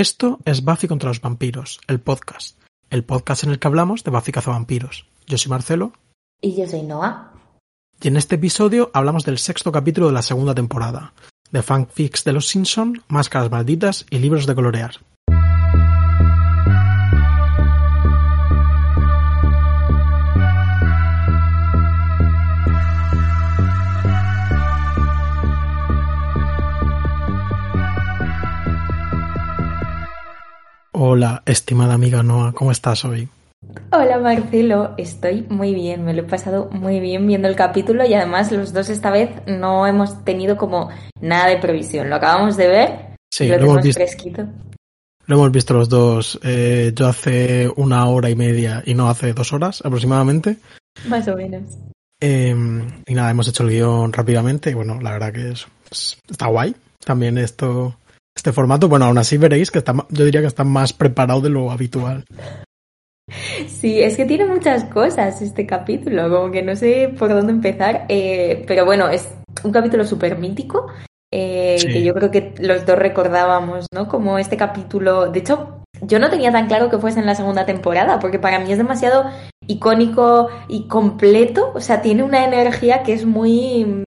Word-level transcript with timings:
Esto 0.00 0.38
es 0.46 0.64
Buffy 0.64 0.88
contra 0.88 1.10
los 1.10 1.20
vampiros, 1.20 1.78
el 1.86 2.00
podcast. 2.00 2.58
El 2.88 3.04
podcast 3.04 3.44
en 3.44 3.50
el 3.50 3.58
que 3.58 3.68
hablamos 3.68 4.02
de 4.02 4.10
Buffy 4.10 4.32
cazavampiros. 4.32 5.04
Yo 5.26 5.36
soy 5.36 5.50
Marcelo. 5.50 5.92
Y 6.40 6.56
yo 6.56 6.66
soy 6.66 6.84
Noah. 6.84 7.34
Y 8.00 8.08
en 8.08 8.16
este 8.16 8.36
episodio 8.36 8.90
hablamos 8.94 9.26
del 9.26 9.36
sexto 9.36 9.70
capítulo 9.70 10.06
de 10.06 10.14
la 10.14 10.22
segunda 10.22 10.54
temporada, 10.54 11.12
de 11.50 11.60
fanfics 11.60 12.24
de 12.24 12.32
los 12.32 12.48
Simpson, 12.48 13.02
máscaras 13.08 13.50
malditas 13.50 14.06
y 14.08 14.20
libros 14.20 14.46
de 14.46 14.54
colorear. 14.54 14.92
Hola, 31.02 31.42
estimada 31.46 31.94
amiga 31.94 32.22
Noah, 32.22 32.52
¿cómo 32.52 32.72
estás 32.72 33.06
hoy? 33.06 33.26
Hola 33.90 34.18
Marcelo, 34.18 34.92
estoy 34.98 35.46
muy 35.48 35.72
bien, 35.72 36.04
me 36.04 36.12
lo 36.12 36.20
he 36.20 36.26
pasado 36.26 36.68
muy 36.72 37.00
bien 37.00 37.26
viendo 37.26 37.48
el 37.48 37.56
capítulo 37.56 38.04
y 38.04 38.12
además 38.12 38.52
los 38.52 38.74
dos 38.74 38.90
esta 38.90 39.08
vez 39.10 39.30
no 39.46 39.86
hemos 39.86 40.26
tenido 40.26 40.58
como 40.58 40.90
nada 41.18 41.46
de 41.46 41.56
previsión, 41.56 42.10
lo 42.10 42.16
acabamos 42.16 42.58
de 42.58 42.68
ver 42.68 43.16
Sí, 43.32 43.48
lo, 43.48 43.56
lo 43.56 43.64
hemos 43.64 43.82
visto. 43.82 43.98
fresquito. 43.98 44.46
Lo 45.24 45.36
hemos 45.36 45.50
visto 45.50 45.72
los 45.72 45.88
dos, 45.88 46.38
eh, 46.42 46.92
yo 46.94 47.08
hace 47.08 47.72
una 47.76 48.04
hora 48.04 48.28
y 48.28 48.36
media 48.36 48.82
y 48.84 48.92
no 48.92 49.08
hace 49.08 49.32
dos 49.32 49.54
horas 49.54 49.80
aproximadamente. 49.82 50.58
Más 51.08 51.26
o 51.28 51.34
menos. 51.34 51.62
Eh, 52.20 52.54
y 53.06 53.14
nada, 53.14 53.30
hemos 53.30 53.48
hecho 53.48 53.62
el 53.62 53.70
guion 53.70 54.12
rápidamente 54.12 54.68
y 54.70 54.74
bueno, 54.74 55.00
la 55.00 55.12
verdad 55.12 55.32
que 55.32 55.52
es, 55.52 55.66
está 56.28 56.48
guay 56.48 56.76
también 57.02 57.38
esto, 57.38 57.96
este 58.36 58.52
formato. 58.52 58.88
Bueno, 58.88 59.06
aún 59.06 59.18
así 59.18 59.36
veréis 59.36 59.70
que 59.70 59.78
está, 59.78 59.94
yo 60.10 60.24
diría 60.24 60.40
que 60.40 60.46
está 60.46 60.64
más 60.64 60.92
preparado 60.92 61.40
de 61.40 61.50
lo 61.50 61.70
habitual. 61.70 62.24
Sí, 63.68 64.00
es 64.00 64.16
que 64.16 64.24
tiene 64.24 64.44
muchas 64.46 64.84
cosas 64.84 65.40
este 65.40 65.64
capítulo, 65.66 66.28
como 66.28 66.50
que 66.50 66.62
no 66.62 66.74
sé 66.74 67.14
por 67.16 67.28
dónde 67.28 67.52
empezar, 67.52 68.06
eh, 68.08 68.64
pero 68.66 68.84
bueno, 68.84 69.08
es 69.08 69.28
un 69.62 69.70
capítulo 69.70 70.04
súper 70.04 70.36
mítico, 70.38 70.88
eh, 71.32 71.76
Sí. 71.78 71.88
que 71.88 72.02
yo 72.02 72.12
creo 72.12 72.30
que 72.32 72.54
los 72.58 72.84
dos 72.84 72.98
recordábamos, 72.98 73.86
¿no? 73.94 74.08
Como 74.08 74.38
este 74.38 74.56
capítulo, 74.56 75.30
de 75.30 75.38
hecho, 75.38 75.84
yo 76.02 76.18
no 76.18 76.28
tenía 76.28 76.50
tan 76.50 76.66
claro 76.66 76.90
que 76.90 76.98
fuese 76.98 77.20
en 77.20 77.26
la 77.26 77.36
segunda 77.36 77.66
temporada, 77.66 78.18
porque 78.18 78.40
para 78.40 78.58
mí 78.58 78.72
es 78.72 78.78
demasiado 78.78 79.30
icónico 79.66 80.48
y 80.68 80.88
completo, 80.88 81.70
o 81.74 81.80
sea, 81.80 82.02
tiene 82.02 82.24
una 82.24 82.44
energía 82.44 83.04
que 83.04 83.12
es 83.12 83.24
muy, 83.26 84.02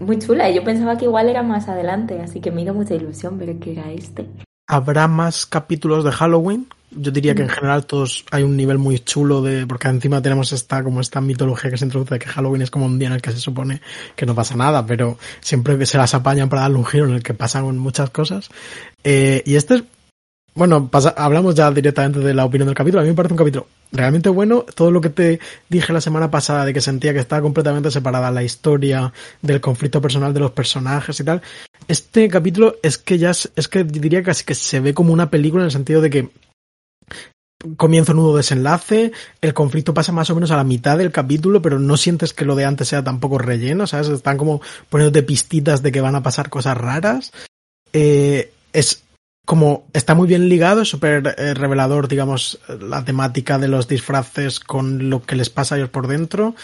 muy 0.00 0.18
chula, 0.18 0.50
y 0.50 0.54
yo 0.54 0.64
pensaba 0.64 0.96
que 0.96 1.04
igual 1.04 1.28
era 1.28 1.42
más 1.42 1.68
adelante, 1.68 2.20
así 2.20 2.40
que 2.40 2.50
me 2.50 2.62
hizo 2.62 2.74
mucha 2.74 2.94
ilusión 2.94 3.38
ver 3.38 3.56
que 3.58 3.72
era 3.72 3.90
este. 3.92 4.26
Habrá 4.66 5.08
más 5.08 5.46
capítulos 5.46 6.04
de 6.04 6.12
Halloween. 6.12 6.66
Yo 6.96 7.10
diría 7.10 7.34
que 7.34 7.42
en 7.42 7.48
general 7.48 7.86
todos 7.86 8.24
hay 8.30 8.44
un 8.44 8.56
nivel 8.56 8.78
muy 8.78 9.00
chulo 9.00 9.42
de, 9.42 9.66
porque 9.66 9.88
encima 9.88 10.22
tenemos 10.22 10.52
esta, 10.52 10.82
como 10.84 11.00
esta 11.00 11.20
mitología 11.20 11.70
que 11.70 11.76
se 11.76 11.84
introduce 11.84 12.14
de 12.14 12.20
que 12.20 12.28
Halloween 12.28 12.62
es 12.62 12.70
como 12.70 12.86
un 12.86 12.98
día 12.98 13.08
en 13.08 13.14
el 13.14 13.22
que 13.22 13.32
se 13.32 13.40
supone 13.40 13.80
que 14.14 14.26
no 14.26 14.34
pasa 14.34 14.54
nada, 14.54 14.86
pero 14.86 15.18
siempre 15.40 15.84
se 15.86 15.98
las 15.98 16.14
apañan 16.14 16.48
para 16.48 16.62
darle 16.62 16.78
un 16.78 16.86
giro 16.86 17.06
en 17.06 17.14
el 17.14 17.22
que 17.22 17.34
pasan 17.34 17.76
muchas 17.78 18.10
cosas. 18.10 18.48
Eh, 19.02 19.42
y 19.44 19.56
este 19.56 19.74
es, 19.74 19.84
bueno, 20.54 20.88
pasa- 20.88 21.14
hablamos 21.16 21.54
ya 21.54 21.70
directamente 21.70 22.20
de 22.20 22.34
la 22.34 22.44
opinión 22.44 22.66
del 22.68 22.76
capítulo. 22.76 23.00
A 23.00 23.02
mí 23.04 23.10
me 23.10 23.14
parece 23.14 23.34
un 23.34 23.38
capítulo 23.38 23.66
realmente 23.92 24.28
bueno. 24.28 24.64
Todo 24.74 24.90
lo 24.90 25.00
que 25.00 25.10
te 25.10 25.40
dije 25.68 25.92
la 25.92 26.00
semana 26.00 26.30
pasada 26.30 26.64
de 26.64 26.72
que 26.72 26.80
sentía 26.80 27.12
que 27.12 27.18
estaba 27.18 27.42
completamente 27.42 27.90
separada 27.90 28.30
la 28.30 28.42
historia 28.42 29.12
del 29.42 29.60
conflicto 29.60 30.00
personal 30.00 30.32
de 30.32 30.40
los 30.40 30.52
personajes 30.52 31.18
y 31.18 31.24
tal. 31.24 31.42
Este 31.88 32.28
capítulo 32.28 32.76
es 32.82 32.98
que 32.98 33.18
ya 33.18 33.30
es, 33.30 33.68
que 33.68 33.84
diría 33.84 34.22
casi 34.22 34.44
que 34.44 34.54
se 34.54 34.80
ve 34.80 34.94
como 34.94 35.12
una 35.12 35.30
película 35.30 35.62
en 35.62 35.66
el 35.66 35.72
sentido 35.72 36.00
de 36.00 36.10
que 36.10 36.30
comienzo, 37.76 38.12
nudo, 38.12 38.36
desenlace, 38.36 39.12
el 39.40 39.54
conflicto 39.54 39.94
pasa 39.94 40.12
más 40.12 40.28
o 40.28 40.34
menos 40.34 40.50
a 40.50 40.56
la 40.56 40.64
mitad 40.64 40.98
del 40.98 41.10
capítulo, 41.10 41.62
pero 41.62 41.78
no 41.78 41.96
sientes 41.96 42.34
que 42.34 42.44
lo 42.44 42.56
de 42.56 42.66
antes 42.66 42.88
sea 42.88 43.02
tampoco 43.02 43.38
relleno, 43.38 43.86
¿sabes? 43.86 44.08
Están 44.08 44.36
como 44.36 44.60
poniéndote 44.90 45.22
pistitas 45.22 45.82
de 45.82 45.90
que 45.90 46.02
van 46.02 46.14
a 46.14 46.22
pasar 46.22 46.50
cosas 46.50 46.76
raras. 46.76 47.32
Eh, 47.92 48.52
es 48.72 49.02
como 49.44 49.84
está 49.92 50.14
muy 50.14 50.26
bien 50.26 50.48
ligado, 50.48 50.82
es 50.82 50.88
súper 50.88 51.34
eh, 51.36 51.54
revelador, 51.54 52.08
digamos, 52.08 52.58
la 52.80 53.04
temática 53.04 53.58
de 53.58 53.68
los 53.68 53.88
disfraces 53.88 54.60
con 54.60 55.10
lo 55.10 55.22
que 55.22 55.36
les 55.36 55.50
pasa 55.50 55.74
a 55.74 55.78
ellos 55.78 55.90
por 55.90 56.06
dentro. 56.06 56.54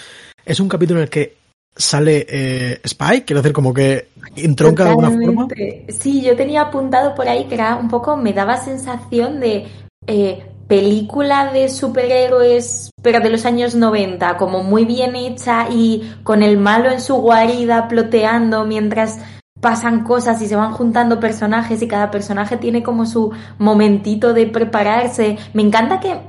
Es 0.44 0.60
un 0.60 0.68
capítulo 0.68 1.00
en 1.00 1.04
el 1.04 1.10
que 1.10 1.36
sale 1.76 2.26
eh, 2.28 2.80
Spike, 2.82 3.24
quiero 3.24 3.42
decir, 3.42 3.52
como 3.52 3.72
que 3.72 4.08
entronca 4.36 4.84
de 4.84 4.91
alguna 4.91 5.10
forma. 5.10 5.48
Sí, 5.88 6.22
yo 6.22 6.36
tenía 6.36 6.62
apuntado 6.62 7.14
por 7.14 7.28
ahí 7.28 7.44
que 7.44 7.54
era 7.54 7.76
un 7.76 7.88
poco, 7.88 8.16
me 8.16 8.32
daba 8.32 8.56
sensación 8.56 9.41
de 9.41 9.66
eh, 10.06 10.42
película 10.66 11.52
de 11.52 11.68
superhéroes, 11.68 12.91
pero 13.02 13.20
de 13.20 13.30
los 13.30 13.44
años 13.44 13.74
90, 13.74 14.36
como 14.36 14.62
muy 14.62 14.84
bien 14.84 15.16
hecha 15.16 15.68
y 15.70 16.14
con 16.22 16.42
el 16.42 16.56
malo 16.56 16.91
en 16.91 17.00
su 17.00 17.16
guarida 17.16 17.88
ploteando 17.88 18.64
mientras 18.64 19.18
pasan 19.60 20.04
cosas 20.04 20.41
y 20.43 20.47
se 20.47 20.56
van 20.56 20.72
juntando 20.72 21.21
personajes 21.21 21.82
y 21.82 21.88
cada 21.88 22.10
personaje 22.10 22.56
tiene 22.56 22.82
como 22.82 23.06
su 23.06 23.32
momentito 23.59 24.32
de 24.32 24.47
prepararse. 24.47 25.38
Me 25.53 25.62
encanta 25.62 26.00
que 26.00 26.21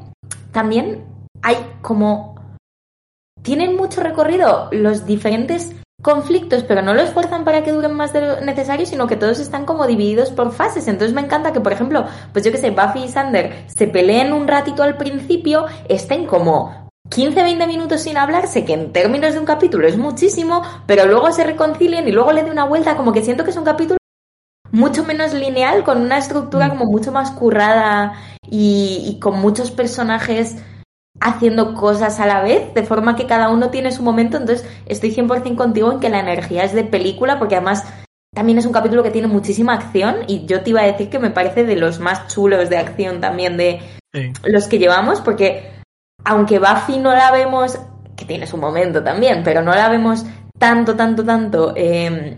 también 0.52 1.06
hay 1.42 1.58
como 1.81 2.36
tienen 3.42 3.75
mucho 3.75 4.02
recorrido 4.02 4.69
los 4.72 5.06
diferentes 5.06 5.75
conflictos, 6.02 6.64
pero 6.64 6.81
no 6.81 6.94
los 6.94 7.12
fuerzan 7.12 7.44
para 7.44 7.64
que 7.64 7.72
duren 7.72 7.94
más 7.94 8.12
de 8.14 8.22
lo 8.22 8.42
necesario, 8.42 8.86
sino 8.86 9.08
que 9.08 9.16
todos 9.16 9.40
están 9.40 9.66
como 9.66 9.88
divididos 9.88 10.31
por 10.31 10.52
fases. 10.52 10.88
Entonces 10.88 11.13
me 11.13 11.22
encanta 11.22 11.53
que, 11.53 11.62
por 11.62 11.72
ejemplo, 11.72 12.06
pues 12.34 12.44
yo 12.44 12.52
que 12.52 12.58
sé, 12.58 12.72
Buffy 12.72 13.03
y 13.06 13.08
Sander 13.08 13.66
se 13.68 13.88
peleen 13.88 14.34
un 14.34 14.48
ratito 14.48 14.84
al 14.84 14.98
principio, 14.98 15.66
estén 15.88 16.25
como 16.25 16.81
15-20 17.11 17.67
minutos 17.67 18.01
sin 18.01 18.17
hablarse, 18.17 18.66
que 18.66 18.73
en 18.73 18.94
términos 18.94 19.33
de 19.33 19.39
un 19.39 19.45
capítulo 19.45 19.88
es 19.88 19.97
muchísimo, 19.97 20.63
pero 20.85 21.05
luego 21.05 21.31
se 21.31 21.44
reconcilien 21.44 22.07
y 22.07 22.11
luego 22.11 22.31
le 22.31 22.44
dé 22.44 22.51
una 22.51 22.66
vuelta, 22.66 22.95
como 22.95 23.11
que 23.11 23.22
siento 23.22 23.44
que 23.44 23.51
es 23.51 23.57
un 23.57 23.66
capítulo 23.66 23.97
mucho 24.72 25.03
menos 25.03 25.33
lineal, 25.33 25.83
con 25.83 26.01
una 26.01 26.17
estructura 26.17 26.69
como 26.69 26.85
mucho 26.85 27.11
más 27.11 27.31
currada 27.31 28.13
y, 28.50 29.03
y 29.05 29.19
con 29.19 29.39
muchos 29.41 29.69
personajes 29.71 30.55
haciendo 31.19 31.73
cosas 31.75 32.19
a 32.21 32.25
la 32.25 32.41
vez, 32.41 32.73
de 32.73 32.83
forma 32.83 33.17
que 33.17 33.27
cada 33.27 33.50
uno 33.50 33.69
tiene 33.69 33.91
su 33.91 34.01
momento. 34.01 34.38
Entonces, 34.38 34.66
estoy 34.85 35.11
100% 35.13 35.55
contigo 35.57 35.91
en 35.91 36.00
que 36.00 36.09
la 36.09 36.21
energía 36.21 36.63
es 36.63 36.73
de 36.73 36.85
película, 36.85 37.38
porque 37.38 37.55
además 37.57 37.83
también 38.33 38.57
es 38.57 38.66
un 38.66 38.71
capítulo 38.71 39.03
que 39.03 39.11
tiene 39.11 39.27
muchísima 39.27 39.73
acción 39.73 40.19
y 40.27 40.45
yo 40.45 40.61
te 40.61 40.69
iba 40.69 40.79
a 40.79 40.85
decir 40.85 41.09
que 41.09 41.19
me 41.19 41.31
parece 41.31 41.66
de 41.66 41.75
los 41.75 42.00
más 42.00 42.33
chulos 42.33 42.69
de 42.69 42.77
acción 42.77 43.19
también 43.19 43.57
de 43.57 43.81
Sí. 44.13 44.31
los 44.44 44.67
que 44.67 44.77
llevamos, 44.77 45.21
porque 45.21 45.81
aunque 46.23 46.59
Buffy 46.59 46.99
no 46.99 47.11
la 47.13 47.31
vemos, 47.31 47.77
que 48.15 48.25
tiene 48.25 48.47
su 48.47 48.57
momento 48.57 49.03
también, 49.03 49.41
pero 49.43 49.61
no 49.61 49.71
la 49.73 49.89
vemos 49.89 50.25
tanto, 50.57 50.95
tanto, 50.95 51.23
tanto 51.23 51.73
eh, 51.75 52.37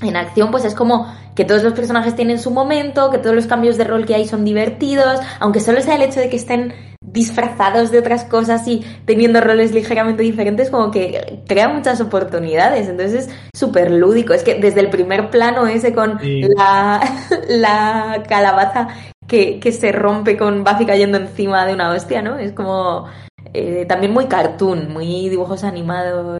en 0.00 0.16
acción, 0.16 0.50
pues 0.50 0.64
es 0.64 0.74
como 0.74 1.12
que 1.34 1.44
todos 1.44 1.62
los 1.62 1.72
personajes 1.72 2.16
tienen 2.16 2.38
su 2.38 2.50
momento, 2.50 3.10
que 3.10 3.18
todos 3.18 3.34
los 3.34 3.46
cambios 3.46 3.76
de 3.76 3.84
rol 3.84 4.06
que 4.06 4.14
hay 4.14 4.26
son 4.26 4.44
divertidos, 4.44 5.20
aunque 5.40 5.60
solo 5.60 5.80
sea 5.80 5.96
el 5.96 6.02
hecho 6.02 6.20
de 6.20 6.28
que 6.28 6.36
estén 6.36 6.72
disfrazados 7.00 7.90
de 7.90 7.98
otras 8.00 8.24
cosas 8.24 8.66
y 8.66 8.84
teniendo 9.04 9.40
roles 9.40 9.72
ligeramente 9.72 10.22
diferentes, 10.22 10.70
como 10.70 10.90
que 10.90 11.42
crea 11.46 11.68
muchas 11.68 12.00
oportunidades. 12.00 12.88
Entonces 12.88 13.26
es 13.26 13.34
súper 13.54 13.90
lúdico. 13.90 14.34
Es 14.34 14.42
que 14.42 14.56
desde 14.56 14.80
el 14.80 14.90
primer 14.90 15.30
plano 15.30 15.66
ese 15.66 15.92
con 15.94 16.18
Sí. 16.20 16.42
la, 16.56 17.00
la 17.48 18.22
calabaza 18.28 18.88
que, 19.28 19.60
que 19.60 19.70
se 19.70 19.92
rompe 19.92 20.36
con 20.36 20.64
Buffy 20.64 20.86
cayendo 20.86 21.18
encima 21.18 21.64
de 21.66 21.74
una 21.74 21.90
hostia, 21.90 22.22
¿no? 22.22 22.38
Es 22.38 22.52
como 22.52 23.06
eh, 23.54 23.84
también 23.86 24.12
muy 24.12 24.26
cartoon, 24.26 24.92
muy 24.92 25.28
dibujos 25.28 25.62
animados. 25.62 26.38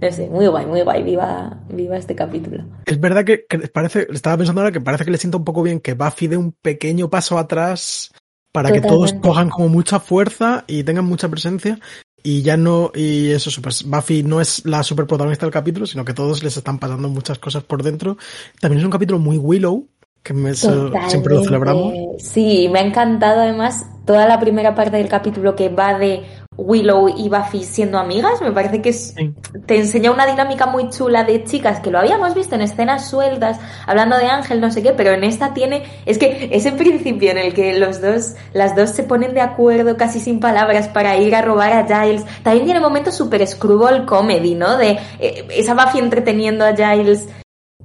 No 0.00 0.12
sé, 0.12 0.28
muy 0.28 0.46
guay, 0.46 0.66
muy 0.66 0.82
guay. 0.82 1.02
Viva, 1.02 1.58
viva 1.70 1.96
este 1.96 2.14
capítulo. 2.14 2.64
Es 2.84 3.00
verdad 3.00 3.24
que, 3.24 3.46
que 3.48 3.58
parece, 3.68 4.06
estaba 4.12 4.36
pensando 4.36 4.60
ahora 4.60 4.72
que 4.72 4.80
parece 4.80 5.06
que 5.06 5.10
le 5.10 5.18
sienta 5.18 5.38
un 5.38 5.44
poco 5.44 5.62
bien 5.62 5.80
que 5.80 5.94
Buffy 5.94 6.28
dé 6.28 6.36
un 6.36 6.52
pequeño 6.52 7.08
paso 7.08 7.38
atrás 7.38 8.12
para 8.52 8.70
que 8.70 8.80
todos 8.80 9.12
cojan 9.14 9.50
como 9.50 9.68
mucha 9.68 10.00
fuerza 10.00 10.64
y 10.66 10.82
tengan 10.82 11.04
mucha 11.04 11.28
presencia 11.28 11.78
y 12.26 12.42
ya 12.42 12.56
no, 12.56 12.90
y 12.92 13.30
eso, 13.30 13.62
pues 13.62 13.84
Buffy 13.84 14.24
no 14.24 14.40
es 14.40 14.66
la 14.66 14.82
super 14.82 15.06
protagonista 15.06 15.46
del 15.46 15.52
capítulo, 15.52 15.86
sino 15.86 16.04
que 16.04 16.12
todos 16.12 16.42
les 16.42 16.56
están 16.56 16.80
pasando 16.80 17.08
muchas 17.08 17.38
cosas 17.38 17.62
por 17.62 17.84
dentro. 17.84 18.18
También 18.60 18.80
es 18.80 18.84
un 18.84 18.90
capítulo 18.90 19.20
muy 19.20 19.36
Willow, 19.38 19.86
que 20.26 20.34
me- 20.34 20.54
siempre 20.54 20.80
lo 20.80 20.90
Totalmente. 20.90 21.44
celebramos. 21.44 21.94
Sí, 22.18 22.68
me 22.72 22.80
ha 22.80 22.82
encantado 22.82 23.42
además 23.42 23.86
toda 24.04 24.26
la 24.26 24.40
primera 24.40 24.74
parte 24.74 24.96
del 24.96 25.08
capítulo 25.08 25.54
que 25.54 25.68
va 25.68 25.96
de 25.98 26.22
Willow 26.56 27.08
y 27.16 27.28
Buffy 27.28 27.62
siendo 27.62 27.98
amigas. 27.98 28.40
Me 28.40 28.50
parece 28.50 28.80
que 28.82 28.88
es, 28.88 29.14
Sí. 29.16 29.32
te 29.66 29.76
enseña 29.78 30.10
una 30.10 30.26
dinámica 30.26 30.66
muy 30.66 30.88
chula 30.90 31.22
de 31.24 31.44
chicas 31.44 31.78
que 31.80 31.90
lo 31.92 31.98
habíamos 31.98 32.34
visto 32.34 32.54
en 32.56 32.62
escenas 32.62 33.08
sueltas, 33.08 33.58
hablando 33.86 34.16
de 34.18 34.26
Ángel, 34.26 34.60
no 34.60 34.70
sé 34.72 34.82
qué, 34.82 34.92
pero 34.92 35.12
en 35.12 35.22
esta 35.22 35.54
tiene, 35.54 35.84
es 36.06 36.18
que 36.18 36.48
ese 36.52 36.72
principio 36.72 37.30
en 37.30 37.38
el 37.38 37.54
que 37.54 37.78
los 37.78 38.00
dos, 38.00 38.34
las 38.52 38.74
dos 38.74 38.90
se 38.90 39.04
ponen 39.04 39.32
de 39.34 39.42
acuerdo 39.42 39.96
casi 39.96 40.18
sin 40.18 40.40
palabras 40.40 40.88
para 40.88 41.16
ir 41.18 41.34
a 41.36 41.42
robar 41.42 41.72
a 41.72 41.84
Giles, 41.86 42.24
también 42.42 42.64
tiene 42.64 42.80
momentos 42.80 43.14
súper 43.14 43.46
screwball 43.46 44.06
comedy, 44.06 44.54
¿no? 44.56 44.76
De 44.76 44.98
eh, 45.20 45.46
esa 45.50 45.74
Buffy 45.74 45.98
entreteniendo 45.98 46.64
a 46.64 46.74
Giles 46.74 47.28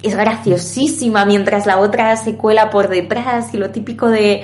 es 0.04 0.16
graciosísima 0.16 1.26
mientras 1.26 1.66
la 1.66 1.80
otra 1.80 2.16
se 2.18 2.36
cuela 2.36 2.70
por 2.70 2.88
detrás 2.90 3.54
y 3.54 3.58
lo 3.58 3.70
típico 3.72 4.08
de 4.10 4.44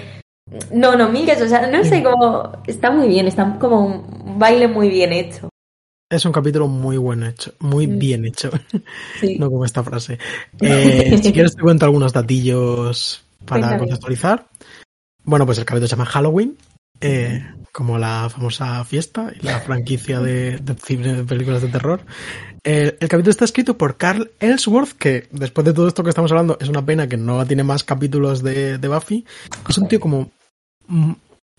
No, 0.72 0.96
no 0.96 1.10
mires, 1.10 1.42
o 1.42 1.48
sea, 1.48 1.68
no 1.68 1.84
sé 1.84 2.02
cómo. 2.04 2.54
Está 2.66 2.90
muy 2.92 3.08
bien, 3.10 3.28
está 3.28 3.58
como 3.60 3.86
un 3.86 4.40
baile 4.40 4.68
muy 4.70 4.90
bien 4.90 5.12
hecho. 5.14 5.50
Es 6.10 6.24
un 6.24 6.32
capítulo 6.32 6.68
muy 6.70 6.96
bueno 6.96 7.26
hecho, 7.28 7.54
muy 7.60 7.86
Mm. 7.86 8.00
bien 8.00 8.26
hecho. 8.26 8.50
Sí. 9.20 9.38
no 9.38 9.50
como 9.50 9.66
esta 9.66 9.84
frase. 9.84 10.18
Eh, 10.62 11.20
si 11.22 11.34
quieres 11.34 11.56
te 11.56 11.62
cuento 11.62 11.84
algunos 11.86 12.14
datillos 12.14 13.24
para 13.46 13.60
Cuéntame. 13.62 13.80
contextualizar. 13.80 14.48
Bueno, 15.26 15.46
pues 15.46 15.58
el 15.58 15.66
capítulo 15.66 15.88
se 15.88 15.96
llama 15.98 16.06
Halloween, 16.06 16.56
eh, 17.02 17.46
como 17.74 17.98
la 17.98 18.30
famosa 18.30 18.84
fiesta 18.86 19.34
y 19.38 19.46
la 19.46 19.60
franquicia 19.60 20.22
de, 20.22 20.58
de 20.60 20.74
cine 20.76 21.14
de 21.14 21.24
películas 21.26 21.62
de 21.62 21.68
terror. 21.68 22.00
El, 22.64 22.98
el 23.00 23.08
capítulo 23.08 23.32
está 23.32 23.46
escrito 23.46 23.78
por 23.78 23.98
Carl 23.98 24.32
Ellsworth, 24.40 24.94
que 24.94 25.28
después 25.32 25.66
de 25.66 25.74
todo 25.74 25.88
esto 25.88 26.04
que 26.04 26.10
estamos 26.10 26.32
hablando, 26.32 26.58
es 26.60 26.70
una 26.70 26.86
pena 26.86 27.08
que 27.08 27.18
no 27.18 27.46
tiene 27.46 27.64
más 27.64 27.84
capítulos 27.84 28.44
de, 28.44 28.78
Buffy. 28.78 29.26
Es 29.68 29.78
un 29.78 29.88
tío 29.88 30.00
como... 30.00 30.32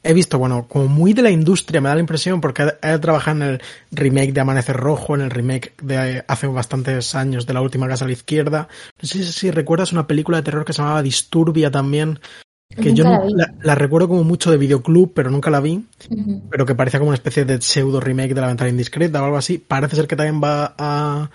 He 0.05 0.15
visto, 0.15 0.39
bueno, 0.39 0.67
como 0.69 0.87
muy 0.87 1.13
de 1.13 1.23
la 1.23 1.31
industria, 1.31 1.81
me 1.81 1.89
da 1.89 1.97
la 1.97 2.01
impresión, 2.01 2.41
porque 2.41 2.63
ha 2.81 3.01
trabajado 3.01 3.39
en 3.39 3.43
el 3.43 3.63
remake 3.91 4.33
de 4.33 4.41
Amanecer 4.41 4.77
Rojo, 4.77 5.17
en 5.17 5.23
el 5.23 5.31
remake 5.31 5.75
de 5.83 6.25
hace 6.29 6.47
bastantes 6.47 7.17
años 7.17 7.47
de 7.47 7.53
La 7.53 7.61
Última 7.61 7.89
Casa 7.89 8.05
a 8.05 8.09
la 8.09 8.13
Izquierda. 8.13 8.69
No 9.03 9.09
sé 9.09 9.25
si 9.25 9.51
recuerdas 9.51 9.93
una 9.93 10.07
película 10.07 10.39
de 10.39 10.45
terror 10.45 10.65
que 10.65 10.73
se 10.73 10.83
llamaba 10.83 11.03
Disturbia 11.03 11.73
también, 11.73 12.21
que 12.75 12.93
yo 12.95 13.05
Nunca 13.05 13.25
la 13.25 13.31
la, 13.47 13.55
la 13.63 13.75
recuerdo 13.75 14.09
como 14.09 14.25
mucho 14.25 14.51
de 14.51 14.59
videoclub, 14.59 15.13
pero 15.15 15.31
nunca 15.31 15.51
la 15.51 15.61
vi, 15.61 15.85
pero 16.51 16.67
que 16.67 16.75
parecía 16.75 17.01
como 17.01 17.09
una 17.09 17.17
especie 17.17 17.45
de 17.45 17.61
pseudo 17.61 17.99
remake 18.01 18.35
de 18.35 18.41
La 18.41 18.47
Ventana 18.49 18.71
Indiscreta 18.71 19.23
o 19.23 19.25
algo 19.25 19.37
así. 19.39 19.59
Parece 19.59 19.97
ser 19.97 20.07
que 20.07 20.17
también 20.17 20.41
va 20.43 20.75
a, 20.79 21.31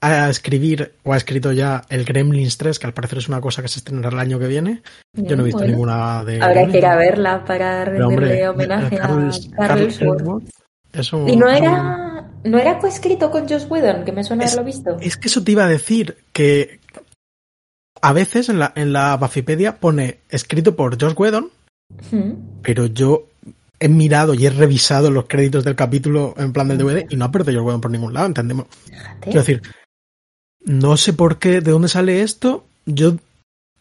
a 0.00 0.30
escribir, 0.30 0.92
o 1.02 1.12
ha 1.12 1.16
escrito 1.16 1.52
ya, 1.52 1.82
el 1.88 2.04
Gremlins 2.04 2.56
3, 2.56 2.78
que 2.78 2.86
al 2.86 2.94
parecer 2.94 3.18
es 3.18 3.28
una 3.28 3.40
cosa 3.40 3.62
que 3.62 3.68
se 3.68 3.80
estrenará 3.80 4.10
el 4.10 4.18
año 4.20 4.38
que 4.38 4.46
viene. 4.46 4.82
Yo 5.12 5.36
no 5.36 5.42
he 5.42 5.46
visto 5.46 5.58
Bueno, 5.58 5.72
ninguna 5.72 6.24
de... 6.24 6.40
Habrá 6.40 6.66
que 6.66 6.78
ir 6.78 6.86
a 6.86 6.96
verla 6.96 7.44
para 7.44 7.84
rendirle 7.84 8.06
hombre, 8.48 8.48
homenaje 8.48 8.96
a 8.96 8.98
Carl 9.00 9.30
Carl 9.56 9.80
Ellsworth. 9.82 10.20
Ellsworth 10.20 10.48
es 10.92 11.12
un- 11.12 11.28
Y 11.28 11.36
no 11.36 11.48
era, 11.50 12.30
no 12.44 12.58
era 12.58 12.78
coescrito 12.78 13.30
con 13.30 13.48
Joss 13.48 13.66
Whedon, 13.68 14.04
que 14.04 14.12
me 14.12 14.22
suena 14.24 14.44
Es- 14.44 14.52
haberlo 14.52 14.66
visto. 14.66 14.96
Es 15.00 15.16
que 15.16 15.28
eso 15.28 15.42
te 15.42 15.52
iba 15.52 15.64
a 15.64 15.68
decir, 15.68 16.16
que 16.32 16.78
a 18.02 18.12
veces 18.12 18.48
en 18.48 18.58
la, 18.58 18.72
en 18.76 18.92
la 18.92 19.16
Buffypedia 19.16 19.78
pone 19.78 20.18
escrito 20.28 20.76
por 20.76 21.00
Josh 21.00 21.14
Whedon, 21.16 21.50
Mm. 22.10 22.60
pero 22.62 22.86
yo 22.86 23.28
he 23.78 23.88
mirado 23.88 24.34
y 24.34 24.44
he 24.44 24.50
revisado 24.50 25.08
los 25.10 25.26
créditos 25.26 25.62
del 25.62 25.76
capítulo 25.76 26.34
en 26.36 26.52
plan 26.52 26.66
del 26.66 26.78
DVD 26.78 27.06
y 27.10 27.16
no 27.16 27.26
aparece 27.26 27.52
Josh 27.54 27.62
Whedon 27.64 27.80
por 27.80 27.90
ningún 27.92 28.12
lado, 28.12 28.26
entendemos. 28.26 28.66
Fíjate. 28.84 29.20
Quiero 29.20 29.38
decir, 29.40 29.62
no 30.64 30.96
sé 30.96 31.12
por 31.12 31.38
qué, 31.38 31.60
de 31.60 31.70
dónde 31.70 31.88
sale 31.88 32.22
esto. 32.22 32.66
Yo 32.86 33.14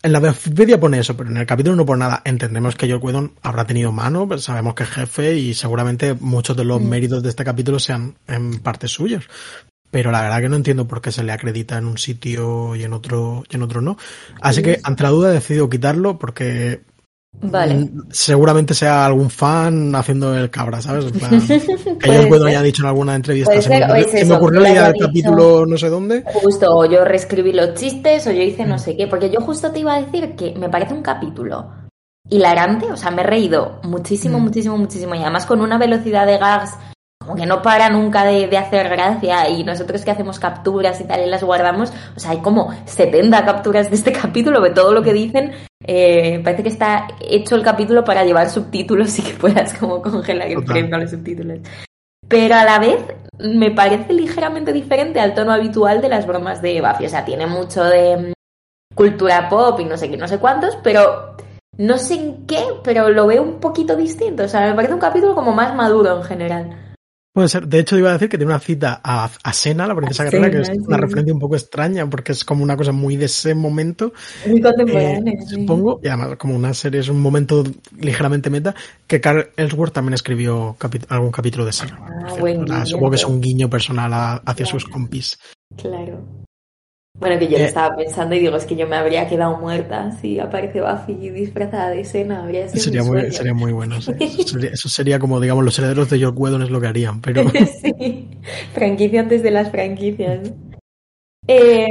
en 0.03 0.11
la 0.11 0.19
Wikipedia 0.19 0.79
pone 0.79 0.99
eso, 0.99 1.17
pero 1.17 1.31
en 1.31 1.37
el 1.37 1.47
capítulo 1.47 1.75
no 1.75 1.85
pone 1.85 2.01
nada. 2.01 2.21
Entendemos 2.25 2.75
que 2.75 2.87
Joel 2.87 3.01
Whedon 3.01 3.31
habrá 3.41 3.65
tenido 3.65 3.91
mano, 3.91 4.27
pero 4.27 4.39
sabemos 4.39 4.75
que 4.75 4.83
es 4.83 4.89
jefe 4.89 5.35
y 5.35 5.55
seguramente 5.55 6.13
muchos 6.13 6.55
de 6.55 6.63
los 6.65 6.79
Mm. 6.79 6.87
méritos 6.87 7.23
de 7.23 7.29
este 7.29 7.43
capítulo 7.43 7.79
sean 7.79 8.15
en 8.27 8.59
parte 8.59 8.87
suyos. 8.87 9.27
Pero 9.95 10.11
la 10.11 10.23
verdad 10.23 10.41
que 10.41 10.49
no 10.49 10.57
entiendo 10.57 10.85
por 10.89 10.99
qué 11.01 11.09
se 11.09 11.23
le 11.23 11.31
acredita 11.31 11.77
en 11.77 11.85
un 11.85 11.97
sitio 11.97 12.75
y 12.75 12.83
en 12.83 12.91
otro 12.91 13.45
y 13.49 13.55
en 13.55 13.61
otro 13.61 13.79
no. 13.79 13.95
Así 14.41 14.61
que 14.61 14.81
ante 14.83 15.03
la 15.03 15.09
duda 15.09 15.29
he 15.29 15.35
decidido 15.35 15.69
quitarlo 15.69 16.19
porque 16.19 16.81
Vale. 17.41 17.75
mm, 17.75 18.01
seguramente 18.11 18.73
sea 18.73 19.05
algún 19.05 19.29
fan 19.29 19.95
haciendo 19.95 20.35
el 20.35 20.49
cabra, 20.49 20.81
¿sabes? 20.81 21.05
En 21.05 21.11
plan, 21.13 21.41
que 22.01 22.09
haya 22.11 22.61
dicho 22.61 22.81
en 22.83 22.89
alguna 22.89 23.15
entrevista. 23.15 23.61
Se 23.61 23.69
me 23.69 23.85
ocurrió, 23.85 23.95
es 23.95 24.11
se 24.11 24.25
me 24.25 24.59
día 24.59 24.69
haya 24.69 24.91
del 24.91 25.01
capítulo 25.01 25.65
no 25.65 25.77
sé 25.77 25.87
dónde. 25.87 26.25
Justo, 26.25 26.75
o 26.75 26.83
yo 26.83 27.05
reescribí 27.05 27.53
los 27.53 27.75
chistes, 27.75 28.27
o 28.27 28.31
yo 28.31 28.41
hice 28.41 28.65
no 28.65 28.77
sé 28.77 28.97
qué, 28.97 29.07
porque 29.07 29.29
yo 29.29 29.39
justo 29.39 29.71
te 29.71 29.79
iba 29.79 29.95
a 29.95 30.01
decir 30.01 30.35
que 30.35 30.53
me 30.55 30.67
parece 30.67 30.93
un 30.93 31.03
capítulo 31.03 31.71
hilarante, 32.29 32.87
o 32.91 32.97
sea, 32.97 33.11
me 33.11 33.21
he 33.21 33.25
reído 33.25 33.79
muchísimo, 33.83 34.39
Mm. 34.41 34.43
muchísimo, 34.43 34.77
muchísimo, 34.77 35.15
y 35.15 35.19
además 35.19 35.45
con 35.45 35.61
una 35.61 35.77
velocidad 35.77 36.27
de 36.27 36.37
gags 36.37 36.73
como 37.25 37.35
que 37.35 37.45
no 37.45 37.61
para 37.61 37.89
nunca 37.89 38.23
de, 38.23 38.47
de 38.47 38.57
hacer 38.57 38.87
gracia, 38.87 39.49
y 39.49 39.63
nosotros 39.63 40.05
que 40.05 40.11
hacemos 40.11 40.39
capturas 40.39 41.01
y 41.01 41.05
tal 41.05 41.21
y 41.21 41.29
las 41.29 41.43
guardamos, 41.43 41.91
o 42.15 42.19
sea, 42.19 42.31
hay 42.31 42.37
como 42.37 42.71
70 42.85 43.43
capturas 43.43 43.89
de 43.89 43.95
este 43.95 44.11
capítulo, 44.21 44.61
de 44.61 44.69
todo 44.69 44.93
lo 44.93 45.01
que 45.01 45.13
dicen, 45.13 45.51
eh, 45.87 46.39
parece 46.43 46.63
que 46.63 46.69
está 46.69 47.07
hecho 47.19 47.55
el 47.55 47.63
capítulo 47.63 48.03
para 48.03 48.23
llevar 48.23 48.49
subtítulos 48.49 49.17
y 49.19 49.23
que 49.23 49.33
puedas 49.33 49.73
como 49.73 50.01
congelar 50.01 50.47
el 50.47 50.63
frame 50.63 50.89
con 50.89 51.01
los 51.01 51.11
subtítulos. 51.11 51.59
Pero 52.27 52.55
a 52.55 52.63
la 52.63 52.79
vez 52.79 52.97
me 53.39 53.71
parece 53.71 54.13
ligeramente 54.13 54.73
diferente 54.73 55.19
al 55.19 55.33
tono 55.33 55.51
habitual 55.51 56.01
de 56.01 56.09
las 56.09 56.25
bromas 56.25 56.61
de 56.61 56.81
Buffy. 56.81 57.05
O 57.05 57.09
sea, 57.09 57.25
tiene 57.25 57.45
mucho 57.45 57.83
de 57.83 58.17
mm, 58.17 58.95
cultura 58.95 59.47
pop 59.49 59.79
y 59.79 59.85
no 59.85 59.97
sé 59.97 60.09
qué, 60.09 60.17
no 60.17 60.27
sé 60.27 60.39
cuántos, 60.39 60.75
pero 60.77 61.35
no 61.77 61.97
sé 61.97 62.15
en 62.15 62.45
qué, 62.47 62.63
pero 62.83 63.09
lo 63.09 63.27
veo 63.27 63.43
un 63.43 63.59
poquito 63.59 63.95
distinto. 63.95 64.43
O 64.43 64.47
sea, 64.47 64.61
me 64.61 64.73
parece 64.73 64.93
un 64.93 64.99
capítulo 64.99 65.35
como 65.35 65.51
más 65.51 65.75
maduro 65.75 66.17
en 66.17 66.23
general. 66.23 66.84
Puede 67.35 67.49
ser. 67.49 67.67
De 67.67 67.79
hecho, 67.79 67.97
iba 67.97 68.09
a 68.11 68.13
decir 68.13 68.29
que 68.29 68.37
tiene 68.37 68.53
una 68.53 68.61
cita 68.61 69.01
a, 69.03 69.29
a 69.43 69.53
Sena, 69.53 69.85
la 69.85 69.93
princesa 69.93 70.23
A 70.23 70.25
guerrera, 70.27 70.49
que 70.49 70.61
es 70.61 70.69
una 70.87 70.95
referencia 70.95 71.33
un 71.33 71.39
poco 71.41 71.55
extraña 71.57 72.09
porque 72.09 72.31
es 72.31 72.45
como 72.45 72.63
una 72.63 72.77
cosa 72.77 72.93
muy 72.93 73.17
de 73.17 73.25
ese 73.25 73.53
momento, 73.53 74.13
Muy 74.47 74.59
eh, 74.59 74.61
contemporáneo. 74.61 75.33
sí. 75.45 75.55
supongo, 75.55 75.99
y 76.01 76.07
además 76.07 76.37
como 76.37 76.55
una 76.55 76.73
serie 76.73 77.01
es 77.01 77.09
un 77.09 77.19
momento 77.21 77.63
ligeramente 77.99 78.49
meta, 78.49 78.73
que 79.05 79.19
Carl 79.19 79.49
Ellsworth 79.57 79.91
también 79.93 80.13
escribió 80.13 80.77
algún 81.09 81.31
capítulo 81.31 81.65
de 81.65 81.73
Sena. 81.73 81.99
Ah, 82.71 82.85
supongo 82.85 83.09
que 83.09 83.17
es 83.17 83.25
un 83.25 83.41
guiño 83.41 83.69
personal 83.69 84.13
a- 84.13 84.35
hacia 84.45 84.65
sus 84.65 84.85
compis. 84.85 85.37
Claro. 85.75 86.44
Bueno, 87.19 87.39
que 87.39 87.47
yo 87.47 87.57
lo 87.59 87.63
Eh, 87.63 87.67
estaba 87.67 87.95
pensando 87.95 88.35
y 88.35 88.39
digo, 88.39 88.57
es 88.57 88.65
que 88.65 88.75
yo 88.75 88.87
me 88.87 88.97
habría 88.97 89.27
quedado 89.27 89.57
muerta 89.57 90.11
si 90.21 90.37
aparece 90.39 90.81
Buffy 90.81 91.29
disfrazada 91.29 91.89
de 91.91 92.01
escena. 92.01 92.43
Habría 92.43 92.67
sido 92.67 92.83
Sería 92.83 93.03
muy, 93.03 93.31
sería 93.31 93.53
muy 93.53 93.71
bueno. 93.71 94.01
sí. 94.01 94.11
Eso, 94.19 94.47
sería, 94.53 94.69
eso 94.71 94.89
sería 94.89 95.19
como, 95.19 95.39
digamos, 95.39 95.63
los 95.63 95.77
herederos 95.79 96.09
de 96.09 96.19
George 96.19 96.37
Whedon 96.37 96.61
es 96.63 96.69
lo 96.69 96.81
que 96.81 96.87
harían, 96.87 97.21
pero 97.21 97.43
sí, 97.81 98.27
franquicia 98.73 99.21
antes 99.21 99.43
de 99.43 99.51
las 99.51 99.71
franquicias. 99.71 100.51
Eh, 101.47 101.87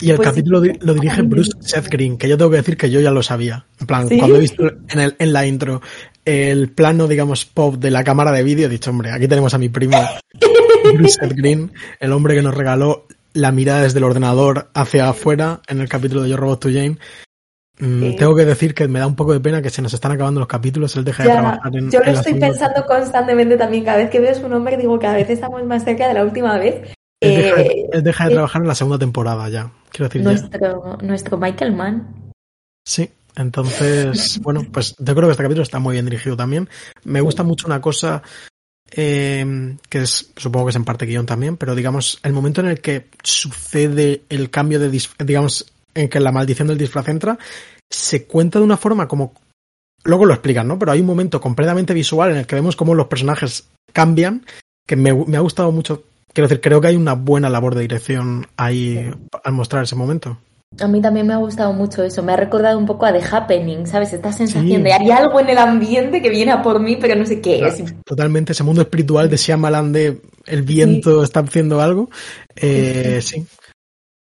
Y 0.00 0.10
el 0.10 0.16
Pues 0.16 0.28
capítulo 0.28 0.60
lo 0.80 0.94
dirige 0.94 1.22
Bruce 1.22 1.52
Seth 1.60 1.88
Green, 1.88 2.18
que 2.18 2.28
yo 2.28 2.36
tengo 2.36 2.50
que 2.50 2.56
decir 2.58 2.76
que 2.76 2.90
yo 2.90 3.00
ya 3.00 3.12
lo 3.12 3.22
sabía. 3.22 3.66
En 3.80 3.86
plan, 3.86 4.08
¿Sí? 4.08 4.18
cuando 4.18 4.36
he 4.36 4.40
visto 4.40 4.64
en, 4.88 5.00
el, 5.00 5.14
en 5.18 5.32
la 5.32 5.46
intro 5.46 5.80
el 6.24 6.70
plano, 6.70 7.06
digamos, 7.06 7.44
pop 7.44 7.76
de 7.76 7.90
la 7.90 8.02
cámara 8.02 8.32
de 8.32 8.42
vídeo, 8.42 8.66
he 8.66 8.70
dicho, 8.70 8.90
hombre, 8.90 9.10
aquí 9.12 9.28
tenemos 9.28 9.54
a 9.54 9.58
mi 9.58 9.68
primo 9.68 9.96
Bruce 10.94 11.18
Seth 11.20 11.34
Green, 11.34 11.72
el 12.00 12.12
hombre 12.12 12.34
que 12.34 12.42
nos 12.42 12.54
regaló 12.54 13.06
la 13.34 13.52
mirada 13.52 13.82
desde 13.82 13.98
el 13.98 14.04
ordenador 14.04 14.70
hacia 14.74 15.08
afuera 15.08 15.60
en 15.68 15.80
el 15.80 15.88
capítulo 15.88 16.22
de 16.22 16.30
Yo 16.30 16.36
Robot 16.36 16.60
to 16.60 16.68
Jane. 16.68 16.96
Mm, 17.80 18.00
Sí. 18.10 18.16
Tengo 18.16 18.36
que 18.36 18.44
decir 18.44 18.72
que 18.72 18.86
me 18.86 19.00
da 19.00 19.06
un 19.08 19.16
poco 19.16 19.32
de 19.32 19.40
pena 19.40 19.60
que 19.60 19.68
se 19.70 19.82
nos 19.82 19.92
están 19.92 20.12
acabando 20.12 20.38
los 20.40 20.48
capítulos, 20.48 20.94
él 20.96 21.04
deja 21.04 21.24
de 21.24 21.28
ya, 21.30 21.40
trabajar 21.40 21.76
en 21.76 21.90
yo 21.90 21.98
lo 21.98 22.06
en 22.06 22.14
estoy 22.14 22.34
pensando 22.34 22.86
constantemente 22.86 23.56
también. 23.56 23.84
Cada 23.84 23.98
vez 23.98 24.10
que 24.10 24.20
veo 24.20 24.34
su 24.34 24.48
nombre 24.48 24.76
digo, 24.76 24.96
cada 24.98 25.14
vez 25.16 25.28
estamos 25.28 25.64
más 25.64 25.84
cerca 25.84 26.06
de 26.06 26.14
la 26.14 26.22
última 26.24 26.56
vez. 26.56 26.94
Él 27.20 27.36
deja, 27.36 27.56
de- 27.56 27.62
Eh, 27.66 27.86
él 27.92 28.02
deja 28.04 28.24
de 28.26 28.30
eh, 28.30 28.34
trabajar 28.34 28.62
en 28.62 28.68
la 28.68 28.74
segunda 28.76 28.98
temporada 28.98 29.48
ya. 29.48 29.72
Quiero 29.90 30.08
decir, 30.08 30.22
ya. 30.22 30.30
nuestro, 30.30 30.98
nuestro 31.02 31.36
Michael 31.38 31.72
Mann. 31.72 32.30
Sí, 32.86 33.10
entonces, 33.34 34.38
bueno, 34.42 34.62
pues 34.72 34.94
yo 34.98 35.14
creo 35.14 35.26
que 35.26 35.32
este 35.32 35.42
capítulo 35.42 35.62
está 35.64 35.80
muy 35.80 35.94
bien 35.94 36.04
dirigido 36.04 36.36
también. 36.36 36.68
Me 37.02 37.20
gusta 37.22 37.42
mucho 37.42 37.66
una 37.66 37.80
cosa 37.80 38.22
eh, 38.96 39.76
que 39.88 39.98
es, 39.98 40.32
supongo 40.36 40.66
que 40.66 40.70
es 40.70 40.76
en 40.76 40.84
parte 40.84 41.06
guion 41.06 41.26
también, 41.26 41.56
pero 41.56 41.74
digamos, 41.74 42.18
el 42.22 42.32
momento 42.32 42.60
en 42.60 42.68
el 42.68 42.80
que 42.80 43.08
sucede 43.22 44.22
el 44.28 44.50
cambio 44.50 44.78
de, 44.78 45.00
digamos, 45.24 45.72
en 45.94 46.08
que 46.08 46.20
la 46.20 46.32
maldición 46.32 46.68
del 46.68 46.78
disfraz 46.78 47.08
entra, 47.08 47.38
se 47.90 48.26
cuenta 48.26 48.58
de 48.58 48.64
una 48.64 48.76
forma 48.76 49.08
como, 49.08 49.34
luego 50.04 50.26
lo 50.26 50.34
explican, 50.34 50.68
¿no? 50.68 50.78
Pero 50.78 50.92
hay 50.92 51.00
un 51.00 51.06
momento 51.06 51.40
completamente 51.40 51.94
visual 51.94 52.30
en 52.30 52.38
el 52.38 52.46
que 52.46 52.56
vemos 52.56 52.76
cómo 52.76 52.94
los 52.94 53.06
personajes 53.06 53.68
cambian, 53.92 54.44
que 54.86 54.96
me, 54.96 55.12
me 55.12 55.36
ha 55.36 55.40
gustado 55.40 55.72
mucho. 55.72 56.04
Quiero 56.32 56.48
decir, 56.48 56.60
creo 56.60 56.80
que 56.80 56.88
hay 56.88 56.96
una 56.96 57.14
buena 57.14 57.48
labor 57.48 57.74
de 57.74 57.82
dirección 57.82 58.46
ahí 58.56 59.10
al 59.44 59.52
mostrar 59.52 59.84
ese 59.84 59.94
momento. 59.94 60.38
A 60.80 60.88
mí 60.88 61.00
también 61.00 61.26
me 61.26 61.34
ha 61.34 61.38
gustado 61.38 61.72
mucho 61.72 62.02
eso. 62.02 62.22
Me 62.22 62.32
ha 62.32 62.36
recordado 62.36 62.78
un 62.78 62.86
poco 62.86 63.06
a 63.06 63.12
The 63.12 63.22
Happening, 63.24 63.86
¿sabes? 63.86 64.12
Esta 64.12 64.32
sensación 64.32 64.66
Sí. 64.78 64.82
de 64.82 64.92
hay 64.92 65.10
algo 65.10 65.38
en 65.40 65.48
el 65.48 65.58
ambiente 65.58 66.20
que 66.20 66.30
viene 66.30 66.52
a 66.52 66.62
por 66.62 66.80
mí, 66.80 66.96
pero 67.00 67.14
no 67.14 67.24
sé 67.26 67.40
qué 67.40 67.64
es. 67.66 67.82
Totalmente, 68.04 68.52
ese 68.52 68.64
mundo 68.64 68.82
espiritual 68.82 69.30
de 69.30 69.36
Shyamalan 69.36 69.92
de 69.92 70.20
el 70.46 70.62
viento 70.62 71.22
está 71.22 71.40
haciendo 71.40 71.80
algo. 71.80 72.10
Eh, 72.56 73.20
sí. 73.22 73.46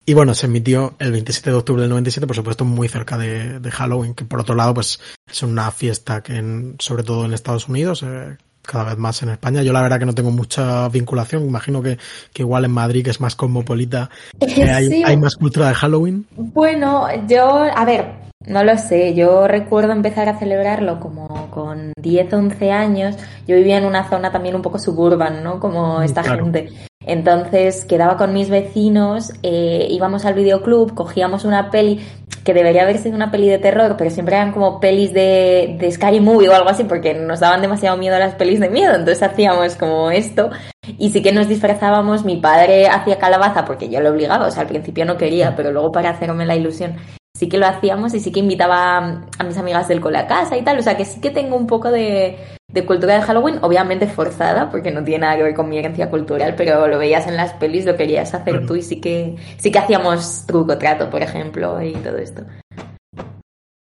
Y 0.05 0.13
bueno, 0.13 0.33
se 0.33 0.47
emitió 0.47 0.95
el 0.99 1.11
27 1.11 1.51
de 1.51 1.55
octubre 1.55 1.81
del 1.83 1.91
97, 1.91 2.25
por 2.27 2.35
supuesto, 2.35 2.65
muy 2.65 2.87
cerca 2.87 3.17
de, 3.17 3.59
de 3.59 3.71
Halloween, 3.71 4.15
que 4.15 4.25
por 4.25 4.39
otro 4.41 4.55
lado, 4.55 4.73
pues 4.73 4.99
es 5.31 5.43
una 5.43 5.69
fiesta 5.71 6.21
que 6.23 6.37
en- 6.37 6.75
sobre 6.79 7.03
todo 7.03 7.23
en 7.23 7.33
Estados 7.33 7.69
Unidos, 7.69 8.03
eh, 8.03 8.35
cada 8.71 8.85
vez 8.85 8.97
más 8.97 9.21
en 9.21 9.29
España. 9.29 9.61
Yo 9.63 9.73
la 9.73 9.81
verdad 9.81 9.99
que 9.99 10.05
no 10.05 10.15
tengo 10.15 10.31
mucha 10.31 10.87
vinculación, 10.89 11.45
imagino 11.45 11.81
que, 11.81 11.97
que 12.33 12.43
igual 12.43 12.63
en 12.65 12.71
Madrid, 12.71 13.03
que 13.03 13.09
es 13.09 13.19
más 13.19 13.35
cosmopolita, 13.35 14.09
eh, 14.39 14.63
hay, 14.71 14.87
Sí. 14.87 15.03
hay 15.05 15.17
más 15.17 15.35
cultura 15.35 15.67
de 15.67 15.73
Halloween. 15.75 16.25
Bueno, 16.35 17.07
yo, 17.27 17.63
a 17.75 17.85
ver, 17.85 18.30
no 18.45 18.63
lo 18.63 18.77
sé, 18.77 19.13
yo 19.13 19.47
recuerdo 19.47 19.91
empezar 19.91 20.27
a 20.27 20.39
celebrarlo 20.39 20.99
como 20.99 21.49
con 21.51 21.93
10, 22.01 22.33
11 22.33 22.71
años. 22.71 23.15
Yo 23.47 23.55
vivía 23.55 23.77
en 23.77 23.85
una 23.85 24.09
zona 24.09 24.31
también 24.31 24.55
un 24.55 24.61
poco 24.61 24.79
suburban, 24.79 25.43
¿no? 25.43 25.59
Como 25.59 26.01
esta 26.01 26.23
claro. 26.23 26.45
gente. 26.45 26.69
Entonces 27.05 27.85
quedaba 27.85 28.17
con 28.17 28.33
mis 28.33 28.49
vecinos, 28.49 29.33
eh, 29.43 29.87
íbamos 29.89 30.25
al 30.25 30.33
videoclub, 30.33 30.93
cogíamos 30.93 31.45
una 31.45 31.71
peli 31.71 31.99
que 32.43 32.53
debería 32.53 32.83
haber 32.83 32.97
sido 32.97 33.15
una 33.15 33.29
peli 33.29 33.47
de 33.47 33.59
terror, 33.59 33.95
pero 33.97 34.09
siempre 34.09 34.35
eran 34.35 34.51
como 34.51 34.79
pelis 34.79 35.13
de, 35.13 35.75
de 35.79 35.91
Scary 35.91 36.19
Movie 36.19 36.49
o 36.49 36.55
algo 36.55 36.69
así, 36.69 36.83
porque 36.83 37.13
nos 37.13 37.39
daban 37.39 37.61
demasiado 37.61 37.97
miedo 37.97 38.17
las 38.17 38.33
pelis 38.35 38.59
de 38.59 38.69
miedo, 38.69 38.95
entonces 38.95 39.21
hacíamos 39.21 39.75
como 39.75 40.09
esto. 40.09 40.49
Y 40.97 41.11
sí 41.11 41.21
que 41.21 41.31
nos 41.31 41.47
disfrazábamos, 41.47 42.25
mi 42.25 42.37
padre 42.37 42.87
hacía 42.87 43.19
calabaza 43.19 43.65
porque 43.65 43.89
yo 43.89 43.99
lo 43.99 44.09
obligaba, 44.09 44.47
o 44.47 44.51
sea, 44.51 44.63
al 44.63 44.67
principio 44.67 45.05
no 45.05 45.17
quería, 45.17 45.55
pero 45.55 45.71
luego 45.71 45.91
para 45.91 46.09
hacerme 46.09 46.45
la 46.47 46.55
ilusión 46.55 46.95
sí 47.41 47.49
que 47.49 47.57
lo 47.57 47.65
hacíamos 47.65 48.13
y 48.13 48.19
sí 48.19 48.31
que 48.31 48.39
invitaba 48.39 49.23
a 49.39 49.43
mis 49.43 49.57
amigas 49.57 49.87
del 49.87 49.99
cole 49.99 50.19
a 50.19 50.27
casa 50.27 50.55
y 50.57 50.63
tal, 50.63 50.77
o 50.77 50.83
sea 50.83 50.95
que 50.95 51.05
sí 51.05 51.19
que 51.19 51.31
tengo 51.31 51.55
un 51.55 51.65
poco 51.65 51.89
de, 51.89 52.37
de 52.71 52.85
cultura 52.85 53.15
de 53.15 53.23
Halloween, 53.23 53.57
obviamente 53.63 54.05
forzada, 54.05 54.69
porque 54.69 54.91
no 54.91 55.03
tiene 55.03 55.21
nada 55.21 55.37
que 55.37 55.43
ver 55.43 55.55
con 55.55 55.67
mi 55.67 55.79
herencia 55.79 56.11
cultural, 56.11 56.53
pero 56.55 56.87
lo 56.87 56.99
veías 56.99 57.25
en 57.25 57.37
las 57.37 57.53
pelis, 57.53 57.83
lo 57.83 57.97
querías 57.97 58.31
hacer 58.35 58.67
tú 58.67 58.75
y 58.75 58.83
sí 58.83 59.01
que, 59.01 59.37
sí 59.57 59.71
que 59.71 59.79
hacíamos 59.79 60.45
truco 60.45 60.77
trato, 60.77 61.09
por 61.09 61.23
ejemplo, 61.23 61.81
y 61.81 61.93
todo 61.93 62.17
esto. 62.17 62.43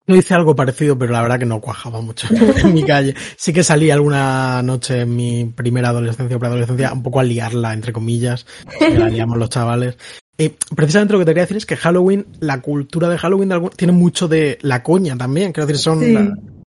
Yo 0.06 0.16
hice 0.16 0.36
algo 0.36 0.56
parecido, 0.56 0.96
pero 0.96 1.14
la 1.14 1.24
verdad 1.24 1.40
que 1.40 1.48
no 1.48 1.60
cuajaba 1.60 2.00
mucho 2.00 2.28
en 2.64 2.76
mi 2.76 2.84
calle. 2.84 3.16
Sí 3.38 3.54
que 3.54 3.64
salí 3.64 3.90
alguna 3.90 4.62
noche 4.62 5.02
en 5.02 5.16
mi 5.16 5.46
primera 5.46 5.90
adolescencia 5.90 6.38
o 6.38 6.40
preadolescencia 6.40 6.94
un 6.94 7.02
poco 7.02 7.22
a 7.22 7.24
liarla, 7.24 7.74
entre 7.74 7.92
comillas, 7.92 8.46
que 8.78 9.00
la 9.00 9.10
liamos 9.10 9.40
los 9.40 9.50
chavales. 9.50 9.98
Y 10.38 10.50
precisamente 10.75 11.13
lo 11.13 11.20
que 11.20 11.25
te 11.25 11.32
quería 11.32 11.44
decir 11.44 11.58
es 11.58 11.65
que 11.65 11.75
Halloween, 11.77 12.27
la 12.39 12.62
cultura 12.62 13.10
de 13.10 13.17
Halloween 13.17 13.51
tiene 13.75 13.91
mucho 13.94 14.27
de 14.27 14.60
la 14.62 14.84
coña 14.84 15.17
también. 15.17 15.51
Quiero 15.51 15.65
decir, 15.67 15.82
son, 15.82 16.00
Sí. 16.00 16.15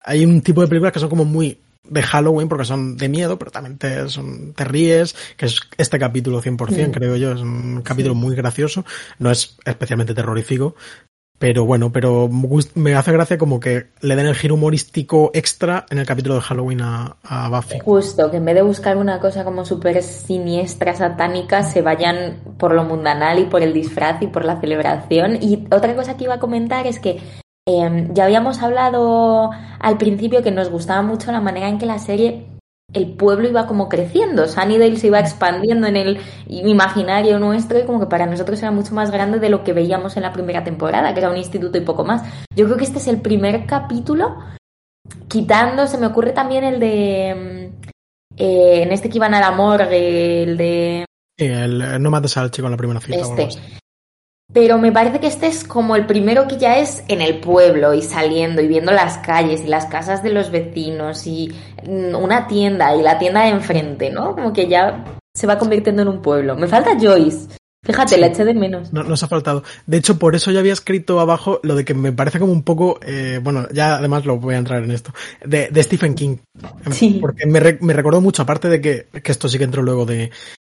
hay 0.01 0.25
un 0.25 0.41
tipo 0.41 0.61
de 0.61 0.67
películas 0.67 0.93
que 0.93 0.99
son 0.99 1.09
como 1.09 1.25
muy 1.25 1.59
de 1.87 2.01
Halloween 2.01 2.47
porque 2.47 2.65
son 2.65 2.95
de 2.97 3.09
miedo, 3.09 3.37
pero 3.37 3.51
también 3.51 3.77
te, 3.77 4.07
son, 4.07 4.53
te 4.53 4.63
ríes, 4.63 5.13
que 5.35 5.45
es 5.47 5.59
este 5.77 5.99
capítulo 5.99 6.41
100%, 6.41 6.87
Mm. 6.87 6.91
creo 6.91 7.15
yo, 7.17 7.33
es 7.33 7.41
un 7.41 7.81
capítulo 7.83 8.13
Sí. 8.15 8.19
muy 8.21 8.35
gracioso, 8.35 8.85
no 9.19 9.29
es 9.29 9.57
especialmente 9.65 10.13
terrorífico, 10.13 10.75
pero 11.41 11.65
bueno, 11.65 11.91
pero 11.91 12.29
me 12.75 12.93
hace 12.93 13.11
gracia 13.11 13.39
como 13.39 13.59
que 13.59 13.87
le 14.01 14.15
den 14.15 14.27
el 14.27 14.35
giro 14.35 14.53
humorístico 14.53 15.31
extra 15.33 15.87
en 15.89 15.97
el 15.97 16.05
capítulo 16.05 16.35
de 16.35 16.41
Halloween 16.41 16.81
a, 16.83 17.49
Buffy. 17.49 17.79
Justo, 17.79 18.29
que 18.29 18.37
en 18.37 18.45
vez 18.45 18.53
de 18.53 18.61
buscar 18.61 18.95
una 18.95 19.19
cosa 19.19 19.43
como 19.43 19.65
súper 19.65 20.03
siniestra, 20.03 20.95
satánica, 20.95 21.63
se 21.63 21.81
vayan 21.81 22.37
por 22.59 22.75
lo 22.75 22.83
mundanal 22.83 23.39
y 23.39 23.45
por 23.45 23.63
el 23.63 23.73
disfraz 23.73 24.21
y 24.21 24.27
por 24.27 24.45
la 24.45 24.61
celebración. 24.61 25.39
Y 25.41 25.67
otra 25.71 25.95
cosa 25.95 26.15
que 26.15 26.25
iba 26.25 26.35
a 26.35 26.39
comentar 26.39 26.85
es 26.85 26.99
que 26.99 27.19
eh, 27.65 28.07
ya 28.13 28.25
habíamos 28.25 28.61
hablado 28.61 29.49
al 29.79 29.97
principio 29.97 30.43
que 30.43 30.51
nos 30.51 30.69
gustaba 30.69 31.01
mucho 31.01 31.31
la 31.31 31.41
manera 31.41 31.69
en 31.69 31.79
que 31.79 31.87
la 31.87 31.97
serie, 31.97 32.45
el 32.93 33.13
pueblo 33.13 33.47
iba 33.47 33.67
como 33.67 33.89
creciendo. 33.89 34.47
Sunnydale 34.47 34.97
se 34.97 35.07
iba 35.07 35.19
expandiendo 35.19 35.87
en 35.87 35.95
el 35.95 36.19
imaginario 36.47 37.39
nuestro 37.39 37.79
y 37.79 37.83
como 37.83 37.99
que 37.99 38.05
para 38.07 38.25
nosotros 38.25 38.61
era 38.61 38.71
mucho 38.71 38.93
más 38.93 39.11
grande 39.11 39.39
de 39.39 39.49
lo 39.49 39.63
que 39.63 39.73
veíamos 39.73 40.17
en 40.17 40.23
la 40.23 40.33
primera 40.33 40.63
temporada, 40.63 41.13
que 41.13 41.19
era 41.19 41.29
un 41.29 41.37
instituto 41.37 41.77
y 41.77 41.81
poco 41.81 42.03
más. 42.03 42.23
Yo 42.55 42.65
creo 42.65 42.77
que 42.77 42.83
este 42.83 42.99
es 42.99 43.07
el 43.07 43.21
primer 43.21 43.65
capítulo 43.65 44.37
quitando, 45.27 45.87
se 45.87 45.97
me 45.97 46.07
ocurre 46.07 46.31
también 46.31 46.63
el 46.63 46.79
de. 46.79 47.35
mm, 47.35 47.87
eh, 48.37 48.83
en 48.83 48.91
este 48.91 49.09
que 49.09 49.17
iban 49.17 49.33
a 49.33 49.39
la 49.39 49.51
morgue, 49.51 50.43
el 50.43 50.57
de. 50.57 51.05
Y 51.37 51.45
el, 51.45 51.81
eh, 51.81 51.99
no 51.99 52.11
mates 52.11 52.37
al 52.37 52.51
chico 52.51 52.67
en 52.67 52.71
la 52.71 52.77
primera 52.77 52.99
cita. 52.99 53.19
Este. 53.19 53.80
Pero 54.53 54.77
me 54.77 54.91
parece 54.91 55.19
que 55.19 55.27
este 55.27 55.47
es 55.47 55.63
como 55.63 55.95
el 55.95 56.05
primero 56.05 56.47
que 56.47 56.57
ya 56.57 56.77
es 56.77 57.03
en 57.07 57.21
el 57.21 57.39
pueblo 57.39 57.93
y 57.93 58.01
saliendo 58.01 58.61
y 58.61 58.67
viendo 58.67 58.91
las 58.91 59.17
calles 59.19 59.61
y 59.63 59.67
las 59.67 59.85
casas 59.85 60.23
de 60.23 60.31
los 60.31 60.51
vecinos 60.51 61.25
y 61.25 61.53
mm, 61.87 62.15
una 62.15 62.47
tienda 62.47 62.95
y 62.95 63.01
la 63.01 63.17
tienda 63.17 63.43
de 63.43 63.49
enfrente, 63.51 64.09
¿no? 64.09 64.35
Como 64.35 64.51
que 64.51 64.67
ya 64.67 65.05
se 65.33 65.47
va 65.47 65.57
convirtiendo 65.57 66.01
en 66.01 66.09
un 66.09 66.21
pueblo. 66.21 66.55
Me 66.57 66.67
falta 66.67 66.97
Joyce. 66.99 67.47
Fíjate, 67.83 68.13
Sí. 68.15 68.21
la 68.21 68.27
eché 68.27 68.45
de 68.45 68.53
menos. 68.53 68.93
No, 68.93 69.01
nos 69.03 69.23
ha 69.23 69.27
faltado. 69.27 69.63
De 69.87 69.97
hecho, 69.97 70.19
por 70.19 70.35
eso 70.35 70.51
yo 70.51 70.59
había 70.59 70.73
escrito 70.73 71.19
abajo 71.19 71.59
lo 71.63 71.73
de 71.75 71.83
que 71.83 71.95
me 71.95 72.11
parece 72.11 72.37
como 72.37 72.51
un 72.53 72.61
poco, 72.61 72.99
eh, 73.03 73.39
bueno, 73.41 73.67
ya 73.73 73.95
además 73.95 74.23
lo 74.25 74.37
voy 74.37 74.53
a 74.53 74.59
entrar 74.59 74.83
en 74.83 74.91
esto, 74.91 75.13
de, 75.43 75.69
de 75.69 75.81
Stephen 75.81 76.13
King. 76.13 76.37
Sí. 76.91 77.17
Porque 77.19 77.47
me, 77.47 77.59
me 77.81 77.93
recordó 77.93 78.21
mucho, 78.21 78.43
aparte 78.43 78.67
de 78.69 78.81
que, 78.81 79.07
que 79.23 79.31
esto 79.31 79.49
sí 79.49 79.57
que 79.57 79.63
entró 79.63 79.81
luego 79.81 80.05
de 80.05 80.29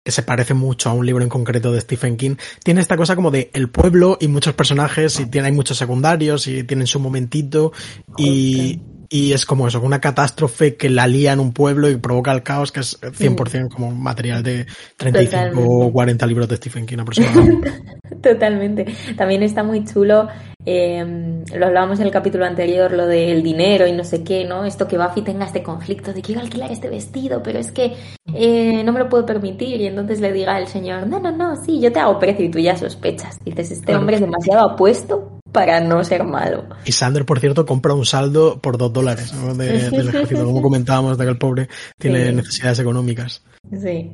que 0.05 0.13
se 0.13 0.23
parece 0.23 0.55
mucho 0.55 0.91
a 0.91 0.93
un 0.93 1.07
libro 1.07 1.23
en 1.23 1.29
concreto 1.29 1.73
de 1.73 1.81
Stephen 1.81 2.17
King, 2.17 2.37
tiene 2.65 2.81
esta 2.81 2.97
cosa 2.97 3.15
como 3.15 3.31
de 3.31 3.51
el 3.55 3.71
pueblo 3.71 4.19
y 4.21 4.29
muchos 4.29 4.55
personajes 4.55 5.21
y 5.21 5.27
tiene, 5.27 5.49
hay 5.49 5.53
muchos 5.53 5.79
secundarios 5.79 6.47
y 6.47 6.65
tienen 6.65 6.87
su 6.87 6.99
momentito 6.99 7.73
y, 8.17 8.81
y 9.13 9.35
es 9.35 9.45
como 9.45 9.69
eso, 9.69 9.79
una 9.83 10.01
catástrofe 10.01 10.75
que 10.77 10.89
la 10.89 11.07
lía 11.07 11.35
en 11.35 11.41
un 11.41 11.53
pueblo 11.53 11.91
y 11.91 11.97
provoca 11.97 12.33
el 12.33 12.43
caos 12.43 12.73
que 12.73 12.81
es 12.81 12.99
100% 12.99 13.69
como 13.69 13.91
material 13.91 14.43
de 14.43 14.65
35 14.97 15.61
o 15.61 15.91
Totalmente. 15.91 15.93
40 15.93 16.27
libros 16.27 16.49
de 16.49 16.57
Stephen 16.57 16.87
King 16.87 16.99
aproximadamente. 17.01 17.73
Totalmente. 18.23 18.87
También 19.15 19.43
está 19.43 19.63
muy 19.65 19.85
chulo, 19.85 20.29
eh, 20.65 21.43
lo 21.55 21.67
hablábamos 21.67 22.01
en 22.01 22.07
el 22.07 22.13
capítulo 22.13 22.47
anterior, 22.47 22.93
lo 22.93 23.07
del 23.07 23.43
dinero 23.43 23.87
y 23.87 23.93
no 23.93 24.03
sé 24.03 24.25
qué, 24.25 24.47
¿no? 24.47 24.65
Esto 24.65 24.89
que 24.89 24.97
Buffy 24.97 25.21
tenga 25.21 25.45
este 25.45 25.63
conflicto 25.63 26.15
de 26.15 26.23
quiero 26.23 26.41
alquilar 26.41 26.73
este 26.73 26.89
vestido, 26.89 27.43
pero 27.43 27.59
es 27.59 27.71
que 27.71 27.93
eh, 28.35 28.83
no 28.83 28.93
me 28.93 29.01
lo 29.01 29.11
puedo 29.11 29.27
permitir. 29.27 29.81
Y 29.81 29.89
entonces 29.89 30.21
le 30.21 30.33
diga 30.33 30.59
el 30.59 30.69
señor, 30.69 31.07
no, 31.07 31.21
no, 31.21 31.33
no, 31.33 31.63
sí, 31.63 31.81
yo 31.81 31.93
te 31.93 31.99
hago 32.01 32.19
precio 32.19 32.47
y 32.47 32.51
tú 32.51 32.61
ya 32.61 32.77
sospechas. 32.79 33.39
Dices, 33.45 33.73
este 33.73 33.87
Claro. 33.87 34.01
hombre 34.01 34.15
es 34.17 34.23
demasiado 34.23 34.71
apuesto 34.71 35.32
para 35.53 35.81
no 35.81 36.03
ser 36.05 36.25
malo. 36.25 36.65
Y 36.85 36.93
Sander, 36.93 37.25
por 37.27 37.39
cierto, 37.41 37.65
compra 37.67 37.95
un 37.95 38.05
saldo 38.07 38.59
por 38.61 38.79
dos 38.79 38.93
dólares 38.93 39.33
¿no? 39.35 39.55
de- 39.55 39.91
del 39.91 40.09
ejército, 40.09 40.45
como 40.45 40.63
comentábamos, 40.63 41.17
de 41.19 41.25
que 41.25 41.31
el 41.31 41.39
pobre 41.39 41.69
tiene 41.99 42.31
Sí. 42.31 42.35
necesidades 42.35 42.79
económicas. 42.81 43.43
Sí. 43.81 44.11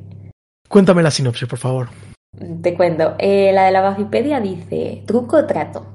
Cuéntame 0.67 1.01
la 1.01 1.11
sinopsis, 1.11 1.47
por 1.47 1.57
favor. 1.59 1.89
Te 2.61 2.75
cuento, 2.75 3.15
eh, 3.17 3.51
la 3.53 3.65
de 3.65 3.71
la 3.71 3.89
Buffypedia 3.89 4.39
dice, 4.39 5.01
truco 5.07 5.37
o 5.37 5.45
trato. 5.45 5.85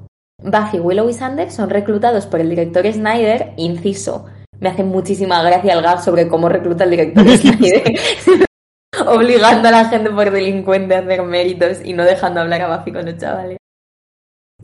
Buffy, 0.43 0.79
Willow 0.79 1.09
y 1.09 1.13
Sander 1.13 1.49
son 1.51 1.69
reclutados 1.69 2.25
por 2.25 2.41
el 2.41 2.49
director 2.49 2.85
Snyder, 2.91 3.53
inciso. 3.55 4.25
Me 4.59 4.69
hace 4.69 4.83
muchísima 4.83 5.41
gracia 5.43 5.73
el 5.73 5.81
gag 5.81 6.03
sobre 6.03 6.27
cómo 6.27 6.49
recluta 6.49 6.83
el 6.83 6.91
director 6.91 7.25
Snyder. 7.37 7.83
Obligando 9.07 9.67
a 9.67 9.71
la 9.71 9.85
gente 9.89 10.09
por 10.09 10.31
delincuente 10.31 10.95
a 10.95 10.99
hacer 10.99 11.21
méritos 11.23 11.77
y 11.83 11.93
no 11.93 12.03
dejando 12.03 12.41
hablar 12.41 12.61
a 12.61 12.77
Buffy 12.77 12.91
con 12.93 13.05
los 13.05 13.17
chavales. 13.17 13.57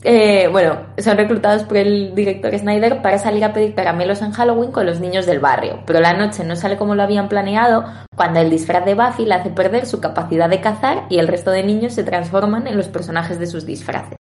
Eh, 0.02 0.48
bueno, 0.48 0.86
son 0.98 1.16
reclutados 1.16 1.64
por 1.64 1.76
el 1.76 2.14
director 2.14 2.56
Snyder 2.58 3.02
para 3.02 3.18
salir 3.18 3.44
a 3.44 3.52
pedir 3.52 3.74
caramelos 3.74 4.22
en 4.22 4.32
Halloween 4.32 4.72
con 4.72 4.86
los 4.86 5.00
niños 5.00 5.26
del 5.26 5.38
barrio, 5.38 5.82
pero 5.86 6.00
la 6.00 6.12
noche 6.12 6.44
no 6.44 6.56
sale 6.56 6.76
como 6.76 6.94
lo 6.94 7.02
habían 7.02 7.28
planeado 7.28 7.84
cuando 8.16 8.40
el 8.40 8.50
disfraz 8.50 8.84
de 8.84 8.94
Buffy 8.94 9.26
le 9.26 9.34
hace 9.34 9.50
perder 9.50 9.86
su 9.86 10.00
capacidad 10.00 10.48
de 10.48 10.60
cazar 10.60 11.06
y 11.08 11.18
el 11.18 11.28
resto 11.28 11.50
de 11.50 11.62
niños 11.62 11.92
se 11.92 12.04
transforman 12.04 12.66
en 12.66 12.76
los 12.76 12.88
personajes 12.88 13.38
de 13.38 13.46
sus 13.46 13.64
disfraces. 13.64 14.16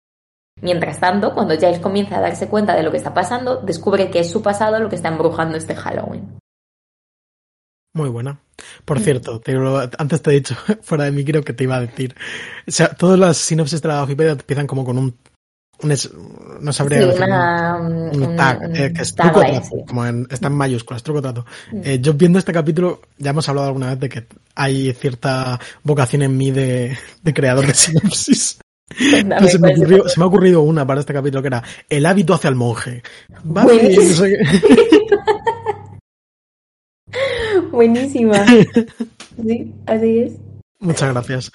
Mientras 0.61 0.99
tanto, 0.99 1.33
cuando 1.33 1.55
Giles 1.55 1.79
comienza 1.79 2.17
a 2.17 2.21
darse 2.21 2.47
cuenta 2.47 2.75
de 2.75 2.83
lo 2.83 2.91
que 2.91 2.97
está 2.97 3.13
pasando, 3.13 3.57
descubre 3.61 4.11
que 4.11 4.19
es 4.19 4.29
su 4.29 4.43
pasado 4.43 4.79
lo 4.79 4.89
que 4.89 4.95
está 4.95 5.07
embrujando 5.07 5.57
este 5.57 5.75
Halloween. 5.75 6.37
Muy 7.93 8.09
buena. 8.09 8.39
Por 8.85 8.99
cierto, 8.99 9.41
antes 9.97 10.21
te 10.21 10.29
he 10.29 10.33
dicho, 10.35 10.55
fuera 10.81 11.05
de 11.05 11.11
mí 11.11 11.25
creo 11.25 11.43
que 11.43 11.53
te 11.53 11.63
iba 11.63 11.75
a 11.75 11.81
decir. 11.81 12.15
O 12.67 12.71
sea, 12.71 12.89
todas 12.89 13.17
las 13.17 13.37
sinopsis 13.37 13.81
de 13.81 13.89
la 13.89 14.03
Wikipedia 14.03 14.31
empiezan 14.33 14.67
como 14.67 14.85
con 14.85 14.97
un... 14.97 15.17
un 15.83 15.91
es- 15.91 16.09
no 16.59 16.71
sabría 16.73 16.99
Sí, 17.01 17.05
decir, 17.07 17.23
una, 17.23 17.77
un, 17.77 18.35
tag, 18.35 18.61
un 18.69 18.75
eh, 18.75 18.93
que 18.93 19.01
es 19.01 19.15
tagline, 19.15 19.33
truco 19.33 19.51
trato, 19.61 19.75
sí. 19.77 19.83
como 19.87 20.05
en, 20.05 20.27
está 20.29 20.47
en 20.47 20.53
mayúsculas, 20.53 21.03
truco 21.03 21.21
trato. 21.21 21.45
Mm. 21.71 21.81
Eh, 21.83 21.99
yo 22.01 22.13
viendo 22.13 22.37
este 22.39 22.53
capítulo, 22.53 23.01
ya 23.17 23.31
hemos 23.31 23.47
hablado 23.49 23.67
alguna 23.67 23.89
vez 23.89 23.99
de 23.99 24.09
que 24.09 24.25
hay 24.55 24.93
cierta 24.93 25.59
vocación 25.83 26.21
en 26.21 26.37
mí 26.37 26.51
de, 26.51 26.97
de 27.23 27.33
creador 27.33 27.65
de 27.65 27.73
sinopsis. 27.73 28.59
Se, 28.97 29.23
me 29.23 29.35
¿cuál 29.37 29.45
es 29.47 29.55
ocurrió, 29.55 30.03
el- 30.03 30.09
se 30.09 30.19
me 30.19 30.23
ha 30.23 30.27
ocurrido 30.27 30.61
una 30.61 30.85
para 30.85 30.99
este 30.99 31.13
capítulo 31.13 31.41
que 31.41 31.47
era 31.47 31.63
El 31.89 32.05
hábito 32.05 32.33
hacia 32.33 32.49
el 32.49 32.55
monje. 32.55 33.01
Buenísima. 37.71 38.45
Sí, 39.47 39.73
así 39.87 40.19
es. 40.19 40.33
Muchas 40.79 41.11
gracias. 41.13 41.51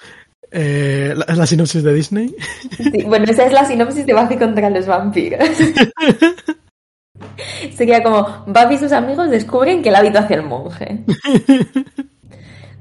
Eh, 0.51 1.13
la, 1.15 1.35
la 1.35 1.45
sinopsis 1.45 1.83
de 1.83 1.93
Disney. 1.93 2.35
Sí, 2.77 3.03
bueno, 3.05 3.25
esa 3.25 3.45
es 3.45 3.53
la 3.53 3.65
sinopsis 3.65 4.05
de 4.05 4.13
Buffy 4.13 4.37
contra 4.37 4.69
los 4.69 4.85
vampiros. 4.85 5.47
Sería 7.75 8.01
como, 8.03 8.45
Buffy 8.47 8.75
y 8.75 8.77
sus 8.77 8.91
amigos 8.91 9.29
descubren 9.29 9.81
que 9.81 9.89
el 9.89 9.95
hábito 9.95 10.19
hacia 10.19 10.37
el 10.37 10.43
monje. 10.43 11.03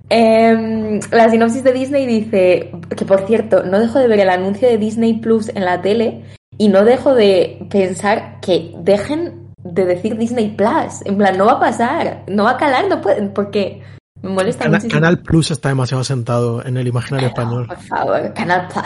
Em, 0.09 1.01
la 1.11 1.29
sinopsis 1.29 1.65
de 1.65 1.73
Disney 1.73 2.07
dice 2.07 2.71
que, 2.97 3.05
por 3.05 3.27
cierto, 3.27 3.65
no 3.65 3.81
dejo 3.81 3.99
de 3.99 4.07
ver 4.07 4.21
el 4.21 4.31
anuncio 4.31 4.69
de 4.69 4.79
Disney 4.79 5.15
Plus 5.15 5.49
en 5.49 5.65
la 5.65 5.83
tele 5.83 6.23
y 6.59 6.69
no 6.69 6.85
dejo 6.85 7.13
de 7.13 7.67
pensar 7.71 8.39
que 8.41 8.73
dejen 8.79 9.53
de 9.65 9.85
decir 9.85 10.17
Disney 10.17 10.51
Plus. 10.51 11.05
En 11.05 11.19
plan, 11.19 11.37
no 11.37 11.47
va 11.47 11.55
a 11.55 11.61
pasar, 11.61 12.23
no 12.29 12.45
va 12.45 12.53
a 12.53 12.57
calar, 12.57 12.87
no 12.89 13.01
pueden, 13.01 13.33
porque 13.33 13.83
me 14.23 14.31
molesta 14.31 14.65
Cana- 14.65 14.77
muchísimo. 14.79 15.01
Canal 15.01 15.19
Plus 15.19 15.51
está 15.51 15.69
demasiado 15.69 16.05
sentado 16.05 16.65
en 16.65 16.77
el 16.77 16.87
imaginario 16.87 17.29
español. 17.29 17.67
Por 17.67 17.79
favor, 17.79 18.33
Canal 18.35 18.69
Plus. 18.69 18.85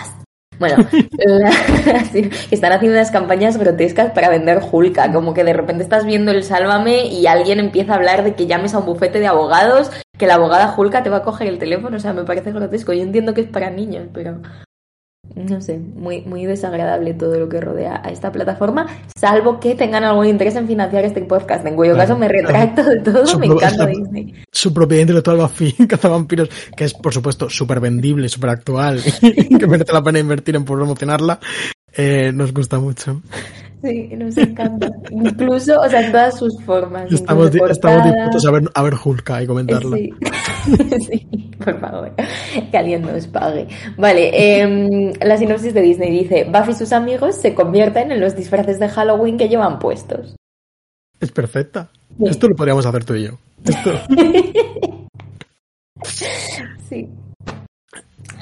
Bueno, 0.59 0.77
están 2.51 2.73
haciendo 2.73 2.99
unas 2.99 3.11
campañas 3.11 3.57
grotescas 3.57 4.11
para 4.13 4.29
vender 4.29 4.61
Hulka, 4.71 5.11
como 5.13 5.33
que 5.33 5.43
de 5.45 5.55
repente 5.55 5.83
estás 5.83 6.05
viendo 6.05 6.31
el 6.33 6.43
Sálvame 6.45 7.07
y 7.07 7.27
alguien 7.27 7.59
empieza 7.61 7.93
a 7.93 7.97
hablar 7.97 8.25
de 8.25 8.35
que 8.35 8.47
llames 8.47 8.75
a 8.75 8.79
un 8.79 8.87
bufete 8.87 9.21
de 9.21 9.27
abogados, 9.27 9.91
que 10.19 10.27
la 10.27 10.35
abogada 10.35 10.75
Hulka 10.77 11.03
te 11.03 11.09
va 11.09 11.19
a 11.19 11.23
coger 11.23 11.49
el 11.49 11.59
teléfono, 11.59 11.97
o 11.97 12.01
sea, 12.01 12.13
me 12.13 12.25
parece 12.25 12.53
grotesco. 12.53 12.93
Yo 12.93 13.03
entiendo 13.03 13.33
que 13.33 13.41
es 13.43 13.47
para 13.49 13.71
niños, 13.71 14.09
pero 14.13 14.43
no 15.35 15.61
sé, 15.61 15.79
muy, 15.79 16.23
muy 16.23 16.45
desagradable 16.45 17.15
todo 17.15 17.39
lo 17.39 17.49
que 17.49 17.61
rodea 17.61 18.01
a 18.05 18.11
esta 18.11 18.33
plataforma, 18.33 18.87
salvo 19.17 19.61
que 19.61 19.75
tengan 19.75 20.05
algún 20.05 20.27
interés 20.27 20.57
en 20.57 20.67
financiar 20.67 21.05
este 21.05 21.23
podcast, 21.23 21.65
en 21.67 21.77
cuyo 21.77 21.97
caso 21.97 22.17
me 22.17 22.29
retracto 22.29 22.83
de 22.83 22.99
todo, 23.01 23.39
me 23.39 23.47
encanta 23.47 23.87
Disney. 23.87 24.35
Su 24.51 24.73
propiedad 24.75 25.03
intelectual 25.03 25.39
Buffy, 25.39 25.73
Cazavampiros, 25.89 26.49
que 26.77 26.85
es 26.85 26.95
por 26.95 27.13
supuesto 27.13 27.49
súper 27.49 27.81
vendible, 27.81 28.29
súper 28.29 28.51
actual, 28.51 29.01
que 29.21 29.67
merece 29.67 29.93
la 29.93 30.03
pena 30.03 30.19
invertir 30.19 30.57
en 30.57 30.65
promocionarla, 30.65 31.39
eh, 31.93 32.33
nos 32.33 32.53
gusta 32.53 32.79
mucho. 32.79 33.23
Sí, 33.83 34.09
nos 34.17 34.37
encanta. 34.37 34.89
Incluso, 35.11 35.81
o 35.81 35.89
sea, 35.89 36.05
en 36.05 36.13
todas 36.13 36.39
sus 36.39 36.63
formas. 36.65 37.11
Estamos, 37.11 37.55
estamos 37.71 38.05
dispuestos 38.05 38.47
a 38.47 38.51
ver, 38.51 38.71
a 38.75 38.83
ver 38.83 38.95
Hulka 39.03 39.43
y 39.43 39.47
comentarlo. 39.47 39.97
Sí. 39.97 40.11
sí, 41.09 41.27
por 41.65 41.81
favor. 41.81 42.13
Que 42.71 42.77
alguien 42.77 43.03
nos 43.03 43.27
pague. 43.27 43.69
Vale, 43.97 44.31
eh, 44.35 45.13
la 45.21 45.37
sinopsis 45.37 45.73
de 45.73 45.81
Disney 45.81 46.11
dice: 46.11 46.45
Buffy 46.45 46.73
y 46.73 46.75
sus 46.75 46.93
amigos 46.93 47.37
se 47.37 47.55
convierten 47.55 48.13
en 48.13 48.21
los 48.21 48.37
disfraces 48.37 48.79
de 48.79 48.89
Halloween 48.89 49.39
que 49.39 49.49
llevan 49.49 49.79
puestos. 49.79 50.37
Es 51.19 51.33
perfecta. 51.33 51.91
Esto 52.19 52.49
lo 52.49 52.57
podríamos 52.57 52.85
hacer 52.85 53.05
tú 53.05 53.15
y 53.15 53.25
yo. 53.25 53.39
Esto... 53.65 53.93
sí. 56.89 57.09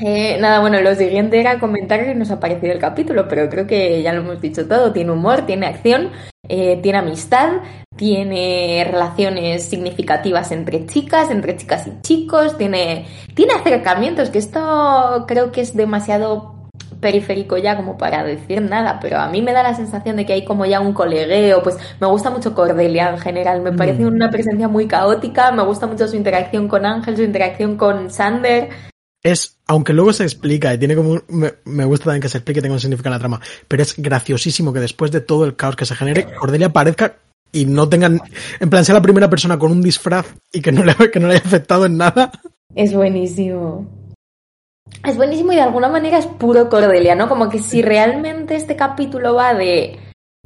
Eh, 0.01 0.39
nada, 0.41 0.61
bueno, 0.61 0.81
lo 0.81 0.95
siguiente 0.95 1.41
era 1.41 1.59
comentar 1.59 2.05
que 2.05 2.15
nos 2.15 2.31
ha 2.31 2.39
parecido 2.39 2.73
el 2.73 2.79
capítulo, 2.79 3.27
pero 3.29 3.49
creo 3.49 3.67
que 3.67 4.03
ya 4.03 4.13
lo 4.13 4.21
hemos 4.21 4.41
dicho 4.41 4.67
todo. 4.69 4.93
Tiene 4.93 5.11
humor, 5.11 5.47
tiene 5.47 5.67
acción, 5.67 6.11
eh, 6.49 6.79
tiene 6.83 6.99
amistad, 6.99 7.55
tiene 7.97 8.87
relaciones 8.89 9.65
significativas 9.65 10.53
entre 10.53 10.87
chicas, 10.87 11.31
entre 11.31 11.57
chicas 11.57 11.87
y 11.87 12.01
chicos, 12.01 12.57
tiene, 12.57 13.07
tiene 13.35 13.55
acercamientos, 13.55 14.31
que 14.31 14.39
esto 14.39 15.25
creo 15.27 15.51
que 15.51 15.63
es 15.63 15.77
demasiado 15.77 16.59
periférico 17.01 17.57
ya 17.57 17.77
como 17.77 17.97
para 17.97 18.25
decir 18.25 18.63
nada, 18.63 18.99
pero 19.01 19.19
a 19.19 19.29
mí 19.29 19.43
me 19.43 19.53
da 19.53 19.63
la 19.63 19.75
sensación 19.75 20.17
de 20.17 20.27
que 20.27 20.33
hay 20.33 20.45
como 20.45 20.65
ya 20.67 20.81
un 20.81 20.93
colegueo, 20.93 21.63
pues 21.63 21.77
me 22.01 22.07
gusta 22.07 22.31
mucho 22.31 22.55
Cordelia 22.55 23.11
en 23.11 23.19
general, 23.19 23.63
me 23.63 23.73
parece 23.73 24.03
mm. 24.03 24.15
una 24.15 24.31
presencia 24.31 24.69
muy 24.69 24.87
caótica, 24.87 25.53
me 25.53 25.63
gusta 25.63 25.87
mucho 25.87 26.09
su 26.09 26.17
interacción 26.17 26.67
con 26.69 26.87
Ángel, 26.87 27.17
su 27.17 27.23
interacción 27.23 27.77
con 27.77 28.11
Sander, 28.11 28.71
es, 29.23 29.59
aunque 29.67 29.93
luego 29.93 30.13
se 30.13 30.25
explica 30.25 30.73
y 30.73 30.79
tiene 30.79 30.95
como, 30.95 31.21
me, 31.29 31.85
gusta 31.85 32.07
también 32.07 32.23
que 32.23 32.29
se 32.29 32.39
explique 32.39 32.63
tenga 32.63 32.75
un 32.75 32.81
significado 32.81 33.15
en 33.15 33.19
la 33.19 33.21
trama, 33.21 33.41
pero 33.67 33.83
es 33.83 33.95
graciosísimo 33.97 34.73
que 34.73 34.81
después 34.81 35.11
de 35.11 35.21
todo 35.21 35.45
el 35.45 35.57
caos 35.57 35.77
que 35.77 35.87
se 35.87 35.95
genere, 35.95 36.27
Cordelia 36.39 36.69
aparezca 36.69 37.17
y 37.53 37.65
no 37.65 37.89
tengan, 37.89 38.21
en 38.61 38.71
plan, 38.71 38.85
sea 38.85 38.95
la 38.95 39.03
primera 39.03 39.31
persona 39.31 39.59
con 39.59 39.73
un 39.73 39.83
disfraz 39.83 40.27
y 40.53 40.61
que 40.61 40.73
no 40.73 40.85
le, 40.85 40.95
que 41.11 41.21
no 41.21 41.29
le 41.29 41.35
haya 41.35 41.45
afectado 41.45 41.87
en 41.87 41.97
nada. 41.97 42.31
Es 42.75 42.93
buenísimo. 42.93 43.87
Es 45.05 45.17
buenísimo 45.17 45.53
y 45.53 45.57
de 45.57 45.63
alguna 45.63 45.89
manera 45.89 46.19
es 46.19 46.27
puro 46.27 46.69
Cordelia, 46.69 47.15
¿no? 47.15 47.29
Como 47.29 47.49
que 47.49 47.59
si 47.59 47.83
realmente 47.83 48.57
este 48.57 48.77
capítulo 48.77 49.35
va 49.35 49.55
de... 49.55 49.99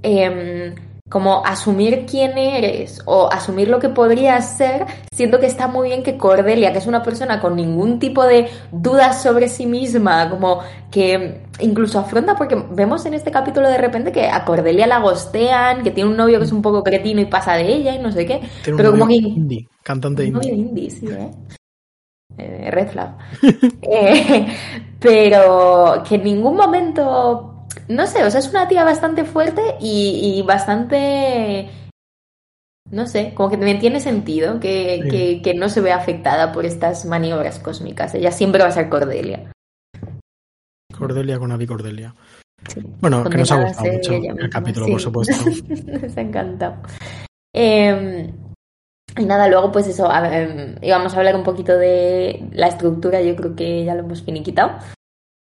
Eh, 0.02 0.74
como 1.12 1.44
asumir 1.44 2.06
quién 2.06 2.38
eres 2.38 3.02
o 3.04 3.28
asumir 3.30 3.68
lo 3.68 3.78
que 3.78 3.90
podrías 3.90 4.56
ser, 4.56 4.86
siento 5.12 5.40
que 5.40 5.44
está 5.44 5.68
muy 5.68 5.88
bien 5.88 6.02
que 6.02 6.16
Cordelia, 6.16 6.72
que 6.72 6.78
es 6.78 6.86
una 6.86 7.02
persona 7.02 7.38
con 7.38 7.54
ningún 7.54 7.98
tipo 7.98 8.24
de 8.24 8.48
dudas 8.70 9.22
sobre 9.22 9.48
sí 9.48 9.66
misma, 9.66 10.30
como 10.30 10.60
que 10.90 11.42
incluso 11.60 11.98
afronta, 11.98 12.34
porque 12.34 12.56
vemos 12.70 13.04
en 13.04 13.12
este 13.12 13.30
capítulo 13.30 13.68
de 13.68 13.76
repente 13.76 14.10
que 14.10 14.26
a 14.26 14.42
Cordelia 14.46 14.86
la 14.86 15.00
gostean, 15.00 15.82
que 15.82 15.90
tiene 15.90 16.08
un 16.08 16.16
novio 16.16 16.38
que 16.38 16.46
es 16.46 16.52
un 16.52 16.62
poco 16.62 16.82
cretino 16.82 17.20
y 17.20 17.26
pasa 17.26 17.56
de 17.56 17.70
ella 17.70 17.94
y 17.94 17.98
no 17.98 18.10
sé 18.10 18.24
qué, 18.24 18.40
pero 18.64 18.92
como 18.92 19.06
que... 19.06 19.16
Indie, 19.16 19.68
cantante 19.82 20.24
indie. 20.24 20.50
Novio 20.50 20.54
indie, 20.54 20.90
sí, 20.90 21.06
¿eh? 21.10 21.30
eh 22.38 22.70
red 22.70 22.88
flag. 22.88 23.18
Eh, 23.82 24.46
pero 24.98 26.02
que 26.08 26.14
en 26.14 26.24
ningún 26.24 26.56
momento 26.56 27.51
no 27.88 28.06
sé, 28.06 28.24
o 28.24 28.30
sea, 28.30 28.40
es 28.40 28.50
una 28.50 28.68
tía 28.68 28.84
bastante 28.84 29.24
fuerte 29.24 29.62
y, 29.80 30.42
bastante 30.46 31.70
no 32.90 33.06
sé, 33.06 33.32
como 33.34 33.48
que 33.48 33.56
me 33.56 33.74
tiene 33.76 34.00
sentido 34.00 34.60
que, 34.60 35.40
que, 35.42 35.54
no 35.54 35.68
se 35.68 35.80
vea 35.80 35.96
afectada 35.96 36.52
por 36.52 36.66
estas 36.66 37.06
maniobras 37.06 37.58
cósmicas. 37.58 38.14
Ella 38.14 38.30
siempre 38.30 38.62
va 38.62 38.68
a 38.68 38.72
ser 38.72 38.90
Cordelia. 38.90 39.50
Cordelia 40.96 41.38
con 41.38 41.52
Avi 41.52 41.66
Cordelia. 41.66 42.14
Bueno, 43.00 43.24
que 43.24 43.38
nos 43.38 43.50
ha 43.50 43.62
gustado 43.62 43.92
mucho 43.92 44.12
el 44.12 44.50
capítulo, 44.50 44.86
por 44.86 45.00
supuesto. 45.00 45.50
nos 46.02 46.16
ha 46.16 46.20
encantado. 46.20 46.76
Em, 47.54 48.32
y 49.16 49.24
nada, 49.24 49.48
luego 49.48 49.72
pues 49.72 49.86
eso, 49.86 50.08
íbamos 50.82 51.14
a 51.14 51.16
hablar 51.16 51.36
un 51.36 51.42
poquito 51.42 51.76
de 51.76 52.48
la 52.52 52.68
estructura, 52.68 53.20
yo 53.20 53.36
creo 53.36 53.56
que 53.56 53.84
ya 53.84 53.94
lo 53.94 54.00
hemos 54.00 54.22
finiquitado. 54.22 54.78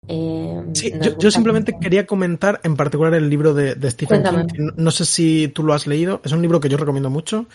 Eh, 0.08 0.64
sí, 0.74 0.94
yo, 1.20 1.32
simplemente 1.32 1.76
quería 1.80 2.06
comentar 2.06 2.62
en 2.64 2.76
particular 2.76 3.14
el 3.14 3.30
libro 3.30 3.54
de, 3.54 3.76
Stephen 3.92 4.24
King. 4.24 4.72
No, 4.76 4.92
sé 4.92 5.06
si 5.06 5.48
tú 5.50 5.64
lo 5.64 5.74
has 5.74 5.88
leído. 5.88 6.22
Es 6.24 6.32
un 6.32 6.42
libro 6.42 6.60
que 6.60 6.70
yo 6.70 6.78
recomiendo 6.78 7.10
mucho. 7.10 7.46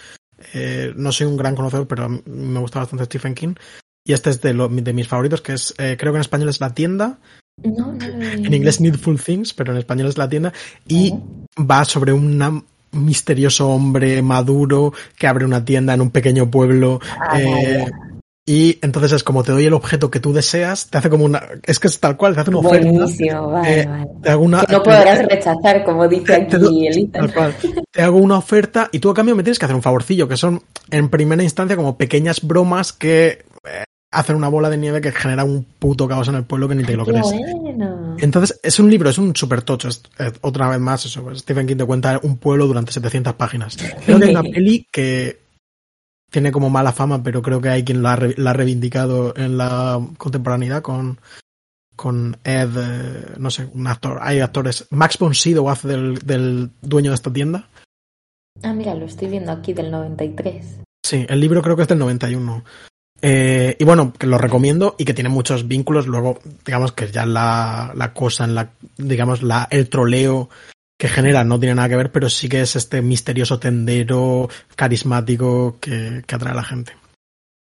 Eh, 0.54 0.92
no 0.96 1.12
soy 1.12 1.26
un 1.26 1.36
gran 1.36 1.54
conocedor, 1.54 1.86
pero 1.86 2.08
me 2.08 2.60
gusta 2.60 2.80
bastante 2.80 3.04
Stephen 3.06 3.34
King. 3.34 3.54
Y 4.04 4.12
este 4.12 4.30
es 4.30 4.40
de, 4.40 4.52
de 4.52 4.92
mis 4.92 5.08
favoritos, 5.08 5.40
que 5.40 5.52
es, 5.52 5.74
eh, 5.78 5.96
creo 5.98 6.12
que 6.12 6.16
en 6.16 6.22
español 6.22 6.48
es 6.48 6.60
La 6.60 6.74
Tienda. 6.74 7.18
en 7.62 8.54
inglés 8.54 8.80
Needful 8.80 9.20
Things, 9.20 9.54
pero 9.54 9.72
en 9.72 9.78
español 9.78 10.08
es 10.08 10.18
La 10.18 10.28
Tienda. 10.28 10.52
Y 10.88 11.14
va 11.58 11.84
sobre 11.84 12.12
un 12.12 12.64
misterioso 12.92 13.70
hombre 13.70 14.20
maduro 14.22 14.92
que 15.16 15.26
abre 15.26 15.44
una 15.44 15.64
tienda 15.64 15.94
en 15.94 16.00
un 16.00 16.10
pequeño 16.10 16.50
pueblo. 16.50 17.00
Ah, 17.18 17.38
y 18.52 18.78
entonces 18.82 19.12
es 19.12 19.24
como 19.24 19.42
te 19.42 19.50
doy 19.50 19.64
el 19.64 19.72
objeto 19.72 20.10
que 20.10 20.20
tú 20.20 20.34
deseas, 20.34 20.88
te 20.88 20.98
hace 20.98 21.08
como 21.08 21.24
una. 21.24 21.42
Es 21.62 21.80
que 21.80 21.88
es 21.88 21.98
tal 21.98 22.18
cual, 22.18 22.34
te 22.34 22.40
hace 22.40 22.50
una 22.50 22.58
oferta. 22.58 22.86
Buenísimo, 22.86 23.50
vale, 23.50 23.80
eh, 23.80 23.86
vale. 23.86 24.66
que 24.66 24.72
no 24.74 24.82
podrás 24.82 25.26
rechazar, 25.30 25.82
como 25.84 26.06
dice 26.06 26.34
aquí 26.34 27.08
Tal 27.10 27.32
cual. 27.32 27.54
Te 27.90 28.02
hago 28.02 28.18
una 28.18 28.36
oferta 28.36 28.90
y 28.92 28.98
tú 28.98 29.08
a 29.08 29.14
cambio 29.14 29.34
me 29.34 29.42
tienes 29.42 29.58
que 29.58 29.64
hacer 29.64 29.74
un 29.74 29.80
favorcillo, 29.80 30.28
que 30.28 30.36
son 30.36 30.62
en 30.90 31.08
primera 31.08 31.42
instancia 31.42 31.76
como 31.76 31.96
pequeñas 31.96 32.46
bromas 32.46 32.92
que 32.92 33.42
eh, 33.64 33.84
hacen 34.10 34.36
una 34.36 34.48
bola 34.48 34.68
de 34.68 34.76
nieve 34.76 35.00
que 35.00 35.12
genera 35.12 35.44
un 35.44 35.64
puto 35.78 36.06
caos 36.06 36.28
en 36.28 36.34
el 36.34 36.44
pueblo 36.44 36.68
que 36.68 36.74
ni 36.74 36.84
te 36.84 36.94
lo 36.94 37.06
crees. 37.06 37.32
Bueno. 37.32 38.16
Entonces, 38.18 38.60
es 38.62 38.78
un 38.78 38.90
libro, 38.90 39.08
es 39.08 39.16
un 39.16 39.34
super 39.34 39.62
tocho. 39.62 39.88
Es, 39.88 40.02
otra 40.42 40.68
vez 40.68 40.78
más, 40.78 41.06
eso. 41.06 41.24
Stephen 41.34 41.66
King 41.66 41.76
te 41.76 41.86
cuenta 41.86 42.20
un 42.22 42.36
pueblo 42.36 42.66
durante 42.66 42.92
700 42.92 43.32
páginas. 43.32 43.78
Creo 44.04 44.18
que 44.18 44.26
hay 44.26 44.30
una 44.32 44.42
peli 44.52 44.86
que 44.92 45.40
tiene 46.32 46.50
como 46.50 46.70
mala 46.70 46.92
fama, 46.92 47.22
pero 47.22 47.42
creo 47.42 47.60
que 47.60 47.68
hay 47.68 47.84
quien 47.84 48.02
la 48.02 48.14
ha, 48.14 48.52
reivindicado 48.52 49.34
en 49.36 49.58
la 49.58 50.00
contemporaneidad 50.16 50.80
con, 50.80 51.20
con 51.94 52.38
Ed, 52.42 52.70
eh, 52.76 53.34
no 53.36 53.50
sé, 53.50 53.68
un 53.72 53.86
actor. 53.86 54.18
Hay 54.20 54.40
actores. 54.40 54.86
Max 54.90 55.18
von 55.18 55.34
Sydow 55.34 55.68
hace 55.68 55.88
del, 55.88 56.14
del, 56.24 56.70
dueño 56.80 57.10
de 57.10 57.16
esta 57.16 57.32
tienda. 57.32 57.68
Ah, 58.62 58.72
mira, 58.72 58.94
lo 58.94 59.04
estoy 59.04 59.28
viendo 59.28 59.52
aquí 59.52 59.74
del 59.74 59.90
93. 59.90 60.80
Sí, 61.04 61.26
el 61.28 61.38
libro 61.38 61.60
creo 61.60 61.76
que 61.76 61.82
es 61.82 61.88
del 61.88 61.98
91. 61.98 62.64
Eh, 63.20 63.76
y 63.78 63.84
bueno, 63.84 64.12
que 64.18 64.26
lo 64.26 64.38
recomiendo 64.38 64.96
y 64.98 65.04
que 65.04 65.14
tiene 65.14 65.28
muchos 65.28 65.68
vínculos. 65.68 66.06
Luego, 66.06 66.40
digamos 66.64 66.92
que 66.92 67.12
ya 67.12 67.26
la, 67.26 67.92
la 67.94 68.14
cosa 68.14 68.44
en 68.44 68.54
la, 68.54 68.70
digamos, 68.96 69.42
la, 69.42 69.68
el 69.70 69.90
troleo 69.90 70.48
que 71.02 71.08
genera 71.08 71.42
no 71.42 71.58
tiene 71.58 71.74
nada 71.74 71.88
que 71.88 71.96
ver, 71.96 72.12
pero 72.12 72.30
sí 72.30 72.48
que 72.48 72.60
es 72.60 72.76
este 72.76 73.02
misterioso 73.02 73.58
tendero 73.58 74.48
carismático 74.76 75.78
que, 75.80 76.22
atrae 76.32 76.52
a 76.52 76.54
la 76.54 76.62
gente. 76.62 76.92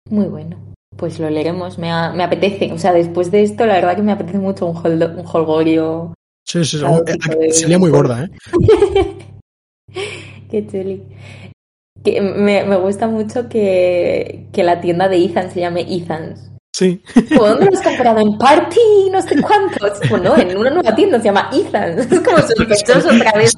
Muy 0.09 0.27
bueno. 0.27 0.57
Pues 0.97 1.19
lo 1.19 1.29
leeremos, 1.29 1.77
me, 1.77 1.89
me, 2.15 2.23
apetece. 2.23 2.73
O 2.73 2.79
sea, 2.79 2.93
después 2.93 3.33
de 3.33 3.43
esto, 3.43 3.67
la 3.67 3.75
verdad 3.75 3.97
que 3.97 4.03
me 4.03 4.13
apetece 4.13 4.39
mucho 4.39 4.67
un, 4.67 4.77
un 4.77 5.27
holgorio. 5.27 6.15
Sí, 6.47 6.65
sí, 6.65 6.79
sí. 6.79 6.85
Sería 7.51 7.81
muy 7.81 7.91
gorda, 7.91 8.27
¿eh? 8.27 8.31
Qué 10.49 10.65
chuli. 10.69 11.03
Que 12.05 12.21
me, 12.21 12.63
me, 12.63 12.77
gusta 12.77 13.09
mucho 13.09 13.49
que, 13.49 14.47
que 14.53 14.63
la 14.63 14.81
tienda 14.81 15.09
de 15.09 15.25
Ethan 15.25 15.51
se 15.51 15.59
llame 15.59 15.81
Ethan's. 15.81 16.53
Sí. 16.77 17.03
¿Dónde 17.31 17.65
lo 17.65 17.79
has 17.79 17.83
comprado? 17.83 18.19
En 18.19 18.37
Party, 18.37 19.09
no 19.11 19.23
sé 19.23 19.41
cuántos. 19.41 19.99
Bueno, 20.11 20.37
en 20.37 20.59
una 20.59 20.69
nueva 20.69 20.95
tienda 20.95 21.17
se 21.19 21.25
llama 21.25 21.49
Ethan. 21.51 21.99
Es 22.01 22.21
como 22.21 22.37
sospechoso 22.37 23.09
otra 23.17 23.33
vez 23.33 23.55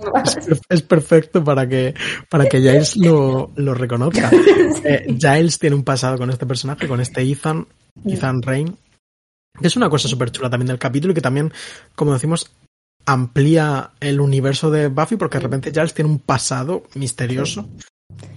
Es, 0.68 0.82
perfecto 0.82 1.42
para 1.42 1.68
que, 1.68 1.94
para 2.30 2.46
que 2.46 2.58
Giles 2.58 2.96
lo, 2.96 3.50
lo 3.56 3.74
reconozca. 3.74 4.30
Eh, 4.84 5.16
Giles 5.18 5.58
tiene 5.58 5.74
un 5.74 5.82
pasado 5.82 6.16
con 6.16 6.30
este 6.30 6.46
personaje, 6.46 6.86
con 6.86 7.00
este 7.00 7.22
Ethan, 7.22 7.66
Ethan 8.04 8.40
Rain. 8.40 8.78
Es 9.60 9.76
una 9.76 9.90
cosa 9.90 10.06
súper 10.06 10.30
chula 10.30 10.48
también 10.48 10.68
del 10.68 10.78
capítulo 10.78 11.10
y 11.10 11.14
que 11.14 11.20
también, 11.20 11.52
como 11.96 12.12
decimos, 12.12 12.52
amplía 13.04 13.90
el 13.98 14.20
universo 14.20 14.70
de 14.70 14.86
Buffy 14.86 15.16
porque 15.16 15.38
de 15.38 15.42
repente 15.42 15.72
Giles 15.72 15.92
tiene 15.92 16.10
un 16.10 16.20
pasado 16.20 16.84
misterioso 16.94 17.68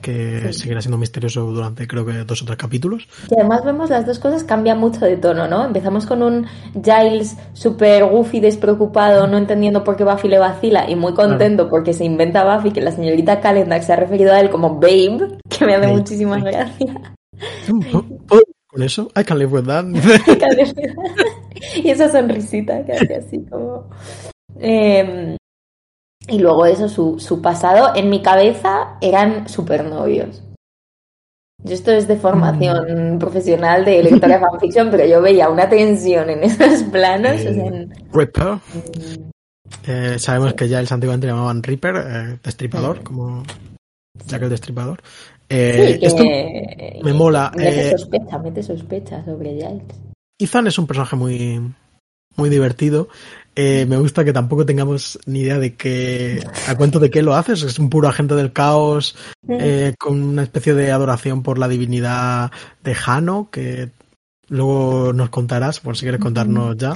que 0.02 0.52
seguirá 0.52 0.82
siendo 0.82 0.98
misterioso 0.98 1.42
durante 1.46 1.88
creo 1.88 2.06
que 2.06 2.24
dos 2.24 2.42
o 2.42 2.46
tres 2.46 2.58
capítulos. 2.58 3.08
Y 3.30 3.40
además 3.40 3.64
vemos 3.64 3.90
las 3.90 4.06
dos 4.06 4.20
cosas 4.20 4.44
cambian 4.44 4.80
mucho 4.80 5.06
de 5.06 5.18
tono, 5.18 5.48
¿no? 5.48 5.66
Empezamos 5.66 6.06
con 6.06 6.24
un 6.24 6.48
Giles 6.74 7.38
súper 7.54 8.06
goofy, 8.06 8.40
despreocupado, 8.40 9.28
no 9.28 9.38
entendiendo 9.38 9.84
por 9.84 9.96
qué 9.96 10.04
Buffy 10.04 10.28
le 10.28 10.40
vacila 10.40 10.90
y 10.90 10.96
muy 10.96 11.14
contento 11.14 11.70
porque 11.70 11.94
se 11.94 12.04
inventa 12.04 12.44
Buffy 12.44 12.72
que 12.72 12.82
la 12.82 12.92
señorita 12.92 13.40
Calendar 13.40 13.82
se 13.84 13.94
ha 13.94 13.96
referido 13.96 14.34
a 14.34 14.40
él 14.40 14.50
como 14.50 14.76
Babe, 14.76 15.38
que 15.50 15.66
me 15.66 15.76
hace 15.76 15.88
muchísima 15.88 16.40
gracia. 16.40 17.16
Con 18.68 18.84
eso, 18.84 19.10
I 19.18 19.24
can 19.24 19.38
live 19.38 19.52
with 19.52 19.66
that. 19.66 19.86
y 21.76 21.90
esa 21.90 22.10
sonrisita 22.10 22.84
que 22.86 22.94
hace 22.94 23.16
así 23.16 23.46
como... 23.50 23.90
Eh, 24.60 25.38
y 26.28 26.40
luego 26.40 26.66
eso, 26.66 26.88
su, 26.88 27.20
su 27.20 27.42
pasado, 27.42 27.94
en 27.96 28.10
mi 28.10 28.22
cabeza 28.22 28.98
eran 29.02 29.48
supernovios. 29.50 30.44
Yo 31.64 31.76
esto 31.76 31.92
es 31.92 32.08
de 32.08 32.16
formación 32.16 33.16
mm. 33.16 33.20
profesional 33.20 33.86
de 33.86 34.04
lectora 34.04 34.40
de 34.40 34.46
fanfiction, 34.52 34.90
pero 34.90 35.06
yo 35.06 35.22
veía 35.22 35.50
una 35.50 35.70
tensión 35.70 36.30
en 36.30 36.44
esos 36.44 36.84
planos. 36.84 37.40
Eh, 37.42 37.88
Ripper. 38.12 38.58
Eh, 39.88 40.20
sabemos 40.20 40.54
que 40.54 40.68
ya 40.68 40.80
el 40.80 40.88
antiguamente 40.90 41.28
le 41.28 41.34
llamaban 41.34 41.64
Ripper, 41.64 41.96
eh, 41.96 42.40
destripador, 42.44 43.02
mm. 43.02 43.04
como 43.04 43.44
Jack 44.26 44.42
el 44.44 44.50
destripador. 44.50 45.02
Eh, 45.50 46.00
esto 46.02 46.24
me 46.24 47.14
mola. 47.14 47.52
Mete 47.56 47.98
sospecha, 47.98 48.38
mete 48.38 48.64
sospecha 48.64 49.26
sobre 49.26 49.52
Giles. 49.52 49.84
Ethan 50.40 50.68
es 50.68 50.80
un 50.80 50.88
personaje 50.88 51.16
muy, 51.16 51.74
muy 52.38 52.50
divertido. 52.50 53.10
Eh, 53.56 53.86
me 53.86 53.98
gusta 53.98 54.24
que 54.24 54.32
tampoco 54.32 54.66
tengamos 54.66 55.20
ni 55.26 55.42
idea 55.42 55.60
de 55.60 55.76
qué, 55.76 56.44
a 56.68 56.76
cuento 56.76 57.00
de 57.00 57.10
qué 57.10 57.22
lo 57.22 57.36
haces. 57.36 57.64
Es 57.64 57.80
un 57.80 57.90
puro 57.90 58.08
agente 58.08 58.36
del 58.36 58.54
caos, 58.54 59.16
eh, 59.48 59.94
con 60.00 60.22
una 60.24 60.44
especie 60.44 60.74
de 60.74 60.92
adoración 60.92 61.44
por 61.44 61.58
la 61.58 61.68
divinidad 61.68 62.52
de 62.84 62.96
Jano, 62.96 63.50
que 63.52 63.92
luego 64.48 65.12
nos 65.14 65.30
contarás, 65.30 65.80
por 65.80 65.98
si 65.98 66.04
quieres 66.04 66.22
contarnos 66.22 66.78
ya. 66.78 66.94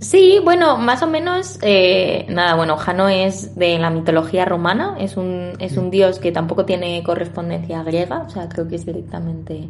Sí, 0.00 0.40
bueno, 0.42 0.78
más 0.78 1.02
o 1.02 1.06
menos, 1.06 1.58
eh, 1.62 2.26
nada, 2.28 2.56
bueno, 2.56 2.76
Jano 2.76 3.08
es 3.08 3.54
de 3.54 3.78
la 3.78 3.90
mitología 3.90 4.44
romana, 4.44 4.96
es 4.98 5.16
un, 5.16 5.52
es 5.58 5.76
un 5.76 5.90
dios 5.90 6.18
que 6.18 6.32
tampoco 6.32 6.64
tiene 6.64 7.02
correspondencia 7.04 7.82
griega, 7.84 8.20
o 8.26 8.30
sea, 8.30 8.48
creo 8.48 8.66
que 8.66 8.76
es 8.76 8.86
directamente 8.86 9.68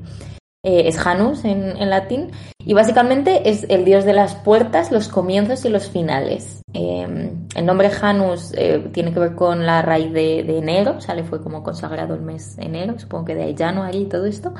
eh, 0.64 0.87
es 0.87 0.96
Janus 0.96 1.44
en, 1.44 1.90
latín, 1.90 2.31
y 2.64 2.72
básicamente 2.72 3.51
es 3.51 3.66
el 3.68 3.85
dios 3.85 4.05
de 4.05 4.12
las 4.12 4.37
puertas, 4.37 4.92
los 4.92 5.09
comienzos 5.09 5.64
y 5.64 5.68
los 5.68 5.88
finales. 5.90 6.62
Eh, 6.72 7.33
el 7.57 7.66
nombre 7.66 7.90
Janus 7.90 8.53
eh, 8.57 8.88
tiene 8.92 9.12
que 9.12 9.18
ver 9.18 9.35
con 9.35 9.66
la 9.66 9.83
raíz 9.83 10.12
de, 10.12 10.38
enero, 10.57 10.94
o 10.98 11.01
sea, 11.01 11.16
le 11.16 11.25
fue 11.25 11.42
como 11.42 11.64
consagrado 11.64 12.14
el 12.14 12.22
mes 12.22 12.57
enero, 12.59 12.96
supongo 12.96 13.25
que 13.25 13.35
de 13.35 13.42
ahí 13.42 13.57
January 13.59 14.03
y 14.03 14.05
todo 14.07 14.25
esto. 14.27 14.55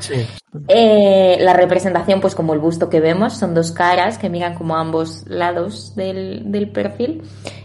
la 0.69 1.53
representación, 1.53 2.21
pues 2.21 2.35
como 2.35 2.53
el 2.55 2.59
busto 2.59 2.91
que 2.91 2.99
vemos, 2.99 3.35
son 3.35 3.55
dos 3.55 3.71
caras 3.71 4.19
que 4.19 4.29
miran 4.29 4.57
como 4.57 4.75
ambos 4.75 5.23
lados 5.29 5.95
del, 5.95 6.71
perfil. 6.75 7.23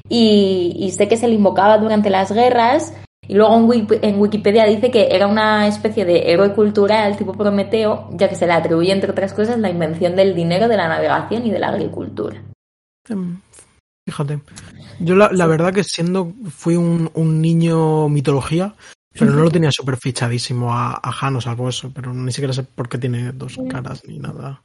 Y, 0.10 0.76
y 0.78 0.91
sé 0.91 1.08
que 1.08 1.17
se 1.17 1.28
le 1.28 1.34
invocaba 1.34 1.80
durante 1.80 2.12
las 2.12 2.32
guerras 2.32 2.93
y 3.27 3.33
luego 3.33 3.73
en 3.73 4.19
Wikipedia 4.19 4.65
dice 4.65 4.89
que 4.89 5.07
era 5.11 5.27
una 5.27 5.67
especie 5.67 6.05
de 6.05 6.31
héroe 6.31 6.53
cultural 6.53 7.17
tipo 7.17 7.33
Prometeo, 7.33 8.09
ya 8.13 8.29
que 8.29 8.35
se 8.35 8.47
le 8.47 8.53
atribuye, 8.53 8.91
entre 8.91 9.11
otras 9.11 9.33
cosas, 9.33 9.59
la 9.59 9.69
invención 9.69 10.15
del 10.15 10.33
dinero, 10.33 10.67
de 10.67 10.77
la 10.77 10.87
navegación 10.87 11.45
y 11.45 11.51
de 11.51 11.59
la 11.59 11.69
agricultura. 11.69 12.41
Em, 13.09 13.39
fíjate. 14.07 14.39
Yo 14.99 15.15
la, 15.15 15.47
verdad 15.47 15.73
que 15.73 15.83
siendo, 15.83 16.33
fui 16.49 16.75
un, 16.75 17.11
niño 17.41 18.09
mitología, 18.09 18.75
pero 19.11 19.31
no 19.31 19.43
lo 19.43 19.51
tenía 19.51 19.71
súper 19.71 19.97
fichadísimo 19.97 20.73
a, 20.73 20.99
a 21.01 21.11
Jano, 21.11 21.41
salvo 21.41 21.69
eso, 21.69 21.91
pero 21.93 22.13
ni 22.13 22.31
siquiera 22.31 22.53
sé 22.53 22.63
por 22.63 22.89
qué 22.89 22.97
tiene 22.97 23.31
dos 23.33 23.57
caras 23.69 24.03
ni 24.07 24.19
nada. 24.19 24.61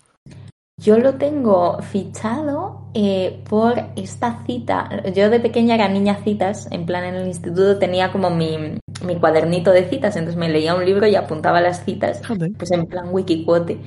Yo 0.83 0.99
lo 0.99 1.15
tengo 1.15 1.81
fichado 1.81 2.89
eh, 2.93 3.41
por 3.49 3.75
esta 3.95 4.45
cita. 4.45 4.91
Yo 5.13 5.31
de 5.31 5.39
pequeña 5.39 5.77
era 5.77 5.89
niña 5.89 6.19
citas, 6.25 6.67
en 6.73 6.87
plan 6.87 7.05
en 7.05 7.15
el 7.15 7.29
instituto 7.29 7.79
tenía 7.79 8.11
como 8.11 8.31
mi, 8.31 8.81
mi 9.07 9.17
cuadernito 9.21 9.71
de 9.71 9.89
citas, 9.89 10.17
entonces 10.17 10.37
me 10.37 10.49
leía 10.49 10.75
un 10.75 10.85
libro 10.85 11.07
y 11.07 11.15
apuntaba 11.15 11.61
las 11.61 11.85
citas, 11.85 12.21
pues 12.59 12.73
en 12.73 12.87
plan 12.87 13.11
wikiquote. 13.13 13.81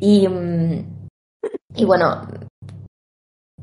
Y, 0.00 0.26
mm, 0.26 0.84
y 1.76 1.84
bueno, 1.84 2.26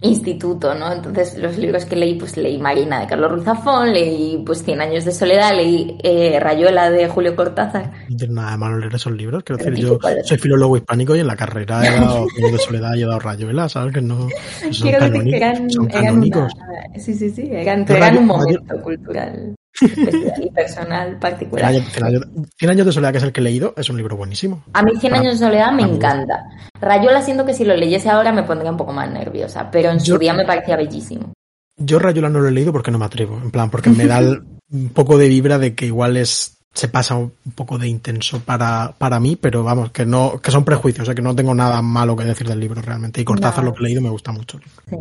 instituto, 0.01 0.75
¿no? 0.75 0.93
Entonces 0.93 1.37
los 1.37 1.57
libros 1.57 1.85
que 1.85 1.95
leí, 1.95 2.15
pues 2.15 2.37
leí 2.37 2.57
Marina 2.59 2.99
de 2.99 3.07
Carlos 3.07 3.31
Ruiz 3.31 3.43
Zafón, 3.45 3.91
leí 3.91 4.43
pues 4.45 4.63
Cien 4.63 4.81
años 4.81 5.05
de 5.05 5.11
soledad, 5.11 5.55
leí 5.55 5.97
eh, 6.03 6.39
Rayuela 6.39 6.89
de 6.89 7.07
Julio 7.07 7.35
Cortázar. 7.35 7.91
No 8.09 8.17
tiene 8.17 8.33
nada 8.35 8.51
de 8.51 8.57
malo 8.57 8.77
leer 8.77 8.95
esos 8.95 9.13
libros, 9.13 9.43
quiero 9.43 9.63
decir, 9.63 9.75
yo 9.75 9.99
soy 10.23 10.37
filólogo 10.37 10.77
hispánico 10.77 11.15
y 11.15 11.19
en 11.19 11.27
la 11.27 11.35
carrera 11.35 11.85
he 11.85 11.99
dado 11.99 12.27
de 12.35 12.57
soledad 12.57 12.95
y 12.95 13.03
he 13.03 13.05
dado 13.05 13.19
Rayuela, 13.19 13.69
¿sabes? 13.69 13.93
Que 13.93 14.01
no 14.01 14.27
son, 14.71 14.91
decir 14.91 15.23
que 15.23 15.35
eran, 15.35 15.67
canónicos. 15.91 16.53
sí, 16.97 17.13
sí, 17.13 17.29
sí, 17.29 17.49
eran, 17.51 17.85
eran 17.89 18.17
un 18.17 18.25
momento 18.27 18.81
cultural 18.81 19.56
y 19.81 20.49
personal 20.51 21.17
particular. 21.19 21.73
Cien 21.73 22.69
años, 22.69 22.85
de 22.85 22.91
soledad, 22.91 23.11
que 23.11 23.17
es 23.17 23.23
el 23.23 23.31
que 23.31 23.41
he 23.41 23.43
leído, 23.43 23.73
es 23.77 23.89
un 23.89 23.97
libro 23.97 24.17
buenísimo. 24.17 24.63
A 24.73 24.81
mí 24.83 24.91
Cien 24.99 25.13
años 25.13 25.39
de 25.39 25.45
soledad 25.45 25.71
me 25.71 25.83
encanta. 25.83 26.43
Rayola 26.79 27.21
siento 27.21 27.45
que 27.45 27.53
si 27.53 27.63
lo 27.63 27.75
leyese 27.75 28.09
ahora 28.09 28.31
me 28.31 28.43
pondría 28.43 28.71
un 28.71 28.77
poco 28.77 28.93
más 28.93 29.09
nerviosa, 29.09 29.69
pero 29.71 29.91
en 29.91 29.99
su 29.99 30.17
día 30.17 30.33
me 30.33 30.45
parecía 30.45 30.75
bellísimo. 30.75 31.33
Yo 31.77 31.99
Rayola 31.99 32.29
no 32.29 32.39
lo 32.39 32.47
he 32.47 32.51
leído 32.51 32.71
porque 32.71 32.91
no 32.91 32.97
me 32.97 33.05
atrevo, 33.05 33.39
en 33.41 33.51
plan, 33.51 33.69
porque 33.69 33.89
me 33.89 34.07
da 34.07 34.19
un 34.71 34.89
poco 34.89 35.17
de 35.17 35.27
vibra 35.27 35.59
de 35.59 35.75
que 35.75 35.85
igual 35.85 36.17
es 36.17 36.57
se 36.73 36.89
pasa 36.89 37.15
un 37.15 37.31
poco 37.55 37.79
de 37.79 37.87
intenso 37.87 38.39
para, 38.41 38.93
para 38.95 39.19
mí, 39.19 39.35
pero 39.35 39.63
vamos, 39.63 39.91
que 39.91 40.05
no, 40.05 40.39
que 40.39 40.51
son 40.51 40.63
prejuicios, 40.63 41.03
o 41.03 41.05
sea, 41.05 41.15
que 41.15 41.23
no 41.23 41.35
tengo 41.35 41.55
nada 41.55 41.81
malo 41.81 42.15
que 42.15 42.23
decir 42.23 42.47
del 42.47 42.59
libro 42.59 42.83
realmente. 42.83 43.19
Y 43.19 43.25
Cortázar 43.25 43.63
lo 43.63 43.73
que 43.73 43.79
he 43.79 43.83
leído 43.83 44.01
me 44.01 44.11
gusta 44.11 44.31
mucho. 44.31 44.59
Sí. 44.87 44.95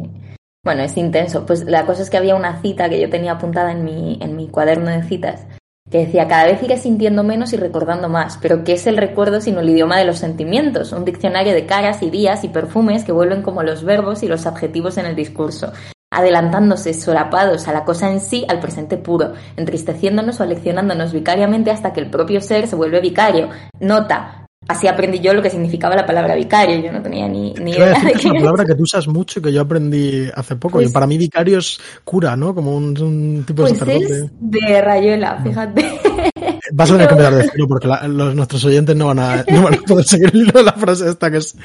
Bueno, 0.67 0.83
es 0.83 0.97
intenso. 0.97 1.47
Pues 1.47 1.65
la 1.65 1.87
cosa 1.87 2.03
es 2.03 2.11
que 2.11 2.17
había 2.17 2.35
una 2.35 2.61
cita 2.61 2.89
que 2.89 3.01
yo 3.01 3.09
tenía 3.09 3.31
apuntada 3.31 3.71
en 3.71 3.85
mi, 3.85 4.19
en 4.21 4.35
mi 4.35 4.49
cuaderno 4.49 4.91
de 4.91 5.05
citas 5.05 5.47
que 5.89 5.99
decía, 5.99 6.27
cada 6.27 6.47
vez 6.47 6.61
iré 6.61 6.77
sintiendo 6.77 7.23
menos 7.23 7.53
y 7.53 7.57
recordando 7.57 8.09
más, 8.09 8.41
pero 8.43 8.65
¿qué 8.65 8.73
es 8.73 8.89
el 8.89 8.97
recuerdo 8.97 9.41
sino 9.41 9.61
el 9.61 9.71
idioma 9.71 9.97
de 9.97 10.05
los 10.05 10.19
sentimientos? 10.19 10.91
Un 10.91 11.05
diccionario 11.05 11.55
de 11.55 11.67
caras 11.67 12.03
y 12.03 12.11
días 12.11 12.43
y 12.43 12.49
perfumes 12.49 13.05
que 13.05 13.13
vuelven 13.13 13.43
como 13.43 13.63
los 13.63 13.85
verbos 13.85 14.25
y 14.25 14.27
los 14.27 14.45
adjetivos 14.47 14.99
en 14.99 15.07
el 15.07 15.15
discurso, 15.15 15.73
adelantándose 16.11 16.93
solapados 16.95 17.69
a 17.69 17.73
la 17.73 17.85
cosa 17.85 18.11
en 18.11 18.19
sí, 18.19 18.45
al 18.49 18.59
presente 18.59 18.97
puro, 18.97 19.35
entristeciéndonos 19.57 20.41
o 20.41 20.43
aleccionándonos 20.43 21.13
vicariamente 21.13 21.71
hasta 21.71 21.93
que 21.93 22.01
el 22.01 22.11
propio 22.11 22.41
ser 22.41 22.67
se 22.67 22.75
vuelve 22.75 23.01
vicario. 23.01 23.51
Nota, 23.79 24.46
Así 24.69 24.89
aprendí 24.89 25.21
yo 25.21 25.33
lo 25.33 25.43
que 25.43 25.51
significaba 25.51 25.95
la 25.95 26.05
palabra 26.05 26.35
vicario. 26.35 26.81
Yo 26.81 26.91
no 26.91 27.01
tenía 27.01 27.29
ni, 27.29 27.53
ni 27.55 27.71
idea 27.71 28.01
de 28.01 28.11
Es 28.11 28.25
una 28.25 28.41
palabra 28.41 28.65
que 28.65 28.75
tú 28.75 28.83
usas 28.83 29.07
mucho 29.07 29.39
y 29.39 29.43
que 29.43 29.53
yo 29.53 29.61
aprendí 29.61 30.29
hace 30.35 30.57
poco. 30.57 30.81
y 30.81 30.85
pues 30.85 30.93
para 30.93 31.07
mí 31.07 31.17
vicario 31.17 31.59
es 31.59 31.79
cura, 32.05 32.37
¿no? 32.37 32.55
Como 32.55 32.77
un, 32.77 33.45
tipo 33.47 33.63
de 33.63 33.75
pues 33.75 34.03
Es 34.03 34.27
de 34.41 34.83
rayuela, 34.83 35.41
fíjate. 35.43 36.01
Vas 36.73 36.91
a 36.91 36.95
tener 36.95 37.07
que 37.07 37.15
empezar 37.15 37.35
de 37.35 37.51
cero 37.53 37.67
porque 37.69 37.87
los, 37.87 38.35
nuestros 38.35 38.65
oyentes 38.65 38.97
no 38.97 39.07
van, 39.07 39.21
a, 39.21 39.45
no 39.49 39.63
van 39.63 39.75
a 39.75 39.79
poder 39.79 40.05
seguir 40.05 40.31
el 40.35 40.43
hilo 40.43 40.53
de 40.53 40.65
la 40.65 40.73
frase 40.73 41.09
esta 41.09 41.31
que 41.31 41.37
es 41.37 41.57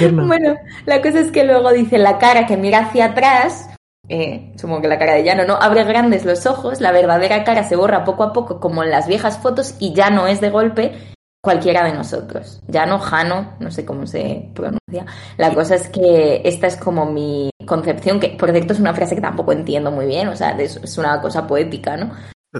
Bueno, 0.00 0.56
la 0.86 1.02
cosa 1.02 1.20
es 1.20 1.30
que 1.30 1.44
luego 1.44 1.70
dice 1.72 1.98
la 1.98 2.18
cara 2.18 2.46
que 2.46 2.56
mira 2.56 2.80
hacia 2.80 3.06
atrás 3.06 3.68
eh, 4.08 4.54
supongo 4.56 4.80
que 4.80 4.88
la 4.88 4.98
cara 4.98 5.14
de 5.14 5.22
Llano, 5.22 5.44
¿no? 5.44 5.56
Abre 5.60 5.84
grandes 5.84 6.24
los 6.24 6.46
ojos, 6.46 6.80
la 6.80 6.92
verdadera 6.92 7.44
cara 7.44 7.68
se 7.68 7.76
borra 7.76 8.04
poco 8.04 8.22
a 8.22 8.32
poco 8.32 8.58
como 8.58 8.82
en 8.82 8.90
las 8.90 9.06
viejas 9.06 9.38
fotos 9.38 9.74
y 9.78 9.92
ya 9.92 10.08
no 10.08 10.26
es 10.26 10.40
de 10.40 10.48
golpe 10.48 10.94
cualquiera 11.40 11.84
de 11.84 11.94
nosotros. 11.94 12.60
Ya 12.68 12.86
no 12.86 12.98
Jano, 12.98 13.54
no 13.60 13.70
sé 13.70 13.84
cómo 13.84 14.06
se 14.06 14.50
pronuncia. 14.54 15.06
La 15.36 15.54
cosa 15.54 15.76
es 15.76 15.88
que 15.88 16.42
esta 16.44 16.66
es 16.66 16.76
como 16.76 17.06
mi 17.06 17.50
concepción, 17.66 18.20
que 18.20 18.30
por 18.30 18.50
cierto 18.50 18.72
es 18.72 18.80
una 18.80 18.94
frase 18.94 19.14
que 19.14 19.20
tampoco 19.20 19.52
entiendo 19.52 19.90
muy 19.90 20.06
bien, 20.06 20.28
o 20.28 20.36
sea, 20.36 20.50
es 20.58 20.98
una 20.98 21.20
cosa 21.20 21.46
poética, 21.46 21.96
¿no? 21.96 22.12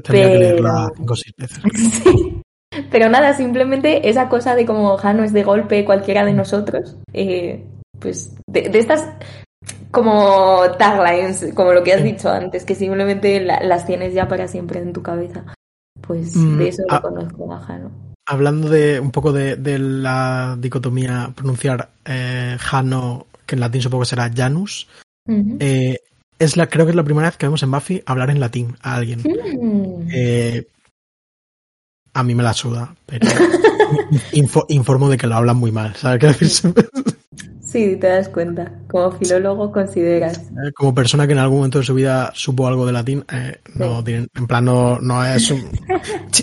Pero... 0.07 0.89
Pero 2.91 3.09
nada, 3.09 3.35
simplemente 3.35 4.09
esa 4.09 4.29
cosa 4.29 4.55
de 4.55 4.65
como 4.65 4.97
Jano 4.99 5.25
es 5.25 5.33
de 5.33 5.43
golpe 5.43 5.85
cualquiera 5.85 6.25
de 6.25 6.33
nosotros, 6.33 6.97
eh, 7.13 7.67
pues 7.99 8.37
de, 8.47 8.71
estas 8.73 9.09
como 9.91 10.63
taglines, 10.79 11.53
como 11.55 11.73
lo 11.73 11.83
que 11.83 11.95
has 11.95 12.05
dicho 12.05 12.29
antes, 12.31 12.65
que 12.65 12.77
simplemente 12.77 13.41
las 13.41 13.85
tienes 13.85 14.15
ya 14.15 14.29
para 14.29 14.47
siempre 14.47 14.81
en 14.81 14.93
tu 14.93 15.03
cabeza. 15.03 15.45
Pues 16.01 16.35
de 16.35 16.41
mm, 16.41 16.61
eso 16.63 16.83
lo 16.89 16.95
ah. 16.95 17.03
conozco 17.03 17.53
a 17.53 17.59
Jano 17.59 18.08
hablando 18.29 18.69
de 18.69 19.01
un 19.01 19.11
poco 19.11 19.33
de, 19.33 19.79
la 19.79 20.57
dicotomía, 20.61 21.33
pronunciar 21.35 21.89
eh, 22.05 22.57
Jano, 22.61 23.27
que 23.47 23.55
en 23.55 23.61
latín 23.61 23.81
supongo 23.81 24.03
que 24.03 24.11
será 24.11 24.31
Janus, 24.33 24.87
eh, 25.59 25.99
es 26.39 26.57
la, 26.59 26.67
creo 26.69 26.85
que 26.85 26.91
es 26.91 26.97
la 26.97 27.05
primera 27.05 27.29
vez 27.29 27.39
que 27.39 27.47
vemos 27.47 27.63
en 27.63 27.71
Buffy 27.71 28.03
hablar 28.05 28.29
en 28.29 28.39
latín 28.39 28.77
a 28.83 28.97
alguien. 28.97 29.21
Mm. 29.21 30.09
Eh, 30.13 30.69
a 32.13 32.23
mí 32.23 32.35
me 32.35 32.43
la 32.43 32.53
suda, 32.53 32.95
pero 33.07 33.27
informo 34.69 35.09
de 35.09 35.17
que 35.17 35.27
lo 35.27 35.37
hablan 35.37 35.57
muy 35.57 35.73
mal, 35.73 35.95
¿sabes 35.97 36.21
qué 36.21 36.27
decir? 36.27 36.75
Sí, 37.63 37.97
te 37.97 38.09
das 38.09 38.29
cuenta. 38.29 38.73
Como 38.89 39.13
filólogo 39.13 39.73
consideras. 39.73 40.51
Como 40.75 40.95
persona 40.95 41.27
que 41.27 41.33
en 41.33 41.39
algún 41.39 41.59
momento 41.59 41.79
de 41.79 41.85
su 41.85 41.95
vida 41.95 42.31
supo 42.35 42.67
algo 42.67 42.85
de 42.85 42.93
latín, 42.93 43.25
no 43.75 44.05
en 44.07 44.47
plan 44.47 44.65
no, 44.67 45.25
es 45.25 45.51
un... 45.51 45.71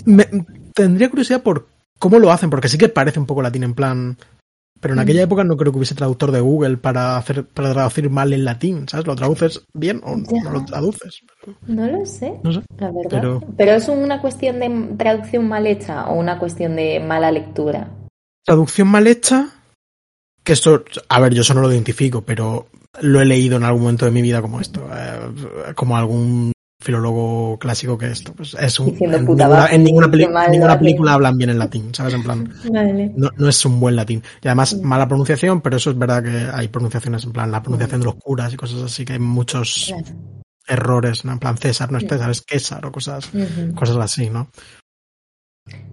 tendría 0.74 1.08
curiosidad 1.08 1.42
por 1.42 1.75
cómo 1.98 2.18
lo 2.18 2.30
hacen, 2.32 2.50
porque 2.50 2.68
sí 2.68 2.78
que 2.78 2.88
parece 2.88 3.18
un 3.20 3.26
poco 3.26 3.42
latín 3.42 3.64
en 3.64 3.74
plan. 3.74 4.16
Pero 4.78 4.92
en 4.92 5.00
aquella 5.00 5.22
época 5.22 5.42
no 5.42 5.56
creo 5.56 5.72
que 5.72 5.78
hubiese 5.78 5.94
traductor 5.94 6.30
de 6.32 6.40
Google 6.40 6.76
para 6.76 7.16
hacer 7.16 7.44
para 7.46 7.72
traducir 7.72 8.10
mal 8.10 8.34
en 8.34 8.44
latín, 8.44 8.86
¿sabes? 8.86 9.06
¿Lo 9.06 9.16
traduces 9.16 9.62
bien 9.72 10.02
o 10.04 10.16
no 10.16 10.50
lo 10.50 10.64
traduces? 10.66 11.20
No 11.66 11.86
lo 11.86 12.04
sé, 12.04 12.34
No 12.42 12.52
sé. 12.52 12.60
la 12.78 12.88
verdad. 12.92 13.08
Pero- 13.08 13.40
Pero... 13.56 13.72
es 13.72 13.88
una 13.88 14.20
cuestión 14.20 14.60
de 14.60 14.94
traducción 14.98 15.48
mal 15.48 15.66
hecha 15.66 16.06
o 16.08 16.14
una 16.18 16.38
cuestión 16.38 16.76
de 16.76 17.00
mala 17.00 17.32
lectura. 17.32 17.88
Traducción 18.44 18.88
mal 18.88 19.06
hecha, 19.06 19.48
que 20.44 20.52
esto, 20.52 20.84
a 21.08 21.20
ver, 21.20 21.32
yo 21.32 21.40
eso 21.40 21.54
no 21.54 21.62
lo 21.62 21.72
identifico, 21.72 22.20
pero 22.20 22.66
lo 23.00 23.20
he 23.20 23.24
leído 23.24 23.56
en 23.56 23.64
algún 23.64 23.80
momento 23.82 24.04
de 24.04 24.10
mi 24.10 24.20
vida 24.20 24.42
como 24.42 24.60
esto, 24.60 24.86
eh, 24.94 25.72
como 25.74 25.96
algún 25.96 26.52
filólogo 26.86 27.58
clásico 27.58 27.98
que 27.98 28.06
esto, 28.10 28.32
pues 28.32 28.54
es 28.58 28.78
un, 28.80 28.88
en, 28.88 28.94
"Puta 29.26 29.44
ninguna, 29.44 29.66
en 29.66 29.82
ninguna 29.84 30.06
en 30.06 30.50
ninguna 30.52 30.68
latín". 30.74 30.78
película 30.78 31.12
hablan 31.14 31.36
bien 31.36 31.50
en 31.50 31.58
latín, 31.58 31.94
¿sabes? 31.94 32.14
En 32.14 32.22
plan, 32.22 32.52
Vale. 32.72 33.12
no, 33.16 33.28
no 33.36 33.48
es 33.48 33.64
un 33.66 33.78
buen 33.80 33.96
latín. 33.96 34.22
Y 34.42 34.48
además, 34.48 34.76
mala 34.82 35.06
pronunciación, 35.08 35.60
pero 35.60 35.76
eso 35.76 35.90
es 35.90 35.98
verdad 35.98 36.22
que 36.22 36.48
hay 36.54 36.68
pronunciaciones, 36.68 37.24
en 37.24 37.32
plan, 37.32 37.50
la 37.50 37.62
pronunciación 37.62 38.00
de 38.00 38.04
los 38.06 38.14
curas 38.16 38.52
y 38.52 38.56
cosas 38.56 38.82
así, 38.82 39.04
que 39.04 39.14
hay 39.14 39.18
muchos 39.18 39.86
Claro. 39.88 40.04
errores, 40.68 41.24
¿no? 41.24 41.32
En 41.32 41.38
plan, 41.38 41.56
César 41.58 41.90
no 41.92 41.98
es 41.98 42.04
Sí. 42.04 42.08
César, 42.08 42.30
es 42.30 42.44
César 42.48 42.86
o 42.86 42.92
cosas, 42.92 43.28
cosas 43.74 43.96
así, 43.98 44.30
¿no? 44.30 44.48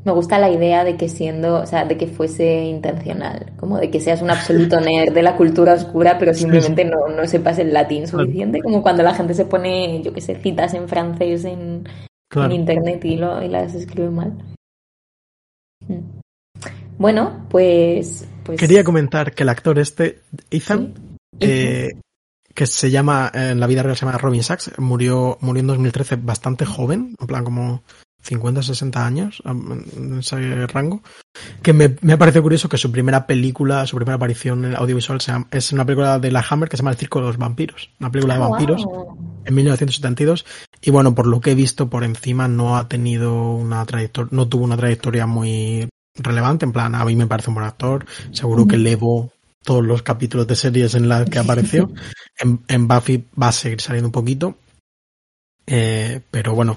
Me 0.05 0.12
gusta 0.12 0.38
la 0.38 0.49
idea 0.49 0.83
de 0.83 0.97
que 0.97 1.07
siendo, 1.07 1.62
o 1.62 1.65
sea, 1.65 1.86
de 1.86 1.97
que 1.97 2.07
fuese 2.07 2.65
intencional, 2.65 3.53
como 3.57 3.77
de 3.77 3.89
que 3.89 4.01
seas 4.01 4.21
un 4.21 4.29
absoluto 4.29 4.79
nerd 4.81 5.13
de 5.13 5.23
la 5.23 5.38
cultura 5.38 5.73
oscura, 5.73 6.17
pero 6.19 6.33
simplemente 6.33 6.83
no, 6.83 7.07
no 7.07 7.25
sepas 7.25 7.57
el 7.59 7.71
latín 7.73 8.07
suficiente, 8.07 8.62
como 8.62 8.81
cuando 8.81 9.01
la 9.01 9.13
gente 9.15 9.33
se 9.33 9.45
pone, 9.45 10.01
yo 10.03 10.13
qué 10.13 10.19
sé, 10.21 10.36
citas 10.36 10.73
en 10.73 10.88
francés 10.89 11.45
en, 11.45 11.88
Claro. 12.29 12.51
en 12.51 12.62
internet 12.62 13.05
y, 13.05 13.15
lo, 13.15 13.43
y 13.43 13.47
las 13.47 13.75
escribe 13.75 14.09
mal. 14.09 14.33
Mm. 15.88 15.99
Bueno, 16.97 17.45
pues, 17.49 18.27
pues 18.43 18.59
Quería 18.59 18.83
comentar 18.83 19.33
que 19.33 19.43
el 19.43 19.49
actor 19.49 19.77
este, 19.79 20.21
Ethan, 20.49 20.93
Sí. 21.39 21.47
eh, 21.47 21.91
que 22.53 22.65
se 22.67 22.91
llama, 22.91 23.31
en 23.33 23.59
la 23.59 23.67
vida 23.67 23.83
real 23.83 23.95
se 23.95 24.05
llama 24.05 24.17
Robin 24.17 24.43
Sachs, 24.43 24.71
murió, 24.79 25.38
murió 25.41 25.62
en 25.62 25.67
2013 25.67 26.17
bastante 26.17 26.65
joven, 26.65 27.15
en 27.19 27.27
plan 27.27 27.43
como 27.43 27.83
50, 28.23 28.63
60 28.63 29.05
años, 29.05 29.41
en 29.45 30.19
ese 30.19 30.65
rango, 30.67 31.01
que 31.62 31.73
me, 31.73 31.95
me 32.01 32.13
ha 32.13 32.17
parecido 32.17 32.41
curioso 32.43 32.69
que 32.69 32.77
su 32.77 32.91
primera 32.91 33.27
película, 33.27 33.86
su 33.86 33.95
primera 33.97 34.15
aparición 34.15 34.65
en 34.65 34.75
audiovisual 34.75 35.19
se 35.21 35.31
llama- 35.31 35.47
es 35.51 35.71
una 35.71 35.86
película 35.86 36.19
de 36.19 36.31
la 36.31 36.45
Hammer 36.49 36.69
que 36.69 36.77
se 36.77 36.81
llama 36.83 36.91
El 36.91 36.97
Circo 36.97 37.19
de 37.19 37.27
los 37.27 37.38
Vampiros, 37.38 37.89
una 37.99 38.12
película 38.12 38.36
de 38.36 38.43
Ah, 38.43 38.47
vampiros 38.47 38.86
guau. 38.86 39.17
en 39.45 39.53
1972 39.55 40.45
y 40.81 40.89
bueno, 40.91 41.13
por 41.15 41.27
lo 41.27 41.41
que 41.41 41.51
he 41.51 41.55
visto 41.55 41.89
por 41.89 42.03
encima 42.03 42.47
no 42.47 42.77
ha 42.77 42.88
tenido 42.88 43.51
una 43.55 43.86
trayectoria, 43.86 44.29
no 44.31 44.47
tuvo 44.47 44.63
una 44.63 44.77
trayectoria 44.77 45.25
muy 45.27 45.89
relevante, 46.15 46.65
en 46.65 46.71
plan, 46.71 46.95
a 46.95 47.03
mí 47.05 47.15
me 47.15 47.27
parece 47.27 47.49
un 47.49 47.55
buen 47.55 47.67
actor, 47.67 48.05
seguro 48.31 48.67
que 48.67 48.77
levo 48.77 49.31
todos 49.63 49.83
los 49.83 50.01
capítulos 50.03 50.45
de 50.47 50.55
series 50.55 50.93
en 50.95 51.09
las 51.09 51.29
que 51.29 51.39
apareció, 51.39 51.89
en, 52.39 52.62
en 52.67 52.88
Buffy 52.88 53.25
va 53.41 53.47
a 53.47 53.51
seguir 53.51 53.81
saliendo 53.81 54.09
un 54.09 54.12
poquito, 54.13 54.55
eh, 55.65 56.21
pero 56.31 56.53
bueno. 56.53 56.75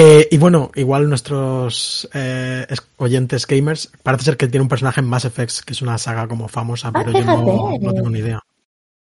Eh, 0.00 0.28
y 0.30 0.38
bueno, 0.38 0.70
igual 0.76 1.08
nuestros 1.08 2.08
eh, 2.14 2.64
es- 2.68 2.82
oyentes 2.98 3.46
gamers, 3.46 3.90
parece 4.04 4.24
ser 4.26 4.36
que 4.36 4.46
tiene 4.46 4.62
un 4.62 4.68
personaje 4.68 5.00
en 5.00 5.08
Mass 5.08 5.24
Effect, 5.24 5.64
que 5.64 5.72
es 5.72 5.82
una 5.82 5.98
saga 5.98 6.28
como 6.28 6.46
famosa, 6.46 6.88
Ah, 6.88 6.92
pero 7.04 7.10
yo 7.18 7.24
no, 7.24 7.92
tengo 7.92 8.08
ni 8.10 8.20
idea. 8.20 8.40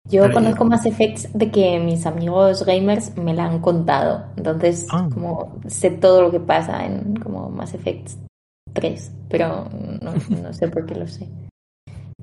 Yo 0.10 0.24
Pero- 0.24 0.34
conozco 0.34 0.66
Mass 0.66 0.86
Effects 0.88 1.30
de 1.34 1.52
que 1.52 1.80
mis 1.80 2.08
amigos 2.08 2.66
gamers 2.66 3.16
me 3.16 3.36
la 3.36 3.46
han 3.46 3.60
contado. 3.60 4.26
Entonces, 4.36 4.88
Ah. 4.90 5.08
como 5.14 5.60
sé 5.68 5.92
todo 5.92 6.24
lo 6.24 6.32
que 6.32 6.40
pasa 6.40 6.84
en 6.84 7.16
como 7.18 7.50
Mass 7.52 7.76
Effects 7.76 8.18
3, 8.74 9.12
pero 9.30 9.70
no, 10.02 10.14
no 10.42 10.54
sé 10.54 10.68
por 10.68 10.86
qué 10.88 10.96
lo 10.96 11.08
sé. 11.08 11.28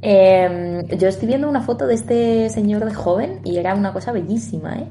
Eh, 0.01 0.85
yo 0.97 1.09
estoy 1.09 1.27
viendo 1.27 1.49
una 1.49 1.61
foto 1.61 1.85
de 1.85 1.95
este 1.95 2.49
señor 2.51 2.85
de 2.85 2.95
joven 2.95 3.41
y 3.45 3.57
era 3.57 3.75
una 3.75 3.93
cosa 3.93 4.13
bellísima, 4.13 4.77
¿eh? 4.79 4.87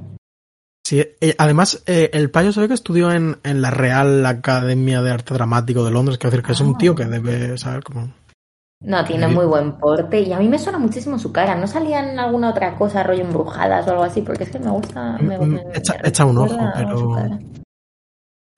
Sí, 0.87 1.01
eh, 1.01 1.35
además, 1.37 1.83
eh, 1.85 2.09
el 2.13 2.29
payo 2.31 2.53
se 2.53 2.61
ve 2.61 2.69
que 2.69 2.73
estudió 2.73 3.11
en, 3.11 3.35
en 3.43 3.61
la 3.61 3.71
Real 3.71 4.25
Academia 4.25 5.01
de 5.01 5.11
Arte 5.11 5.33
Dramático 5.33 5.83
de 5.83 5.91
Londres, 5.91 6.17
quiero 6.17 6.31
decir 6.31 6.45
que 6.45 6.53
es 6.53 6.61
un 6.61 6.75
Ah. 6.75 6.77
tío 6.77 6.95
que 6.95 7.03
debe 7.03 7.57
saber 7.57 7.83
cómo. 7.83 8.13
No, 8.85 9.03
tiene 9.03 9.27
muy 9.27 9.45
buen 9.45 9.73
porte 9.79 10.21
y 10.21 10.31
a 10.31 10.39
mí 10.39 10.47
me 10.47 10.57
suena 10.57 10.79
muchísimo 10.79 11.19
su 11.19 11.33
cara. 11.33 11.55
¿No 11.55 11.67
salía 11.67 12.09
en 12.09 12.17
alguna 12.17 12.51
otra 12.51 12.73
cosa, 12.77 13.03
rollo 13.03 13.23
embrujadas 13.23 13.85
o 13.85 13.91
algo 13.91 14.03
así? 14.03 14.21
Porque 14.21 14.45
es 14.45 14.49
que 14.49 14.59
me 14.59 14.69
gusta. 14.71 15.17
Me, 15.17 15.37
Mm, 15.37 15.49
me- 15.55 15.61
echa- 15.73 15.97
me 16.01 16.07
echa 16.07 16.23
un 16.23 16.37
ojo, 16.37 16.57
pero-. 16.73 17.39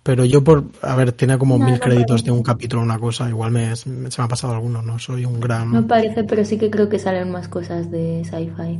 Pero 0.03 0.25
yo 0.25 0.43
por, 0.43 0.65
a 0.83 0.95
ver, 0.95 1.13
tiene 1.13 1.39
como 1.39 1.57
No, 1.57 1.65
mil 1.65 1.73
no 1.75 1.79
créditos 1.79 2.23
de 2.23 2.29
un 2.29 2.43
capítulo 2.43 2.81
o 2.83 2.85
una 2.85 2.99
cosa, 2.99 3.27
igual 3.27 3.49
me, 3.49 3.75
se 3.75 3.89
me 3.89 4.07
ha 4.19 4.27
pasado 4.27 4.53
alguno, 4.53 4.83
no 4.83 4.99
soy 4.99 5.25
un 5.25 5.39
gran... 5.39 5.71
No 5.71 5.87
parece, 5.87 6.23
pero 6.25 6.45
sí 6.45 6.59
que 6.59 6.69
creo 6.69 6.89
que 6.89 6.99
salen 6.99 7.31
más 7.31 7.47
cosas 7.47 7.89
de 7.89 8.23
sci-fi 8.23 8.79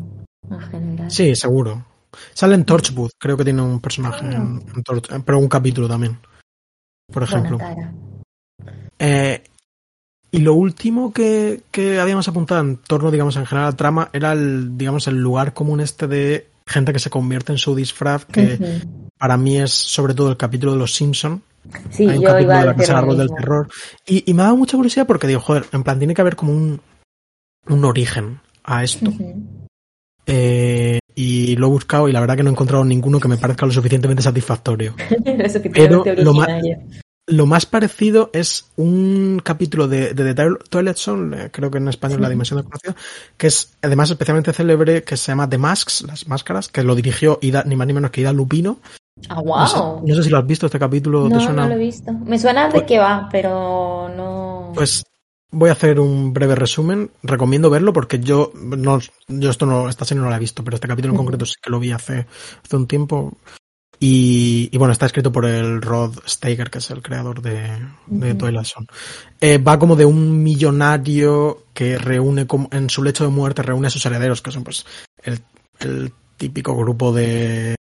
en 0.52 0.60
general. 0.72 1.10
Sí, 1.10 1.36
seguro. 1.36 1.84
Sale 2.34 2.56
en 2.56 2.66
Torchwood, 2.66 3.12
creo 3.20 3.38
que 3.38 3.44
tiene 3.44 3.62
un 3.62 3.80
personaje, 3.80 4.26
Ah. 4.26 4.34
en, 4.36 4.64
en 4.76 4.84
Torch- 4.84 5.24
pero 5.24 5.40
un 5.40 5.48
capítulo 5.48 5.88
también, 5.88 6.18
por 7.12 7.24
ejemplo. 7.24 7.58
Eh, 8.98 9.44
y 10.32 10.40
lo 10.40 10.54
último 10.54 11.12
que, 11.14 11.62
que 11.72 12.00
habíamos 12.00 12.28
apuntado 12.28 12.62
en 12.62 12.78
torno, 12.78 13.10
digamos, 13.12 13.36
en 13.36 13.46
general 13.46 13.68
a 13.68 13.72
la 13.72 13.78
trama 13.78 14.10
era 14.14 14.34
el, 14.34 14.78
digamos, 14.78 15.08
el 15.08 15.18
lugar 15.18 15.54
común 15.54 15.80
este 15.80 16.08
de 16.08 16.48
gente 16.68 16.94
que 16.94 17.00
se 17.00 17.10
convierte 17.10 17.52
en 17.52 17.58
su 17.58 17.74
disfraz, 17.76 18.26
que 18.26 18.82
para 19.18 19.38
mí 19.38 19.58
es 19.58 19.72
sobre 19.72 20.14
todo 20.14 20.30
el 20.30 20.38
capítulo 20.38 20.74
de 20.74 20.78
Los 20.80 20.94
Simpson. 20.94 21.42
Sí, 21.90 22.04
Hay 22.08 22.18
un 22.18 22.24
yo 22.24 22.28
capítulo 22.30 22.42
iba 22.54 22.60
de 22.60 22.66
la 22.68 22.76
Casa 22.76 22.98
Árbol 23.00 23.18
del. 23.18 23.30
Terror. 23.30 23.68
Y, 24.06 24.30
y 24.30 24.34
me 24.34 24.42
ha 24.44 24.46
dado 24.46 24.58
mucha 24.58 24.78
curiosidad 24.78 25.08
porque 25.08 25.28
digo, 25.28 25.40
joder, 25.42 25.66
en 25.72 25.84
plan, 25.84 25.98
tiene 25.98 26.14
que 26.14 26.22
haber 26.22 26.36
como 26.36 26.52
un, 26.54 26.80
un 27.68 27.86
origen 27.86 28.40
a 28.64 28.84
esto. 28.84 29.12
Eh, 30.28 31.00
y 31.22 31.56
lo 31.58 31.68
he 31.68 31.70
buscado 31.70 32.08
y 32.08 32.14
la 32.14 32.22
verdad 32.22 32.38
que 32.38 32.44
no 32.44 32.50
he 32.50 32.54
encontrado 32.54 32.86
ninguno 32.86 33.20
que 33.20 33.28
me 33.28 33.36
parezca 33.38 33.66
lo 33.66 33.72
suficientemente 33.74 34.24
satisfactorio. 34.24 34.94
Lo 35.26 35.50
suficientemente 35.50 36.14
Pero 36.16 36.34
lo 37.32 37.46
más 37.46 37.66
parecido 37.68 38.32
es 38.34 38.72
un 38.78 39.40
capítulo 39.44 39.88
de, 39.88 40.14
de 40.16 40.34
The 40.34 40.48
Toilet 40.70 40.96
Zone, 40.98 41.38
eh, 41.46 41.50
creo 41.52 41.70
que 41.70 41.78
en 41.78 41.88
español 41.90 42.22
La 42.22 42.28
Sí. 42.28 42.32
Dimensión 42.34 42.58
Desconocida, 42.62 42.96
que 43.38 43.48
es 43.48 43.74
además 43.84 44.10
especialmente 44.10 44.52
célebre, 44.54 45.04
que 45.04 45.16
se 45.18 45.32
llama 45.32 45.48
The 45.48 45.58
Masks, 45.60 46.02
las 46.08 46.28
máscaras, 46.28 46.70
que 46.70 46.82
lo 46.84 46.96
dirigió 46.96 47.38
Ida, 47.42 47.64
ni 47.68 47.76
más 47.76 47.86
ni 47.86 47.94
menos 47.94 48.10
que 48.12 48.22
Ida 48.22 48.34
Lupino. 48.34 48.80
Ah, 49.28 49.42
No, 49.46 49.68
sé, 49.68 49.78
wow. 49.78 50.04
no 50.08 50.16
sé 50.16 50.24
si 50.24 50.30
lo 50.30 50.38
has 50.40 50.48
visto 50.48 50.66
este 50.68 50.80
capítulo, 50.80 51.28
¿te 51.28 51.36
No, 51.36 51.40
suena? 51.42 51.64
no 51.64 51.68
lo 51.70 51.76
he 51.76 51.78
visto. 51.80 52.12
Me 52.14 52.40
suena 52.40 52.66
de 52.68 52.72
Pues- 52.72 52.84
qué 52.86 52.98
va, 52.98 53.28
pero 53.32 54.10
no. 54.16 54.72
Pues 54.74 55.04
voy 55.52 55.70
a 55.70 55.74
hacer 55.74 56.00
un 56.00 56.34
breve 56.34 56.56
resumen. 56.56 57.12
Recomiendo 57.24 57.70
verlo 57.70 57.94
porque 57.94 58.20
yo 58.20 58.52
no, 58.56 59.00
yo 59.28 59.50
esto 59.50 59.66
no, 59.66 59.90
esta 59.90 60.06
serie 60.06 60.24
no 60.24 60.30
la 60.30 60.38
he 60.38 60.40
visto, 60.40 60.64
pero 60.64 60.76
este 60.76 60.88
capítulo 60.88 61.14
en 61.14 61.18
concreto 61.18 61.46
sí 61.46 61.56
que 61.62 61.70
lo 61.70 61.80
vi 61.80 61.92
hace, 61.92 62.26
hace 62.64 62.76
un 62.76 62.88
tiempo. 62.88 63.38
Y, 64.02 64.70
y 64.72 64.78
bueno, 64.78 64.94
está 64.94 65.08
escrito 65.08 65.32
por 65.32 65.46
el 65.46 65.82
Rod 65.82 66.20
Steiger, 66.26 66.70
que 66.70 66.78
es 66.78 66.90
el 66.90 67.02
creador 67.02 67.42
de, 67.42 67.80
de 68.08 68.30
Ujú. 68.30 68.38
Twilight 68.38 68.66
Zone. 68.66 68.88
Eh, 69.42 69.58
va 69.58 69.78
como 69.78 69.98
de 69.98 70.06
un 70.06 70.42
millonario 70.42 71.66
que 71.74 71.98
reúne 71.98 72.48
como, 72.48 72.70
en 72.72 72.90
su 72.90 73.04
lecho 73.04 73.26
de 73.26 73.30
muerte, 73.30 73.62
reúne 73.62 73.88
a 73.88 73.92
sus 73.92 74.06
herederos, 74.06 74.42
que 74.42 74.52
son 74.52 74.64
pues 74.64 74.86
el, 75.22 75.42
el 75.80 76.14
típico 76.38 76.78
grupo 76.78 77.12
de, 77.12 77.76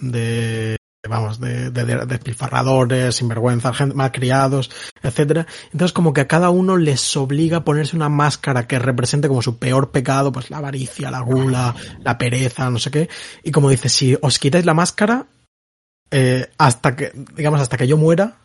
de 0.00 0.76
vamos, 1.08 1.40
de, 1.40 1.70
de, 1.70 1.84
de 1.84 2.06
despilfarradores, 2.06 3.16
sinvergüenzas, 3.16 3.76
gente 3.76 3.94
malcriados, 3.94 4.70
etcétera. 5.02 5.46
Entonces 5.72 5.92
como 5.92 6.12
que 6.12 6.22
a 6.22 6.28
cada 6.28 6.50
uno 6.50 6.76
les 6.76 7.16
obliga 7.16 7.58
a 7.58 7.64
ponerse 7.64 7.96
una 7.96 8.08
máscara 8.08 8.66
que 8.66 8.78
represente 8.78 9.28
como 9.28 9.42
su 9.42 9.58
peor 9.58 9.90
pecado, 9.90 10.32
pues 10.32 10.50
la 10.50 10.58
avaricia, 10.58 11.10
la 11.10 11.20
gula, 11.20 11.74
la 12.02 12.18
pereza, 12.18 12.70
no 12.70 12.78
sé 12.78 12.90
qué. 12.90 13.08
Y 13.42 13.50
como 13.50 13.70
dice, 13.70 13.88
si 13.88 14.16
os 14.20 14.38
quitáis 14.38 14.64
la 14.64 14.74
máscara, 14.74 15.26
eh, 16.10 16.50
hasta 16.58 16.96
que, 16.96 17.12
digamos, 17.34 17.60
hasta 17.60 17.76
que 17.76 17.86
yo 17.86 17.96
muera, 17.96 18.36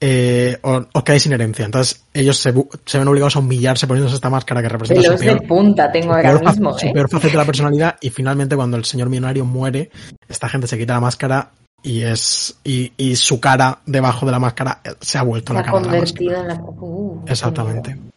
eh, 0.00 0.58
os, 0.62 0.86
os 0.92 1.02
quedáis 1.02 1.22
sin 1.22 1.32
herencia. 1.32 1.64
Entonces 1.64 2.04
ellos 2.14 2.38
se, 2.38 2.52
se 2.86 2.98
ven 2.98 3.08
obligados 3.08 3.36
a 3.36 3.40
humillarse 3.40 3.86
poniéndose 3.86 4.14
esta 4.16 4.30
máscara 4.30 4.62
que 4.62 4.68
representa 4.68 5.02
su 5.02 5.08
Pelos 5.08 5.20
de 5.20 5.26
peor, 5.26 5.46
punta 5.46 5.90
tengo 5.92 6.06
su 6.08 6.12
ahora 6.12 6.30
peor, 6.38 6.46
mismo, 6.46 6.78
su 6.78 6.86
¿eh? 6.86 6.90
peor 6.92 7.08
faceta 7.10 7.32
de 7.32 7.36
la 7.38 7.44
personalidad 7.44 7.96
y 8.00 8.10
finalmente 8.10 8.56
cuando 8.56 8.76
el 8.76 8.84
señor 8.84 9.08
millonario 9.08 9.44
muere, 9.44 9.90
esta 10.28 10.48
gente 10.48 10.66
se 10.66 10.78
quita 10.78 10.94
la 10.94 11.00
máscara 11.00 11.50
y 11.82 12.02
es 12.02 12.56
y, 12.64 12.92
y 12.96 13.14
su 13.16 13.38
cara 13.40 13.78
debajo 13.86 14.26
de 14.26 14.32
la 14.32 14.38
máscara 14.40 14.80
eh, 14.84 14.90
se 15.00 15.18
ha 15.18 15.22
vuelto 15.22 15.52
Se 15.52 15.58
la 15.58 15.64
cara 15.64 15.78
de 15.78 15.84
la 15.84 15.90
convertido 15.92 16.30
máscara. 16.32 16.54
en 16.54 16.58
la. 16.60 16.64
Uh, 16.70 17.24
qué 17.24 17.32
Exactamente. 17.32 17.94
miedo, 17.94 18.08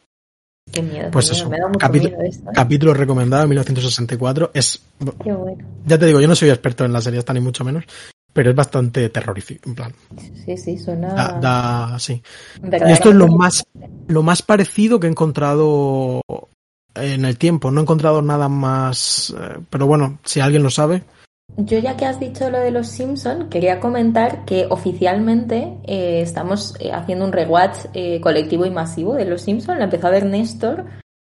Qué 0.71 0.81
miedo. 0.81 1.05
qué 1.05 1.11
Pues 1.11 1.25
miedo. 1.31 1.35
eso, 1.41 1.49
Me 1.49 1.57
da 1.59 1.67
mucho 1.67 1.79
capítulo- 1.79 2.17
miedo 2.17 2.29
esto. 2.29 2.49
¿eh? 2.49 2.53
Capítulo 2.55 2.93
recomendado 2.93 3.43
en 3.43 3.49
1964. 3.49 4.51
Es, 4.53 4.81
Qué 5.23 5.31
bueno. 5.33 5.57
ya 5.85 5.97
te 5.97 6.05
digo, 6.05 6.21
yo 6.21 6.27
no 6.27 6.35
soy 6.35 6.49
experto 6.49 6.85
en 6.85 6.93
la 6.93 7.01
serie 7.01 7.19
esta 7.19 7.33
ni 7.33 7.39
mucho 7.41 7.63
menos, 7.63 7.83
pero 8.33 8.49
es 8.51 8.55
bastante 8.55 9.09
terrorífico, 9.09 9.69
en 9.69 9.75
plan, 9.75 9.93
Sí, 10.45 10.57
sí, 10.57 10.77
suena. 10.77 11.13
da, 11.13 11.39
da- 11.39 11.99
sí. 11.99 12.21
Y 12.63 12.91
esto 12.91 13.09
es 13.09 13.15
lo 13.15 13.27
más, 13.27 13.63
lo 14.07 14.23
más 14.23 14.41
parecido 14.41 14.99
que 14.99 15.07
he 15.07 15.09
encontrado 15.09 16.21
en 16.95 17.25
el 17.25 17.37
tiempo. 17.37 17.71
No 17.71 17.79
he 17.79 17.83
encontrado 17.83 18.21
nada 18.21 18.49
más, 18.49 19.33
eh, 19.37 19.59
pero 19.69 19.87
bueno, 19.87 20.19
si 20.23 20.39
alguien 20.39 20.63
lo 20.63 20.69
sabe, 20.69 21.03
Yo 21.57 21.79
ya 21.79 21.97
que 21.97 22.05
has 22.05 22.17
dicho 22.19 22.49
lo 22.49 22.59
de 22.59 22.71
los 22.71 22.87
Simpson, 22.87 23.49
quería 23.49 23.81
comentar 23.81 24.45
que 24.45 24.67
oficialmente 24.69 25.77
eh, 25.85 26.21
estamos 26.21 26.75
eh, 26.79 26.93
haciendo 26.93 27.25
un 27.25 27.33
rewatch 27.33 27.87
eh, 27.93 28.21
colectivo 28.21 28.65
y 28.65 28.69
masivo 28.71 29.15
de 29.15 29.25
los 29.25 29.41
Simpson. 29.41 29.77
La 29.77 29.83
empezó 29.85 30.07
a 30.07 30.11
ver 30.11 30.25
Néstor 30.25 30.85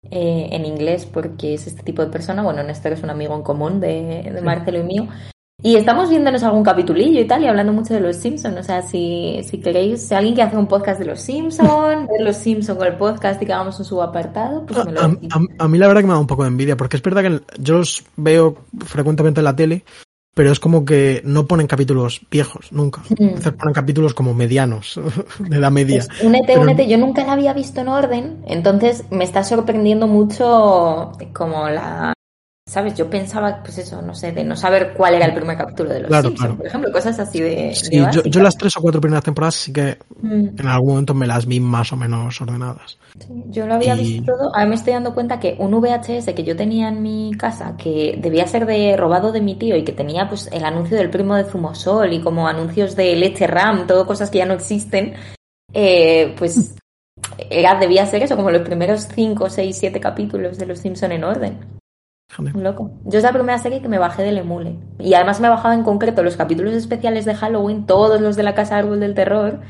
en 0.09 0.65
inglés 0.65 1.05
porque 1.05 1.55
es 1.55 1.67
este 1.67 1.83
tipo 1.83 2.01
de 2.03 2.11
persona. 2.11 2.43
Bueno, 2.43 2.63
Néstor 2.63 2.93
es 2.93 3.03
un 3.03 3.09
amigo 3.09 3.35
en 3.35 3.41
común 3.41 3.79
de, 3.81 4.29
de 4.33 4.41
Marcelo 4.41 4.79
y 4.79 4.83
mío. 4.83 5.07
Y 5.63 5.77
estamos 5.77 6.09
viéndonos 6.09 6.43
algún 6.43 6.63
capitulillo 6.63 7.21
y 7.21 7.25
tal, 7.25 7.43
y 7.43 7.47
hablando 7.47 7.73
mucho 7.73 7.93
de 7.93 8.01
los 8.01 8.17
Simpsons. 8.17 8.57
O 8.57 8.63
sea, 8.63 8.81
si, 8.81 9.39
si 9.43 9.59
queréis, 9.59 10.07
si 10.07 10.13
alguien 10.13 10.35
que 10.35 10.41
hace 10.41 10.57
un 10.57 10.67
podcast 10.67 10.99
de 10.99 11.05
los 11.05 11.21
Simpsons, 11.21 12.07
ver 12.09 12.21
los 12.21 12.35
Simpsons 12.35 12.77
con 12.77 12.87
el 12.87 12.97
podcast 12.97 13.41
y 13.41 13.45
que 13.45 13.53
hagamos 13.53 13.79
un 13.79 13.85
subapartado, 13.85 14.65
pues 14.65 14.85
me 14.85 14.91
lo 14.91 15.01
a, 15.01 15.05
a, 15.05 15.63
a, 15.63 15.67
mí 15.67 15.77
la 15.77 15.87
verdad 15.87 16.01
que 16.01 16.07
me 16.07 16.13
da 16.13 16.19
un 16.19 16.27
poco 16.27 16.43
de 16.43 16.49
envidia, 16.49 16.77
porque 16.77 16.97
es 16.97 17.03
verdad 17.03 17.23
que 17.23 17.41
yo 17.59 17.79
los 17.79 18.03
veo 18.17 18.57
frecuentemente 18.85 19.39
en 19.39 19.45
la 19.45 19.55
tele, 19.55 19.83
pero 20.35 20.51
es 20.51 20.59
como 20.59 20.83
que 20.83 21.21
no 21.23 21.47
ponen 21.47 21.65
capítulos 21.65 22.21
viejos, 22.29 22.71
nunca. 22.71 23.01
Mm. 23.09 23.23
Entonces 23.23 23.53
ponen 23.53 23.73
capítulos 23.73 24.13
como 24.13 24.33
medianos, 24.33 24.99
de 25.39 25.59
la 25.59 25.69
media. 25.69 26.03
Pues 26.05 26.21
únete, 26.21 26.47
pero... 26.47 26.61
únete, 26.61 26.87
yo 26.87 26.97
nunca 26.97 27.25
la 27.25 27.31
había 27.31 27.53
visto 27.53 27.81
en 27.81 27.87
orden, 27.87 28.43
entonces 28.45 29.05
me 29.09 29.23
está 29.23 29.43
sorprendiendo 29.43 30.05
mucho 30.05 31.13
como 31.33 31.69
la, 31.69 32.14
¿Sabes? 32.67 32.95
Yo 32.95 33.07
pensaba, 33.11 33.61
pues 33.61 33.77
eso, 33.77 34.01
no 34.01 34.15
sé, 34.15 34.31
de 34.31 34.43
no 34.43 34.55
saber 34.55 34.93
cuál 34.97 35.13
era 35.13 35.27
el 35.27 35.35
primer 35.35 35.55
capítulo 35.55 35.91
de 35.91 35.99
los 35.99 36.07
claro, 36.07 36.29
Simpsons, 36.29 36.39
claro. 36.39 36.57
por 36.57 36.65
ejemplo, 36.65 36.91
cosas 36.91 37.19
así 37.19 37.39
de. 37.39 37.75
Sí, 37.75 37.99
de 37.99 38.07
yo, 38.11 38.23
yo, 38.23 38.41
las 38.41 38.57
tres 38.57 38.75
o 38.75 38.81
cuatro 38.81 38.99
primeras 38.99 39.23
temporadas 39.23 39.53
sí 39.53 39.71
que 39.71 39.99
mm. 40.19 40.59
en 40.59 40.67
algún 40.67 40.89
momento 40.89 41.13
me 41.13 41.27
las 41.27 41.45
vi 41.45 41.59
más 41.59 41.93
o 41.93 41.95
menos 41.95 42.41
ordenadas. 42.41 42.97
Sí, 43.19 43.43
yo 43.49 43.67
lo 43.67 43.75
había 43.75 43.95
y... 43.95 43.99
visto 43.99 44.33
todo. 44.33 44.47
Ahora 44.55 44.65
me 44.65 44.73
estoy 44.73 44.93
dando 44.93 45.13
cuenta 45.13 45.39
que 45.39 45.55
un 45.59 45.75
VHS 45.75 46.33
que 46.35 46.43
yo 46.43 46.55
tenía 46.55 46.87
en 46.87 47.03
mi 47.03 47.33
casa, 47.37 47.75
que 47.77 48.17
debía 48.19 48.47
ser 48.47 48.65
de 48.65 48.97
robado 48.97 49.31
de 49.31 49.41
mi 49.41 49.53
tío 49.53 49.77
y 49.77 49.83
que 49.83 49.93
tenía 49.93 50.27
pues 50.27 50.49
el 50.51 50.65
anuncio 50.65 50.97
del 50.97 51.11
primo 51.11 51.35
de 51.35 51.43
Zumosol 51.43 52.13
y 52.13 52.21
como 52.21 52.47
anuncios 52.47 52.95
de 52.95 53.15
leche 53.15 53.45
RAM, 53.45 53.85
todo 53.85 54.07
cosas 54.07 54.31
que 54.31 54.39
ya 54.39 54.47
no 54.47 54.55
existen, 54.55 55.13
eh, 55.71 56.33
pues 56.35 56.73
era, 57.51 57.75
debía 57.79 58.07
ser 58.07 58.23
eso, 58.23 58.35
como 58.35 58.49
los 58.49 58.63
primeros 58.63 59.07
cinco, 59.13 59.51
seis, 59.51 59.77
siete 59.77 59.99
capítulos 59.99 60.57
de 60.57 60.65
Los 60.65 60.79
Simpson 60.79 61.11
en 61.11 61.23
orden. 61.23 61.59
Un 62.37 62.63
loco. 62.63 62.91
Yo 63.05 63.17
es 63.17 63.23
la 63.23 63.31
primera 63.31 63.57
serie 63.57 63.81
que 63.81 63.87
me 63.87 63.97
bajé 63.97 64.23
del 64.23 64.37
emule. 64.37 64.77
Y 64.99 65.13
además 65.13 65.39
me 65.39 65.49
bajaba 65.49 65.73
en 65.73 65.83
concreto 65.83 66.23
los 66.23 66.35
capítulos 66.35 66.73
especiales 66.73 67.25
de 67.25 67.35
Halloween, 67.35 67.85
todos 67.85 68.19
los 68.19 68.35
de 68.35 68.43
la 68.43 68.55
Casa 68.55 68.77
Árbol 68.77 68.99
del 68.99 69.13
Terror. 69.13 69.61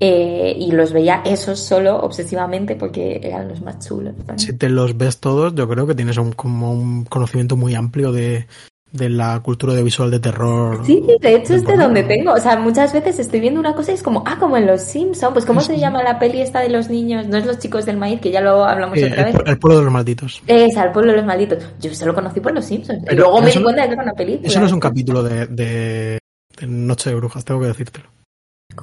Eh, 0.00 0.54
y 0.56 0.70
los 0.70 0.92
veía 0.92 1.22
esos 1.24 1.58
solo 1.58 1.96
obsesivamente 1.96 2.76
porque 2.76 3.20
eran 3.20 3.48
los 3.48 3.62
más 3.62 3.84
chulos. 3.84 4.14
Si 4.36 4.56
te 4.56 4.68
los 4.68 4.96
ves 4.96 5.18
todos, 5.18 5.56
yo 5.56 5.68
creo 5.68 5.88
que 5.88 5.96
tienes 5.96 6.18
un, 6.18 6.32
como 6.32 6.72
un 6.72 7.04
conocimiento 7.04 7.56
muy 7.56 7.74
amplio 7.74 8.12
de, 8.12 8.46
de 8.92 9.08
la 9.10 9.40
cultura 9.40 9.72
audiovisual 9.72 10.10
de 10.10 10.18
terror. 10.18 10.80
Sí, 10.84 11.04
de 11.20 11.34
hecho 11.34 11.54
es 11.54 11.64
de 11.66 11.76
donde 11.76 12.02
tengo. 12.04 12.32
O 12.32 12.38
sea, 12.38 12.56
muchas 12.58 12.92
veces 12.92 13.18
estoy 13.18 13.40
viendo 13.40 13.60
una 13.60 13.74
cosa 13.74 13.90
y 13.92 13.94
es 13.94 14.02
como, 14.02 14.22
ah, 14.26 14.36
como 14.38 14.56
en 14.56 14.66
Los 14.66 14.82
Simpsons. 14.82 15.32
Pues, 15.32 15.44
¿cómo 15.44 15.60
sí, 15.60 15.66
se 15.68 15.78
llama 15.78 16.02
la 16.02 16.18
peli 16.18 16.40
esta 16.40 16.60
de 16.60 16.70
los 16.70 16.88
niños? 16.88 17.26
No 17.28 17.36
es 17.36 17.46
Los 17.46 17.58
Chicos 17.58 17.84
del 17.84 17.96
Maíz, 17.98 18.20
que 18.20 18.30
ya 18.30 18.40
lo 18.40 18.64
hablamos 18.64 18.98
Sí, 18.98 19.04
otra 19.04 19.28
el, 19.28 19.32
vez. 19.36 19.42
el 19.46 19.58
pueblo 19.58 19.78
de 19.78 19.84
los 19.84 19.92
malditos. 19.92 20.42
Es, 20.46 20.76
al 20.76 20.92
pueblo 20.92 21.12
de 21.12 21.18
los 21.18 21.26
malditos. 21.26 21.64
Yo 21.80 21.92
se 21.94 22.06
lo 22.06 22.14
conocí 22.14 22.40
por 22.40 22.52
Los 22.52 22.64
Simpsons. 22.64 23.04
y 23.10 23.14
luego 23.14 23.40
me 23.40 23.50
di 23.50 23.62
cuenta 23.62 23.82
de 23.82 23.88
que 23.88 23.94
era 23.94 24.02
una 24.02 24.12
película. 24.14 24.48
Eso 24.48 24.60
no 24.60 24.66
es 24.66 24.72
un 24.72 24.80
capítulo 24.80 25.22
de, 25.22 25.46
de, 25.46 26.18
de 26.58 26.66
Noche 26.66 27.10
de 27.10 27.16
Brujas, 27.16 27.44
tengo 27.44 27.60
que 27.60 27.66
decírtelo. 27.66 28.17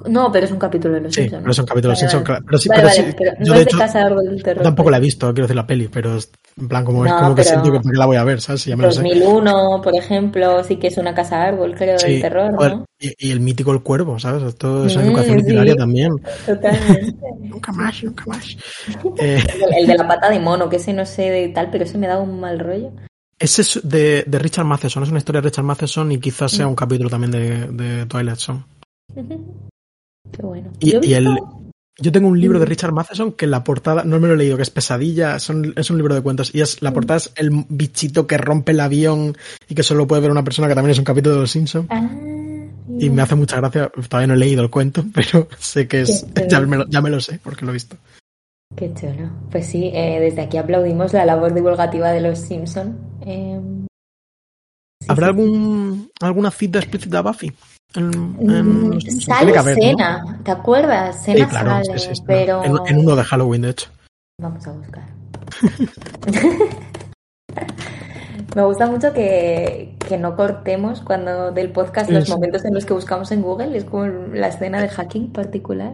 No, 0.08 0.32
pero 0.32 0.46
es 0.46 0.52
un 0.52 0.60
capítulo 0.60 0.94
de 0.96 1.02
Los 1.02 1.14
Sí, 1.14 1.22
Simpsons. 1.22 1.42
pero 1.42 1.52
es 1.52 1.60
un 1.60 1.66
capítulo 1.66 1.94
de 1.94 1.96
Vale, 1.96 2.00
Simpsons, 2.00 2.24
vale. 2.24 2.26
claro. 2.26 2.46
Pero 2.46 2.58
sí, 2.58 2.70
Vale, 2.70 2.82
pero 2.82 2.94
sí, 2.94 3.16
pero 3.18 3.32
yo 3.32 3.38
no 3.40 3.44
de 3.46 3.60
es 3.60 3.66
de 3.66 3.70
hecho 3.70 3.78
Casa 3.78 4.00
de 4.00 4.06
Árbol 4.06 4.26
del 4.26 4.44
Terror. 4.44 4.64
tampoco 4.64 4.90
la 4.92 4.98
he 4.98 5.00
visto, 5.02 5.28
quiero 5.34 5.44
decir 5.48 5.56
la 5.56 5.68
peli, 5.68 5.88
pero 5.88 6.16
es 6.18 6.32
en 6.58 6.68
plan 6.68 6.86
como, 6.86 7.06
es 7.06 7.12
No, 7.12 7.20
como 7.20 7.36
que 7.36 7.44
siento 7.44 7.72
que 7.72 7.80
la 7.94 8.06
voy 8.06 8.18
a 8.18 8.24
ver, 8.24 8.42
¿sabes? 8.42 8.62
Si 8.62 8.70
ya 8.70 8.78
me 8.78 8.84
lo 8.84 8.92
sé. 8.92 9.02
2001, 9.02 9.82
por 9.84 9.96
ejemplo, 9.96 10.64
sí 10.64 10.78
que 10.78 10.88
es 10.88 10.98
una 10.98 11.14
casa 11.14 11.42
árbol, 11.44 11.76
creo, 11.76 11.98
del 11.98 12.22
terror, 12.22 12.54
¿no? 12.54 12.86
y, 13.00 13.28
y 13.28 13.32
el 13.32 13.40
mítico 13.42 13.72
El 13.74 13.82
Cuervo, 13.82 14.18
¿sabes? 14.20 14.44
Esto 14.44 14.86
es 14.86 14.96
Mm, 14.96 15.00
educación 15.02 15.40
sí. 15.40 15.46
literaria 15.46 15.76
también. 15.76 16.12
Totalmente. 16.46 17.16
Nunca 17.42 17.72
más, 17.72 18.04
nunca 18.04 18.24
más. 18.28 18.58
Eh, 19.20 19.38
El, 19.72 19.82
el 19.82 19.88
de 19.88 19.96
la 19.98 20.08
pata 20.08 20.30
de 20.30 20.40
mono, 20.40 20.68
que 20.70 20.78
ese 20.78 20.94
no 20.94 21.06
sé 21.06 21.30
de 21.30 21.50
tal, 21.50 21.70
pero 21.72 21.84
ese 21.86 21.98
me 21.98 22.08
da 22.08 22.20
un 22.20 22.40
mal 22.40 22.60
rollo. 22.60 22.92
ese 23.40 23.62
es 23.64 23.82
de, 23.84 24.24
de 24.26 24.40
Richard 24.40 24.66
Matheson, 24.66 25.04
es 25.04 25.10
una 25.10 25.18
historia 25.20 25.42
de 25.42 25.50
Richard 25.50 25.66
Matheson 25.66 26.12
y 26.12 26.20
quizás 26.20 26.52
sea 26.54 26.66
Mm. 26.66 26.70
un 26.70 26.76
capítulo 26.76 27.10
también 27.10 27.32
de, 27.32 27.68
de 27.68 28.06
Twilight 28.06 28.38
Zone. 28.38 28.64
Qué 30.32 30.42
bueno. 30.42 30.72
Y, 30.80 30.92
Yo 30.92 31.00
el, 31.00 32.12
tengo 32.12 32.28
un 32.28 32.40
libro 32.40 32.60
de 32.60 32.66
Mm. 32.66 32.70
Richard 32.70 32.92
Matheson 32.94 33.32
que 33.32 33.48
la 33.48 33.64
portada, 33.64 34.04
no 34.04 34.20
me 34.20 34.28
lo 34.28 34.34
he 34.34 34.38
leído, 34.38 34.58
que 34.58 34.64
es 34.64 34.70
Pesadilla, 34.70 35.40
son, 35.40 35.74
es 35.78 35.90
un 35.90 35.98
libro 35.98 36.14
de 36.14 36.22
cuentos 36.22 36.54
y 36.54 36.62
es 36.62 36.82
la 36.82 36.92
Mm. 36.92 36.94
portada 36.94 37.18
es 37.18 37.32
el 37.38 37.52
bichito 37.70 38.28
que 38.28 38.38
rompe 38.38 38.72
el 38.74 38.80
avión 38.82 39.38
y 39.70 39.76
que 39.76 39.84
solo 39.84 40.06
puede 40.08 40.22
ver 40.24 40.32
una 40.32 40.44
persona 40.44 40.68
que 40.68 40.76
también 40.76 40.92
es 40.92 41.00
un 41.00 41.06
capítulo 41.06 41.36
de 41.36 41.42
Los 41.42 41.52
Simpsons. 41.52 41.88
Ah, 41.90 42.10
Y 43.00 43.10
me 43.10 43.22
hace 43.24 43.36
mucha 43.36 43.58
gracia, 43.58 43.92
todavía 44.10 44.28
no 44.28 44.34
he 44.36 44.38
leído 44.38 44.62
el 44.62 44.70
cuento, 44.70 45.04
pero 45.14 45.48
sé 45.58 45.88
que 45.88 46.02
es, 46.02 46.26
ya 46.50 46.60
me, 46.62 46.78
lo, 46.78 46.88
ya 46.88 47.02
me 47.02 47.10
lo 47.10 47.20
sé 47.20 47.40
porque 47.44 47.66
lo 47.66 47.72
he 47.72 47.74
visto. 47.74 47.98
Qué 48.76 48.94
chulo. 48.94 49.30
Pues 49.52 49.68
sí, 49.68 49.90
eh, 49.94 50.20
desde 50.20 50.42
aquí 50.42 50.58
aplaudimos 50.58 51.14
la 51.14 51.24
labor 51.26 51.54
divulgativa 51.54 52.12
de 52.12 52.20
los 52.22 52.40
Simpson. 52.40 52.98
Eh, 53.26 53.60
sí, 55.02 55.08
¿Habrá 55.08 55.28
sí. 55.28 55.30
algún, 55.30 56.10
alguna 56.20 56.52
cita 56.52 56.80
explícita 56.80 57.20
a 57.20 57.22
Buffy? 57.22 57.54
En, 57.98 58.14
en 58.40 58.92
Mm, 58.96 59.00
Simpson? 59.00 59.22
Sale 59.22 59.38
Tiene 59.40 59.54
que 59.54 59.60
haber, 59.60 59.78
¿no? 59.78 59.84
Cena, 59.84 60.40
¿te 60.44 60.52
acuerdas? 60.52 61.16
Sí, 61.24 61.32
Cena 61.34 61.48
claro, 61.50 61.70
sale, 61.86 62.00
sí, 62.00 62.22
pero 62.26 62.64
En, 62.64 62.74
en 62.88 62.98
uno 63.00 63.16
de 63.16 63.24
Halloween, 63.24 63.62
de 63.64 63.70
hecho. 63.70 63.90
vamos 64.42 64.66
a 64.68 64.72
buscar. 64.72 65.04
Me 68.56 68.64
gusta 68.64 68.88
mucho 68.90 69.12
que, 69.14 69.96
que 70.08 70.18
no 70.18 70.36
cortemos 70.38 71.02
cuando 71.02 71.52
del 71.52 71.72
podcast 71.72 72.10
los 72.10 72.30
momentos 72.30 72.64
en 72.64 72.74
los 72.74 72.86
que 72.86 72.94
buscamos 72.94 73.32
en 73.32 73.42
Google, 73.42 73.76
es 73.78 73.84
como 73.84 74.06
la 74.06 74.48
escena 74.48 74.82
de 74.82 74.88
hacking 74.88 75.34
particular. 75.34 75.94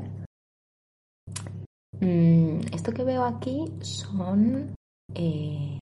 Mm, 2.00 2.60
esto 2.74 2.92
que 2.94 3.04
veo 3.04 3.24
aquí 3.24 3.66
son. 3.82 4.76
eh, 5.16 5.80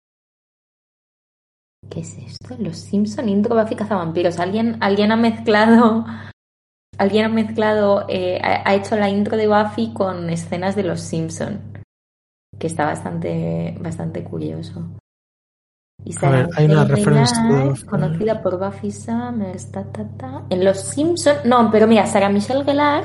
¿Qué 1.89 2.01
es 2.01 2.17
esto? 2.17 2.55
Los 2.59 2.77
Simpson 2.77 3.29
Intro 3.29 3.55
Buffy 3.55 3.75
Cazavampiros. 3.75 4.39
Alguien, 4.39 4.77
alguien 4.79 5.11
ha 5.11 5.15
mezclado. 5.15 6.05
Alguien 6.97 7.25
ha 7.25 7.29
mezclado. 7.29 8.05
eh, 8.09 8.39
ha, 8.43 8.69
ha 8.69 8.75
hecho 8.75 8.95
la 8.95 9.09
intro 9.09 9.37
de 9.37 9.47
Buffy 9.47 9.93
con 9.93 10.29
escenas 10.29 10.75
de 10.75 10.83
los 10.83 11.01
Simpson. 11.01 11.59
Que 12.57 12.67
está 12.67 12.85
bastante, 12.85 13.75
bastante 13.79 14.23
curioso. 14.23 14.85
Y 16.05 16.13
A 16.25 16.29
ver, 16.29 16.49
hay 16.55 16.65
una 16.65 16.85
referencia 16.85 17.41
Gellar, 17.43 17.85
conocida 17.85 18.41
por 18.41 18.57
Buffy 18.57 18.91
Summers, 18.91 19.71
ta, 19.71 19.83
ta, 19.83 20.05
ta. 20.17 20.43
En 20.49 20.63
Los 20.63 20.79
Simpson, 20.79 21.37
no, 21.45 21.69
pero 21.71 21.87
mira, 21.87 22.05
Sarah 22.07 22.29
Michelle 22.29 22.63
Gellar 22.63 23.03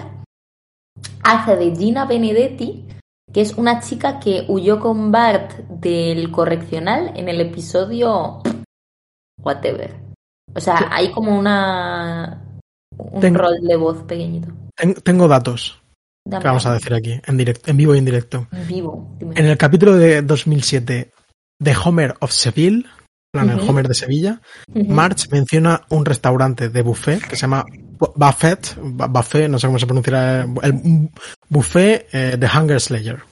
hace 1.25 1.57
de 1.57 1.75
Gina 1.75 2.05
Benedetti, 2.05 2.87
que 3.33 3.41
es 3.41 3.55
una 3.55 3.81
chica 3.81 4.21
que 4.21 4.45
huyó 4.49 4.79
con 4.79 5.11
Bart 5.11 5.53
del 5.69 6.31
correccional 6.31 7.13
en 7.17 7.29
el 7.29 7.41
episodio 7.41 8.43
whatever. 9.43 9.95
O 10.55 10.61
sea, 10.61 10.79
Sí. 10.79 10.85
hay 10.91 11.11
como 11.13 11.37
una 11.39 12.41
un 12.97 13.21
Tengo- 13.21 13.39
rol 13.39 13.61
de 13.61 13.77
voz 13.77 14.03
pequeñito. 14.05 14.53
Ten- 14.77 14.95
tengo 14.95 15.27
datos 15.29 15.81
Dame 16.27 16.43
que 16.43 16.49
vamos 16.49 16.67
a 16.67 16.75
decir 16.75 16.95
aquí, 16.95 17.21
en, 17.27 17.37
directo, 17.37 17.71
en 17.71 17.77
vivo 17.77 17.95
y 17.95 17.99
en 17.99 18.05
directo. 18.05 18.47
En 18.53 18.67
vivo. 18.69 19.17
dime. 19.19 19.35
En 19.39 19.47
el 19.47 19.59
capítulo 19.59 19.95
de 19.97 20.23
2007 20.23 21.11
de 21.61 21.77
Homer 21.85 22.15
of 22.21 22.31
Seville, 22.31 22.85
en 22.87 23.33
plan, 23.33 23.51
el 23.51 23.61
Ujú. 23.61 23.71
Homer 23.71 23.89
de 23.89 23.95
Sevilla. 23.95 24.41
March 24.73 25.29
menciona 25.31 25.83
un 25.91 26.05
restaurante 26.05 26.69
de 26.69 26.83
buffet 26.83 27.21
que 27.27 27.35
se 27.37 27.43
llama 27.43 27.65
Bu- 27.99 28.13
Buffet, 28.15 28.77
Bu- 28.77 29.09
Buffet, 29.13 29.49
no 29.49 29.59
sé 29.59 29.67
cómo 29.67 29.79
se 29.79 29.87
pronunciará, 29.87 30.47
el 30.63 31.11
buffet 31.49 32.07
eh, 32.13 32.37
de 32.39 32.47
Hunger 32.49 32.81
Slayer. 32.81 33.23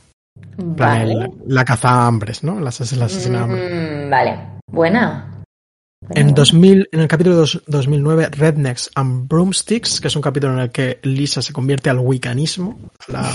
Plan, 0.56 0.76
Vale. 0.76 1.12
el- 1.12 1.30
la 1.46 1.64
caza 1.64 2.06
hambres, 2.06 2.42
¿no? 2.42 2.58
La, 2.60 2.70
ases- 2.70 2.96
la 2.96 3.04
asesina 3.06 3.38
de 3.38 3.44
hambre. 3.44 4.06
Mm, 4.06 4.10
vale. 4.10 4.38
Buena. 4.70 5.41
En 6.10 6.26
buena. 6.26 6.32
2000, 6.32 6.88
en 6.92 7.00
el 7.00 7.08
capítulo 7.08 7.36
dos- 7.36 7.62
2009, 7.66 8.28
Rednecks 8.30 8.90
and 8.94 9.28
Broomsticks, 9.28 10.00
que 10.00 10.08
es 10.08 10.16
un 10.16 10.22
capítulo 10.22 10.52
en 10.54 10.58
el 10.60 10.70
que 10.70 10.98
Lisa 11.02 11.40
se 11.42 11.52
convierte 11.52 11.90
al 11.90 11.98
wiccanismo. 12.00 12.78
la- 13.08 13.30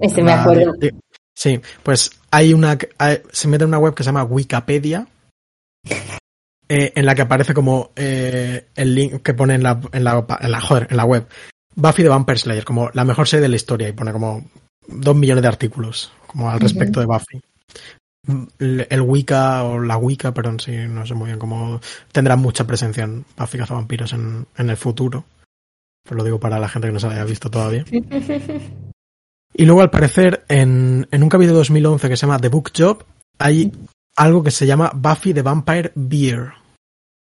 Este 0.00 0.20
a 0.20 0.24
me 0.24 0.30
la- 0.30 0.42
acuerdo. 0.42 0.72
de- 0.74 0.94
sí, 1.34 1.60
pues 1.82 2.10
hay 2.30 2.52
una, 2.54 2.78
hay- 2.98 3.20
se 3.32 3.48
mete 3.48 3.64
en 3.64 3.68
una 3.68 3.78
web 3.78 3.94
que 3.94 4.02
se 4.02 4.08
llama 4.08 4.24
Wikipedia, 4.24 5.06
eh, 6.68 6.92
en 6.94 7.04
la 7.06 7.14
que 7.14 7.22
aparece 7.22 7.52
como 7.54 7.90
eh, 7.96 8.66
el 8.74 8.94
link 8.94 9.22
que 9.22 9.34
pone 9.34 9.54
en 9.54 9.62
la, 9.62 9.80
en 9.92 10.04
la, 10.04 10.24
en 10.40 10.50
la, 10.50 10.60
joder, 10.60 10.86
en 10.90 10.96
la 10.96 11.04
web. 11.04 11.26
Buffy 11.76 12.02
the 12.04 12.08
Vampire 12.08 12.38
Slayer, 12.38 12.64
como 12.64 12.90
la 12.94 13.04
mejor 13.04 13.26
serie 13.26 13.42
de 13.42 13.48
la 13.48 13.56
historia, 13.56 13.88
y 13.88 13.92
pone 13.92 14.12
como 14.12 14.44
dos 14.86 15.16
millones 15.16 15.42
de 15.42 15.48
artículos 15.48 16.12
como 16.28 16.48
al 16.50 16.60
respecto 16.60 17.00
de 17.00 17.06
Buffy. 17.06 17.40
El, 18.58 19.00
Wicca 19.02 19.64
o 19.64 19.80
la 19.80 19.96
Wicca, 19.96 20.32
perdón, 20.32 20.60
sí, 20.60 20.76
no 20.88 21.06
sé 21.06 21.14
muy 21.14 21.26
bien 21.26 21.38
cómo 21.38 21.80
tendrá 22.12 22.36
mucha 22.36 22.66
presencia 22.66 23.04
en 23.04 23.24
Buffy 23.36 23.58
Cazavampiros 23.58 24.12
en, 24.12 24.46
en 24.56 24.70
el 24.70 24.76
futuro. 24.76 25.24
Pues 26.02 26.16
lo 26.16 26.24
digo 26.24 26.38
para 26.38 26.58
la 26.58 26.68
gente 26.68 26.88
que 26.88 26.92
no 26.92 27.00
se 27.00 27.08
la 27.08 27.14
haya 27.14 27.24
visto 27.24 27.50
todavía. 27.50 27.84
Y 29.56 29.66
luego, 29.66 29.82
al 29.82 29.90
parecer, 29.90 30.44
en, 30.48 31.06
en 31.12 31.22
un 31.22 31.28
capítulo 31.28 31.52
de 31.52 31.58
2011 31.58 32.08
que 32.08 32.16
se 32.16 32.26
llama 32.26 32.40
The 32.40 32.48
Book 32.48 32.72
Job, 32.76 33.04
hay 33.38 33.72
algo 34.16 34.42
que 34.42 34.50
se 34.50 34.66
llama 34.66 34.90
Buffy 34.94 35.32
the 35.32 35.42
Vampire 35.42 35.92
Beer. 35.94 36.52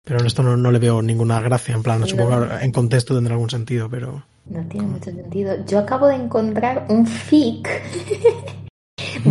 Pero 0.03 0.21
en 0.21 0.27
esto 0.27 0.43
no, 0.43 0.57
no 0.57 0.71
le 0.71 0.79
veo 0.79 1.03
ninguna 1.03 1.41
gracia, 1.41 1.75
en 1.75 1.83
plan, 1.83 2.07
supongo 2.07 2.49
que 2.49 2.65
en 2.65 2.73
contexto 2.73 3.15
tendrá 3.15 3.35
algún 3.35 3.51
sentido, 3.51 3.91
pero... 3.91 4.25
No 4.47 4.65
tiene 4.69 4.87
mucho 4.87 5.11
sentido. 5.11 5.57
Yo 5.67 5.81
acabo 5.81 6.07
de 6.07 6.15
encontrar 6.15 6.87
un 6.89 7.07
fic 7.07 7.69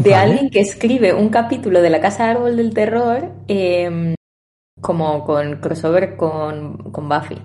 de 0.03 0.09
Vale. 0.11 0.15
alguien 0.15 0.49
que 0.49 0.59
escribe 0.61 1.13
un 1.13 1.29
capítulo 1.29 1.81
de 1.81 1.89
La 1.89 2.01
Casa 2.01 2.29
Árbol 2.29 2.57
del 2.57 2.73
Terror 2.73 3.31
eh, 3.47 4.15
como 4.81 5.23
con 5.25 5.57
crossover 5.57 6.15
con, 6.17 6.77
con 6.91 7.07
Buffy, 7.09 7.37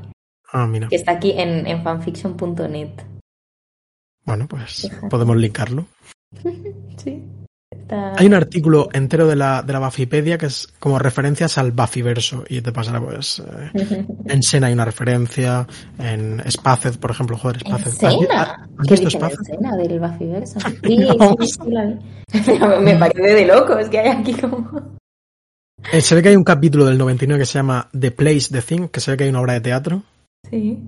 Ah, 0.53 0.67
mira. 0.67 0.89
que 0.89 0.97
está 0.97 1.13
aquí 1.13 1.33
en, 1.37 1.67
en 1.67 1.83
fanfiction.net. 1.83 2.91
Bueno, 4.25 4.47
pues 4.49 4.83
Fíjate. 4.83 5.09
podemos 5.09 5.37
linkarlo. 5.37 5.87
Sí. 6.97 7.25
Hay 8.17 8.27
un 8.27 8.35
artículo 8.35 8.89
entero 8.93 9.29
de 9.29 9.37
la, 9.37 9.63
de 9.63 9.73
la 9.73 9.79
Buffypedia 9.79 10.37
que 10.39 10.47
es 10.47 10.67
como 10.81 10.99
referencias 10.99 11.57
al 11.57 11.71
Buffyverso 11.71 12.43
y 12.49 12.61
te 12.63 12.73
pasará 12.73 13.01
pues 13.01 13.41
eh, 13.75 14.07
en 14.27 14.43
Sena 14.43 14.67
hay 14.67 14.73
una 14.73 14.85
referencia, 14.85 15.67
en 15.99 16.43
Spaced, 16.51 16.99
por 16.99 17.13
ejemplo, 17.13 17.37
joder, 17.39 17.59
¿En 17.65 17.79
Spaced. 17.79 18.05
¿Has 18.07 18.15
vi- 18.19 18.27
Sena? 18.27 18.43
¿Has 18.77 18.87
¿Qué 18.89 18.95
visto 18.95 19.11
Spaced? 19.11 19.39
Sena 19.45 19.77
del 19.77 20.01
Buffyverso? 20.01 20.59
Sí, 20.85 20.97
No. 20.97 21.37
sí, 21.41 21.47
sí, 21.47 21.71
la 21.71 21.85
vi. 21.87 22.81
Me 22.85 22.97
parece 22.97 23.35
de 23.35 23.47
locos 23.47 23.89
que 23.89 23.99
hay 24.01 24.09
aquí 24.19 24.35
como... 24.35 24.99
Eh, 25.93 26.01
se 26.01 26.15
ve 26.17 26.23
que 26.23 26.29
hay 26.31 26.37
un 26.37 26.45
capítulo 26.45 26.87
del 26.87 26.99
99 26.99 27.41
que 27.41 27.47
se 27.47 27.55
llama 27.59 27.89
The 27.99 28.11
Place, 28.11 28.49
The 28.51 28.63
Thing, 28.63 28.89
que 28.89 29.01
se 29.01 29.13
ve 29.13 29.17
que 29.17 29.25
hay 29.25 29.31
una 29.31 29.41
obra 29.41 29.55
de 29.55 29.61
teatro 29.61 30.03
Sí. 30.51 30.79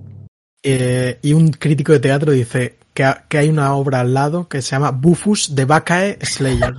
Eh, 0.63 1.19
y 1.21 1.33
un 1.33 1.49
crítico 1.51 1.91
de 1.91 1.99
teatro 1.99 2.31
dice 2.31 2.77
que, 2.93 3.03
ha- 3.03 3.25
que 3.27 3.37
hay 3.37 3.49
una 3.49 3.75
obra 3.75 3.99
al 4.01 4.13
lado 4.13 4.47
que 4.47 4.61
se 4.61 4.71
llama 4.71 4.91
Bufus 4.91 5.53
de 5.55 5.65
Bacchae 5.65 6.17
Slayer. 6.21 6.73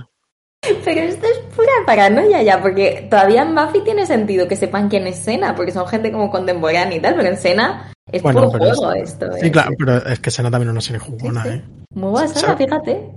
Pero 0.83 1.01
esto 1.01 1.27
es 1.27 1.37
pura 1.55 1.69
paranoia 1.85 2.41
ya, 2.41 2.59
porque 2.61 3.07
todavía 3.09 3.43
en 3.43 3.53
Buffy 3.53 3.81
tiene 3.83 4.05
sentido 4.07 4.47
que 4.47 4.55
sepan 4.55 4.89
quién 4.89 5.05
es 5.05 5.17
Sena, 5.17 5.55
porque 5.55 5.71
son 5.71 5.87
gente 5.87 6.11
como 6.11 6.31
contemporánea 6.31 6.97
y 6.97 6.99
tal, 7.01 7.15
pero 7.15 7.27
en 7.29 7.37
Sena 7.37 7.91
es 8.11 8.23
Bueno, 8.23 8.49
puro 8.49 8.59
juego 8.59 8.93
es- 8.93 9.11
esto. 9.11 9.31
Sí, 9.33 9.45
es- 9.47 9.51
claro, 9.51 9.71
pero 9.77 9.97
es 9.97 10.19
que 10.19 10.31
Sena 10.31 10.49
también 10.49 10.69
es 10.69 10.71
una 10.71 10.81
serie 10.81 10.99
Sí, 11.01 11.05
jugona, 11.11 11.43
sí. 11.43 11.49
¿eh? 11.49 11.63
Muy 11.93 12.27
¿Sabe? 12.29 12.65
fíjate. 12.65 13.11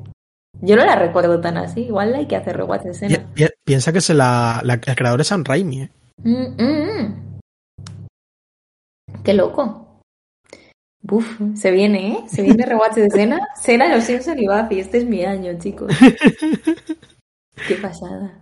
Yo 0.61 0.77
no 0.77 0.85
la 0.85 0.97
recuerdo 0.97 1.41
tan 1.41 1.57
así, 1.57 1.83
igual 1.85 2.14
hay 2.14 2.27
que 2.27 2.37
hacer 2.37 2.55
rewatch 2.57 2.83
de 2.83 2.91
Pi- 2.91 2.97
Sena. 2.99 3.27
pi- 3.33 3.47
piensa 3.64 3.93
que 3.95 4.01
se 4.03 4.12
la, 4.12 4.61
la- 4.62 4.75
el 4.75 4.97
creador 4.97 5.21
es 5.23 5.29
Sam 5.29 5.43
Raimi, 5.45 5.83
¿eh? 5.83 5.91
Mm, 6.25 6.62
mm, 6.62 7.01
mm. 7.01 7.39
Qué 9.25 9.33
loco. 9.35 9.88
Buf, 11.01 11.40
se 11.55 11.70
viene, 11.70 12.12
¿eh? 12.12 12.18
Se 12.28 12.42
viene 12.42 12.66
rewatch 12.66 12.94
de 12.94 13.11
Sena. 13.11 13.40
Sena, 13.61 13.88
Los 13.94 14.05
Simpson 14.05 14.38
y 14.38 14.46
Buffy. 14.46 14.80
Este 14.80 14.99
es 14.99 15.05
mi 15.05 15.24
año, 15.24 15.59
chicos. 15.59 15.92
Qué 17.68 17.74
pasada. 17.76 18.38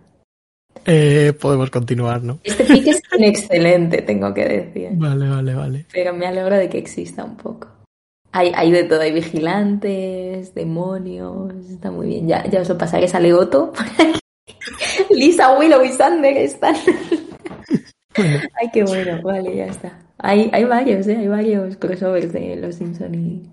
Eh, 0.85 1.33
podemos 1.39 1.69
continuar, 1.69 2.23
¿no? 2.23 2.39
Este 2.43 2.63
fic 2.63 2.87
es 2.87 3.01
un 3.15 3.23
excelente, 3.23 4.01
tengo 4.03 4.33
que 4.33 4.45
decir. 4.45 4.89
Vale, 4.93 5.27
vale, 5.27 5.53
vale. 5.53 5.85
Pero 5.91 6.13
me 6.13 6.27
alegro 6.27 6.55
de 6.55 6.69
que 6.69 6.77
exista 6.77 7.23
un 7.23 7.35
poco. 7.35 7.67
Hay, 8.31 8.51
hay 8.55 8.71
de 8.71 8.83
todo, 8.83 9.01
hay 9.01 9.11
vigilantes, 9.11 10.53
demonios, 10.53 11.53
está 11.69 11.91
muy 11.91 12.07
bien. 12.07 12.27
Ya, 12.27 12.45
ya 12.45 12.61
os 12.61 12.69
lo 12.69 12.77
pasaré, 12.77 13.07
sale 13.07 13.33
Otto. 13.33 13.73
Lisa, 15.09 15.57
Willow 15.57 15.83
y 15.83 15.89
Sander 15.89 16.37
están. 16.37 16.75
Ay, 18.61 18.69
qué 18.73 18.83
bueno, 18.83 19.21
vale, 19.21 19.55
ya 19.55 19.65
está. 19.67 19.99
Hay, 20.19 20.49
hay 20.53 20.63
varios, 20.63 21.07
¿eh? 21.07 21.17
Hay 21.17 21.27
varios 21.27 21.77
crossovers 21.77 22.33
de 22.33 22.55
Los 22.55 22.75
Simpson 22.75 23.13
y, 23.15 23.43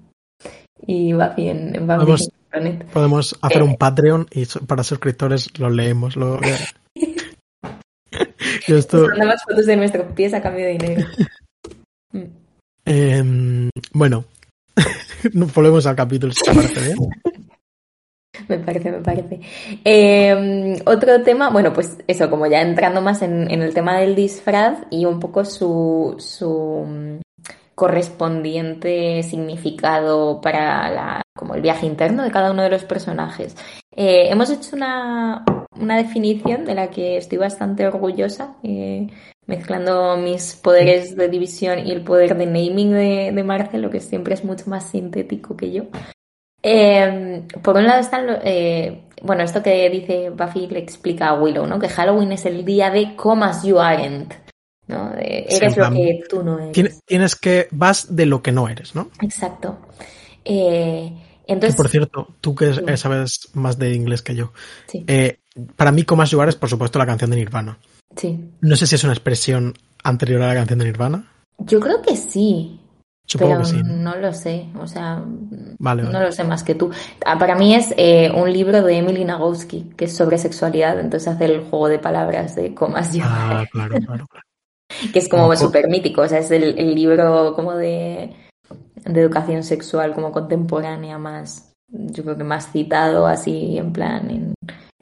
y 0.87 1.13
Buffy 1.13 1.49
en, 1.49 1.75
en 1.77 1.87
Buffy. 1.87 2.29
Planet. 2.51 2.85
Podemos 2.87 3.37
hacer 3.43 3.63
Eh. 3.63 3.65
un 3.65 3.77
Patreon 3.77 4.27
y 4.31 4.47
para 4.67 4.83
suscriptores 4.85 5.59
lo 5.59 5.69
leemos. 5.71 6.17
Lo, 6.17 6.41
Yo 8.69 8.79
esto, 8.79 9.09
mandamos 9.09 9.43
fotos 9.47 9.67
de 9.67 9.77
nuestros 9.77 10.13
pies 10.13 10.33
a 10.35 10.41
cambio 10.41 10.65
de 10.67 10.73
dinero. 10.73 11.07
Em, 12.87 13.71
bueno, 13.95 14.25
no 15.33 15.47
volvemos 15.47 15.87
al 15.87 15.97
capítulo, 15.97 16.33
si 16.35 16.43
te 16.45 16.55
parece 16.55 16.81
bien. 16.83 16.99
Me 18.49 18.59
parece, 18.59 18.91
me 18.91 19.01
parece. 19.01 19.41
Eh, 19.85 20.77
otro 20.87 21.23
tema, 21.23 21.51
bueno, 21.51 21.73
pues 21.73 21.99
eso, 22.07 22.31
como 22.31 22.47
ya 22.47 22.63
entrando 22.63 23.01
más 23.01 23.23
en, 23.23 23.51
el 23.51 23.75
tema 23.75 23.99
del 23.99 24.15
disfraz 24.15 24.79
y 24.91 25.05
un 25.05 25.21
poco 25.21 25.45
su, 25.45 26.17
su 26.19 26.85
mm, 26.87 27.21
correspondiente 27.75 29.23
significado 29.23 30.41
para 30.41 31.23
como 31.37 31.55
el 31.55 31.63
viaje 31.63 31.87
interno 31.87 32.23
de 32.23 32.31
cada 32.31 32.53
uno 32.53 32.63
de 32.63 32.71
los 32.71 32.85
personajes. 32.85 33.57
Eh, 33.95 34.29
hemos 34.31 34.51
hecho 34.51 34.77
una, 34.77 35.45
definición 35.77 36.65
de 36.65 36.75
la 36.75 36.91
que 36.91 37.17
estoy 37.17 37.39
bastante 37.39 37.87
orgullosa, 37.87 38.57
eh, 38.63 39.09
mezclando 39.47 40.17
mis 40.17 40.55
poderes 40.55 41.17
de 41.17 41.29
división 41.29 41.87
y 41.87 41.91
el 41.91 42.03
poder 42.03 42.37
de 42.37 42.47
naming 42.47 42.93
de, 42.93 43.33
de 43.35 43.45
Marcelo, 43.45 43.91
que 43.91 44.01
siempre 44.01 44.35
es 44.35 44.45
mucho 44.45 44.71
más 44.71 44.91
sintético 44.91 45.57
que 45.57 45.73
yo. 45.73 45.85
Eh, 46.67 47.43
por 47.63 47.77
un 47.77 47.85
lado 47.85 48.01
están, 48.01 48.27
eh, 48.43 49.03
bueno, 49.23 49.43
esto 49.43 49.63
que 49.63 49.89
dice 49.91 50.31
Buffy 50.31 50.67
le 50.67 50.79
explica 50.79 51.29
a 51.29 51.35
Willow, 51.41 51.67
¿no? 51.67 51.79
Que 51.79 51.89
Halloween 51.91 52.33
es 52.33 52.47
el 52.47 52.65
día 52.65 52.91
de 52.91 53.15
comas 53.15 53.63
you 53.65 53.79
aren't, 53.79 54.33
¿no? 54.87 55.13
Eres 55.19 55.77
lo 55.77 55.91
que 55.91 56.21
tú 56.29 56.43
no 56.43 56.59
eres. 56.59 57.01
Tienes, 57.07 57.37
que, 57.37 57.69
vas 57.71 58.17
de 58.17 58.25
lo 58.27 58.43
que 58.43 58.51
no 58.53 58.69
eres, 58.69 58.95
¿no? 58.95 59.11
Exacto. 59.21 59.79
Eh, 60.45 61.13
Que 61.47 61.53
entonces, 61.53 61.77
por 61.77 61.89
cierto, 61.89 62.29
tú 62.41 62.55
que 62.55 62.73
Sí. 62.73 62.81
eh, 62.87 62.97
sabes 62.97 63.51
más 63.53 63.79
de 63.79 63.93
inglés 63.95 64.23
que 64.23 64.35
yo, 64.35 64.53
sí, 64.87 65.05
eh, 65.07 65.41
para 65.77 65.93
mí 65.93 66.05
Comas 66.05 66.31
Jugar 66.31 66.49
es 66.49 66.57
por 66.57 66.69
supuesto 66.71 66.99
la 66.99 67.05
canción 67.07 67.31
de 67.31 67.37
Nirvana. 67.37 67.79
sí. 68.17 68.41
No 68.63 68.75
sé 68.77 68.87
si 68.87 68.95
es 68.95 69.05
una 69.05 69.13
expresión 69.13 69.75
anterior 70.03 70.41
a 70.43 70.49
la 70.49 70.55
canción 70.55 70.79
de 70.79 70.87
Nirvana. 70.87 71.31
Yo 71.59 71.79
creo 71.81 72.01
que 72.03 72.17
sí, 72.17 72.81
Supongo 73.27 73.53
pero 73.55 73.63
que 73.65 73.71
sí. 73.71 73.83
no 73.85 74.17
lo 74.17 74.33
sé, 74.35 74.67
o 74.79 74.87
sea, 74.87 75.23
Vale, 75.79 76.03
no 76.03 76.21
lo 76.21 76.31
sé 76.31 76.45
más 76.45 76.63
que 76.63 76.75
tú. 76.75 76.91
Ah, 77.25 77.39
Para 77.39 77.55
mí 77.55 77.75
es 77.75 77.95
eh, 77.97 78.31
un 78.35 78.53
libro 78.53 78.83
de 78.83 78.99
Emily 78.99 79.25
Nagoski, 79.25 79.91
que 79.97 80.05
es 80.05 80.15
sobre 80.17 80.37
sexualidad, 80.39 81.01
entonces 81.01 81.29
hace 81.29 81.47
el 81.47 81.61
juego 81.63 81.89
de 81.89 81.99
palabras 81.99 82.55
de 82.55 82.75
comas 82.75 83.15
you 83.15 83.23
Ah, 83.25 83.65
claro, 83.73 83.95
claro, 84.07 84.27
claro. 84.27 84.45
que 85.13 85.19
es 85.19 85.29
como 85.29 85.45
Como- 85.45 85.57
súper 85.57 85.89
mítico, 85.89 86.21
o 86.23 86.29
sea, 86.29 86.39
es 86.39 86.51
el, 86.51 86.79
el 86.79 86.95
libro 86.95 87.55
como 87.55 87.73
de, 87.75 88.35
de 89.07 89.21
educación 89.21 89.63
sexual 89.63 90.13
como 90.15 90.31
contemporánea 90.31 91.19
más, 91.19 91.73
yo 91.89 92.23
creo 92.25 92.37
que 92.37 92.45
más 92.45 92.71
citado 92.73 93.27
así 93.27 93.79
en 93.79 93.93
plan 93.93 94.31
en, 94.31 94.55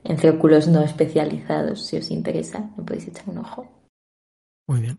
en 0.05 0.19
círculos 0.19 0.69
no 0.69 0.81
especializados, 0.83 1.87
si 1.87 1.97
os 1.97 2.11
interesa, 2.13 2.71
me 2.77 2.85
podéis 2.85 3.09
echar 3.09 3.29
un 3.29 3.39
ojo. 3.39 3.67
Muy 4.69 4.81
bien. 4.81 4.99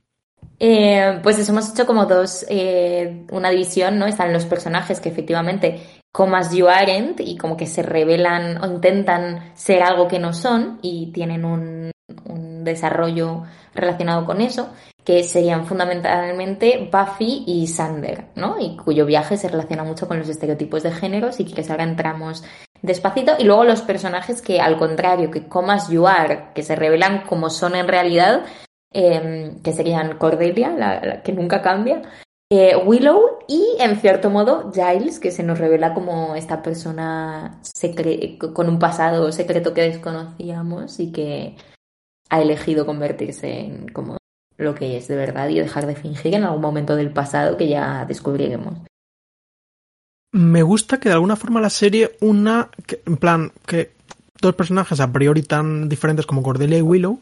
Eh, 0.65 1.19
pues 1.21 1.37
eso, 1.39 1.51
hemos 1.51 1.69
hecho 1.69 1.85
como 1.85 2.05
dos, 2.05 2.45
eh, 2.47 3.25
una 3.31 3.49
división, 3.49 3.99
¿no? 3.99 4.05
Están 4.05 4.31
los 4.31 4.45
personajes 4.45 5.01
que 5.01 5.09
efectivamente, 5.09 5.81
comas 6.09 6.55
you 6.55 6.69
aren't, 6.69 7.19
y 7.19 7.35
como 7.35 7.57
que 7.57 7.67
se 7.67 7.83
revelan 7.83 8.63
o 8.63 8.67
intentan 8.67 9.51
ser 9.55 9.83
algo 9.83 10.07
que 10.07 10.19
no 10.19 10.31
son 10.31 10.79
y 10.81 11.11
tienen 11.11 11.43
un, 11.43 11.91
desarrollo 12.63 13.43
relacionado 13.75 14.25
con 14.25 14.39
eso, 14.39 14.69
que 15.03 15.23
serían 15.23 15.65
fundamentalmente 15.65 16.89
Buffy 16.89 17.43
y 17.45 17.67
Sander, 17.67 18.27
¿no? 18.35 18.57
Y 18.57 18.77
cuyo 18.77 19.05
viaje 19.05 19.35
se 19.35 19.49
relaciona 19.49 19.83
mucho 19.83 20.07
con 20.07 20.17
los 20.17 20.29
estereotipos 20.29 20.81
de 20.83 20.91
género, 20.93 21.33
si 21.33 21.43
quieres 21.43 21.69
ahora 21.69 21.83
entramos 21.83 22.45
despacito, 22.81 23.33
y 23.37 23.43
luego 23.43 23.65
los 23.65 23.81
personajes 23.81 24.41
que 24.41 24.61
al 24.61 24.77
contrario, 24.77 25.29
que 25.29 25.45
comas 25.45 25.89
you 25.89 26.07
are, 26.07 26.45
que 26.55 26.63
se 26.63 26.77
revelan 26.77 27.25
como 27.27 27.49
son 27.49 27.75
en 27.75 27.89
realidad, 27.89 28.45
eh, 28.93 29.55
que 29.63 29.73
serían 29.73 30.17
Cordelia, 30.17 30.71
la, 30.71 31.21
que 31.23 31.33
nunca 31.33 31.61
cambia, 31.61 32.01
eh, 32.55 32.75
Willow 32.75 33.39
y, 33.47 33.77
en 33.79 33.95
cierto 33.99 34.29
modo, 34.29 34.71
Giles, 34.71 35.19
que 35.19 35.31
se 35.31 35.41
nos 35.41 35.57
revela 35.57 35.95
como 35.95 36.35
esta 36.35 36.61
persona 36.61 37.59
con 38.53 38.69
un 38.69 38.77
pasado 38.77 39.31
secreto 39.31 39.73
que 39.73 39.81
desconocíamos 39.81 40.99
y 40.99 41.11
que 41.11 41.55
ha 42.29 42.41
elegido 42.41 42.85
convertirse 42.85 43.59
en 43.59 43.87
como 43.87 44.17
lo 44.57 44.75
que 44.75 44.97
es 44.97 45.07
de 45.07 45.15
verdad 45.15 45.49
y 45.49 45.59
dejar 45.59 45.87
de 45.87 45.95
fingir 45.95 46.35
en 46.35 46.43
algún 46.43 46.61
momento 46.61 46.95
del 46.95 47.11
pasado 47.11 47.57
que 47.57 47.67
ya 47.67 48.05
descubriremos. 48.05 48.75
Me 50.31 50.61
gusta 50.61 50.99
que 50.99 51.09
de 51.09 51.15
alguna 51.15 51.35
forma 51.35 51.59
la 51.59 51.69
serie 51.69 52.17
una, 52.21 52.69
en 53.05 53.17
plan, 53.17 53.51
que 53.65 53.93
dos 54.41 54.53
personajes 54.55 54.99
a 54.99 55.11
priori 55.11 55.41
tan 55.41 55.89
diferentes 55.89 56.25
como 56.25 56.43
Cordelia 56.43 56.77
y 56.77 56.81
Willow, 56.81 57.19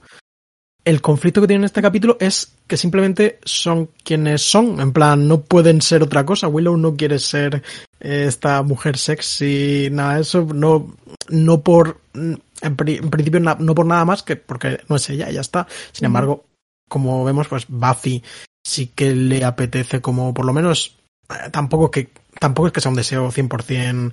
el 0.83 1.01
conflicto 1.01 1.41
que 1.41 1.47
tienen 1.47 1.61
en 1.61 1.65
este 1.65 1.81
capítulo 1.81 2.17
es 2.19 2.53
que 2.67 2.75
simplemente 2.77 3.39
son 3.43 3.89
quienes 4.03 4.41
son, 4.41 4.79
en 4.79 4.91
plan, 4.93 5.27
no 5.27 5.41
pueden 5.41 5.81
ser 5.81 6.01
otra 6.03 6.25
cosa. 6.25 6.47
Willow 6.47 6.75
no 6.77 6.95
quiere 6.95 7.19
ser 7.19 7.61
eh, 7.99 8.25
esta 8.27 8.63
mujer 8.63 8.97
sexy, 8.97 9.89
nada 9.91 10.19
eso, 10.19 10.47
no, 10.53 10.95
no 11.29 11.61
por, 11.61 12.01
en, 12.13 12.75
pri- 12.75 12.97
en 12.97 13.09
principio 13.09 13.39
no 13.39 13.75
por 13.75 13.85
nada 13.85 14.05
más 14.05 14.23
que 14.23 14.35
porque 14.37 14.79
no 14.89 14.95
es 14.95 15.09
ella, 15.09 15.29
ya 15.29 15.41
está. 15.41 15.67
Sin 15.91 16.05
embargo, 16.05 16.45
como 16.89 17.23
vemos, 17.23 17.47
pues 17.47 17.65
Buffy 17.67 18.23
sí 18.63 18.87
que 18.87 19.15
le 19.15 19.43
apetece 19.45 20.01
como 20.01 20.33
por 20.33 20.45
lo 20.45 20.53
menos 20.53 20.97
eh, 21.29 21.49
tampoco 21.51 21.91
que 21.91 22.09
tampoco 22.39 22.67
es 22.67 22.73
que 22.73 22.81
sea 22.81 22.89
un 22.91 22.97
deseo 22.97 23.31
100% 23.31 24.11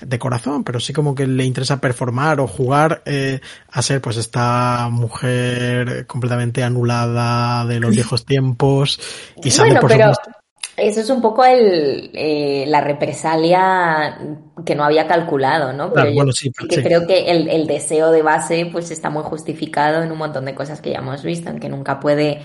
de 0.00 0.18
corazón, 0.18 0.62
pero 0.62 0.78
sí 0.78 0.92
como 0.92 1.14
que 1.14 1.26
le 1.26 1.44
interesa 1.44 1.80
performar 1.80 2.40
o 2.40 2.46
jugar 2.46 3.02
eh, 3.04 3.40
a 3.70 3.82
ser 3.82 4.00
pues 4.00 4.16
esta 4.16 4.88
mujer 4.90 6.06
completamente 6.06 6.62
anulada 6.62 7.66
de 7.66 7.80
los 7.80 7.90
viejos 7.90 8.24
tiempos 8.24 9.00
y 9.42 9.50
sabe 9.50 9.70
bueno, 9.70 9.80
por 9.80 9.90
pero 9.90 10.14
supuesto 10.14 10.38
eso 10.78 11.00
es 11.00 11.10
un 11.10 11.20
poco 11.20 11.44
el, 11.44 12.10
eh, 12.14 12.64
la 12.68 12.80
represalia 12.80 14.16
que 14.64 14.76
no 14.76 14.84
había 14.84 15.08
calculado, 15.08 15.72
¿no? 15.72 15.84
Pero 15.86 15.94
Claro, 15.94 16.10
yo 16.10 16.14
bueno, 16.14 16.32
sí, 16.32 16.52
sí 16.56 16.68
que 16.68 16.76
sí. 16.76 16.82
creo 16.82 17.04
que 17.06 17.30
el, 17.32 17.48
el 17.48 17.66
deseo 17.66 18.12
de 18.12 18.22
base 18.22 18.68
pues 18.70 18.92
está 18.92 19.10
muy 19.10 19.24
justificado 19.24 20.02
en 20.02 20.12
un 20.12 20.18
montón 20.18 20.44
de 20.44 20.54
cosas 20.54 20.80
que 20.80 20.90
ya 20.92 20.98
hemos 20.98 21.24
visto, 21.24 21.50
en 21.50 21.58
que 21.58 21.68
nunca 21.68 21.98
puede 21.98 22.42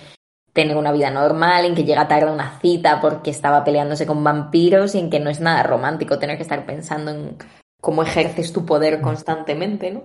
tener 0.53 0.77
una 0.77 0.91
vida 0.91 1.09
normal, 1.09 1.65
en 1.65 1.75
que 1.75 1.83
llega 1.83 2.07
tarde 2.07 2.29
a 2.29 2.33
una 2.33 2.59
cita 2.59 3.01
porque 3.01 3.31
estaba 3.31 3.63
peleándose 3.63 4.05
con 4.05 4.23
vampiros 4.23 4.93
y 4.95 4.99
en 4.99 5.09
que 5.09 5.19
no 5.19 5.29
es 5.29 5.39
nada 5.39 5.63
romántico 5.63 6.19
tener 6.19 6.37
que 6.37 6.43
estar 6.43 6.65
pensando 6.65 7.11
en 7.11 7.37
cómo 7.81 8.03
ejerces 8.03 8.53
tu 8.53 8.65
poder 8.65 9.01
constantemente, 9.01 9.91
¿no? 9.91 10.03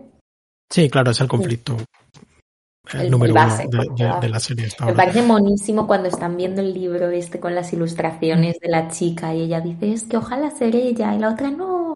Sí, 0.70 0.88
claro, 0.90 1.10
es 1.12 1.20
el 1.20 1.28
conflicto 1.28 1.76
el, 2.94 3.00
El- 3.02 3.10
número 3.10 3.34
base, 3.34 3.66
uno 3.70 3.82
de, 3.82 3.88
de- 3.90 3.94
claro. 3.94 4.20
de 4.20 4.28
la 4.30 4.40
serie. 4.40 4.68
Me 4.84 4.92
parece 4.94 5.22
monísimo 5.22 5.86
cuando 5.86 6.08
están 6.08 6.36
viendo 6.36 6.62
el 6.62 6.72
libro 6.72 7.10
este 7.10 7.38
con 7.38 7.54
las 7.54 7.72
ilustraciones 7.72 8.58
de 8.60 8.68
la 8.68 8.88
chica 8.88 9.34
y 9.34 9.42
ella 9.42 9.60
dice, 9.60 9.92
es 9.92 10.04
que 10.04 10.16
ojalá 10.16 10.50
ser 10.50 10.74
ella 10.74 11.14
y 11.14 11.18
la 11.18 11.30
otra 11.30 11.50
no. 11.50 11.94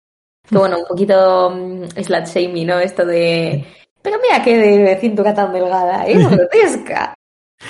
Que 0.49 0.59
bueno, 0.59 0.79
un 0.81 0.85
poquito 0.85 1.51
mm, 1.51 1.85
slut 2.03 2.27
shaming, 2.27 2.67
¿no? 2.67 2.79
Esto 2.79 3.07
de, 3.07 3.65
pero 4.03 4.19
mira 4.23 4.43
qué 4.45 4.59
de 4.59 4.97
cintura 5.01 5.33
tan 5.33 5.53
delgada, 5.53 6.07
¿eh? 6.07 6.19
Grotesca. 6.19 7.15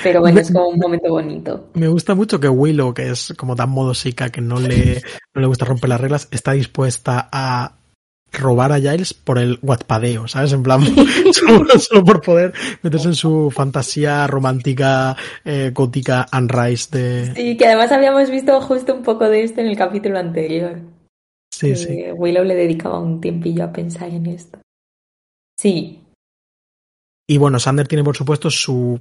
Pero 0.02 0.20
bueno, 0.20 0.40
es 0.40 0.50
como 0.50 0.68
un 0.68 0.78
momento 0.78 1.10
bonito. 1.10 1.68
Me 1.74 1.88
gusta 1.88 2.14
mucho 2.14 2.40
que 2.40 2.48
Willow, 2.48 2.94
que 2.94 3.10
es 3.10 3.34
como 3.36 3.54
tan 3.56 3.70
modosica, 3.70 4.30
que 4.30 4.40
no 4.40 4.58
le, 4.58 5.02
no 5.34 5.40
le 5.40 5.46
gusta 5.46 5.64
romper 5.64 5.90
las 5.90 6.00
reglas, 6.00 6.28
está 6.30 6.52
dispuesta 6.52 7.28
a 7.30 7.76
robar 8.32 8.72
a 8.72 8.80
Giles 8.80 9.12
por 9.12 9.38
el 9.38 9.58
guatpadeo, 9.60 10.26
¿sabes? 10.26 10.52
En 10.52 10.62
plan, 10.62 10.80
solo, 11.32 11.78
solo 11.78 12.04
por 12.04 12.22
poder 12.22 12.52
meterse 12.82 13.08
en 13.08 13.14
su 13.14 13.50
fantasía 13.50 14.26
romántica, 14.26 15.16
eh, 15.44 15.70
gótica, 15.74 16.26
Unrise 16.32 16.88
de... 16.90 17.34
Sí, 17.34 17.56
que 17.56 17.66
además 17.66 17.92
habíamos 17.92 18.30
visto 18.30 18.58
justo 18.60 18.94
un 18.94 19.02
poco 19.02 19.28
de 19.28 19.44
esto 19.44 19.60
en 19.60 19.66
el 19.66 19.76
capítulo 19.76 20.18
anterior. 20.18 20.80
Sí, 21.50 21.76
sí. 21.76 22.04
Willow 22.16 22.44
le 22.44 22.54
dedicaba 22.54 22.98
un 22.98 23.20
tiempillo 23.20 23.64
a 23.64 23.72
pensar 23.72 24.08
en 24.08 24.26
esto. 24.26 24.58
Sí, 25.58 26.00
Y 27.28 27.38
bueno, 27.38 27.60
Sander 27.60 27.86
tiene 27.86 28.02
por 28.02 28.16
supuesto 28.16 28.50
su 28.50 29.00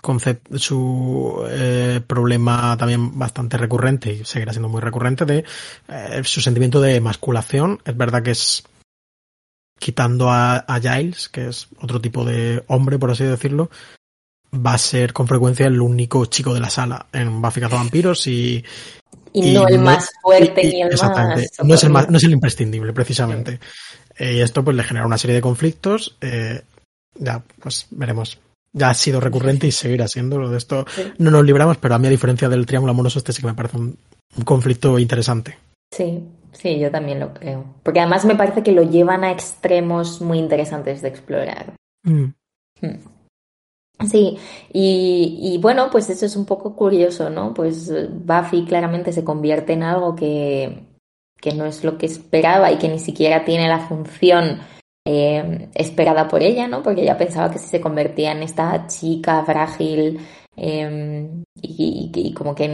concepto, 0.00 0.58
su 0.58 1.44
eh, 1.48 2.00
problema 2.06 2.76
también 2.78 3.18
bastante 3.18 3.56
recurrente 3.58 4.12
y 4.12 4.24
seguirá 4.24 4.52
siendo 4.52 4.68
muy 4.68 4.80
recurrente 4.80 5.24
de 5.24 5.44
eh, 5.88 6.22
su 6.24 6.40
sentimiento 6.40 6.80
de 6.80 7.00
masculación. 7.00 7.80
Es 7.84 7.96
verdad 7.96 8.22
que 8.22 8.30
es 8.32 8.64
quitando 9.78 10.30
a, 10.30 10.56
a 10.56 10.80
Giles, 10.80 11.28
que 11.28 11.48
es 11.48 11.68
otro 11.80 12.00
tipo 12.00 12.24
de 12.24 12.64
hombre, 12.68 12.98
por 12.98 13.10
así 13.10 13.24
decirlo, 13.24 13.70
va 14.54 14.74
a 14.74 14.78
ser 14.78 15.12
con 15.12 15.28
frecuencia 15.28 15.66
el 15.66 15.80
único 15.80 16.24
chico 16.26 16.54
de 16.54 16.60
la 16.60 16.70
sala 16.70 17.06
en 17.12 17.40
Buffy 17.42 17.60
Vampiros 17.60 18.26
y, 18.26 18.64
y, 19.34 19.52
no 19.52 19.68
el 19.68 19.78
más 19.78 20.10
fuerte 20.22 20.66
y- 20.66 20.72
ni 20.72 20.82
el 20.82 20.92
exactamente. 20.92 21.48
más... 21.58 21.66
No 21.68 21.74
es 21.74 21.84
el 21.84 21.90
más, 21.90 22.08
no 22.10 22.16
es 22.16 22.24
el 22.24 22.32
imprescindible, 22.32 22.92
precisamente. 22.92 23.60
Eh, 24.16 24.34
y 24.36 24.40
esto 24.40 24.64
pues 24.64 24.76
le 24.76 24.82
genera 24.82 25.06
una 25.06 25.18
serie 25.18 25.36
de 25.36 25.42
conflictos. 25.42 26.16
eh, 26.20 26.62
ya, 27.14 27.42
pues 27.60 27.86
veremos. 27.90 28.40
Ya 28.72 28.90
ha 28.90 28.94
sido 28.94 29.20
recurrente 29.20 29.66
y 29.66 29.72
seguirá 29.72 30.06
siendo. 30.08 30.38
Lo 30.38 30.50
de 30.50 30.58
esto 30.58 30.84
Sí. 30.94 31.02
no 31.18 31.30
nos 31.30 31.44
libramos, 31.44 31.78
pero 31.78 31.94
a 31.94 31.98
mí, 31.98 32.06
a 32.06 32.10
diferencia 32.10 32.48
del 32.48 32.66
triángulo 32.66 32.92
amoroso, 32.92 33.18
este 33.18 33.32
sí 33.32 33.40
que 33.40 33.48
me 33.48 33.54
parece 33.54 33.76
un, 33.78 33.96
un 34.36 34.44
conflicto 34.44 34.98
interesante. 34.98 35.56
Sí, 35.90 36.22
sí, 36.52 36.78
yo 36.78 36.90
también 36.90 37.18
lo 37.20 37.32
creo. 37.32 37.64
Porque 37.82 38.00
además 38.00 38.24
me 38.26 38.36
parece 38.36 38.62
que 38.62 38.72
lo 38.72 38.82
llevan 38.82 39.24
a 39.24 39.32
extremos 39.32 40.20
muy 40.20 40.38
interesantes 40.38 41.00
de 41.02 41.08
explorar. 41.08 41.72
Mm. 42.02 42.26
Sí, 44.08 44.38
y, 44.72 45.38
y 45.54 45.58
bueno, 45.58 45.88
pues 45.90 46.08
eso 46.08 46.24
es 46.24 46.36
un 46.36 46.44
poco 46.44 46.76
curioso, 46.76 47.30
¿no? 47.30 47.52
Pues 47.52 47.90
Buffy 48.10 48.64
claramente 48.64 49.12
se 49.12 49.24
convierte 49.24 49.72
en 49.72 49.82
algo 49.82 50.14
que, 50.14 50.84
que 51.40 51.52
no 51.54 51.64
es 51.66 51.82
lo 51.82 51.98
que 51.98 52.06
esperaba 52.06 52.70
y 52.70 52.78
que 52.78 52.88
ni 52.88 53.00
siquiera 53.00 53.44
tiene 53.44 53.66
la 53.66 53.80
función 53.88 54.60
eh, 55.10 55.68
esperada 55.74 56.28
por 56.28 56.42
ella, 56.42 56.68
¿no? 56.68 56.82
Porque 56.82 57.00
ella 57.00 57.16
pensaba 57.16 57.50
que 57.50 57.58
si 57.58 57.66
se 57.68 57.80
convertía 57.80 58.32
en 58.32 58.42
esta 58.42 58.86
chica 58.86 59.42
frágil 59.44 60.20
eh, 60.54 61.30
y, 61.62 62.10
y- 62.14 62.28
y 62.28 62.34
como 62.34 62.54
que, 62.54 62.66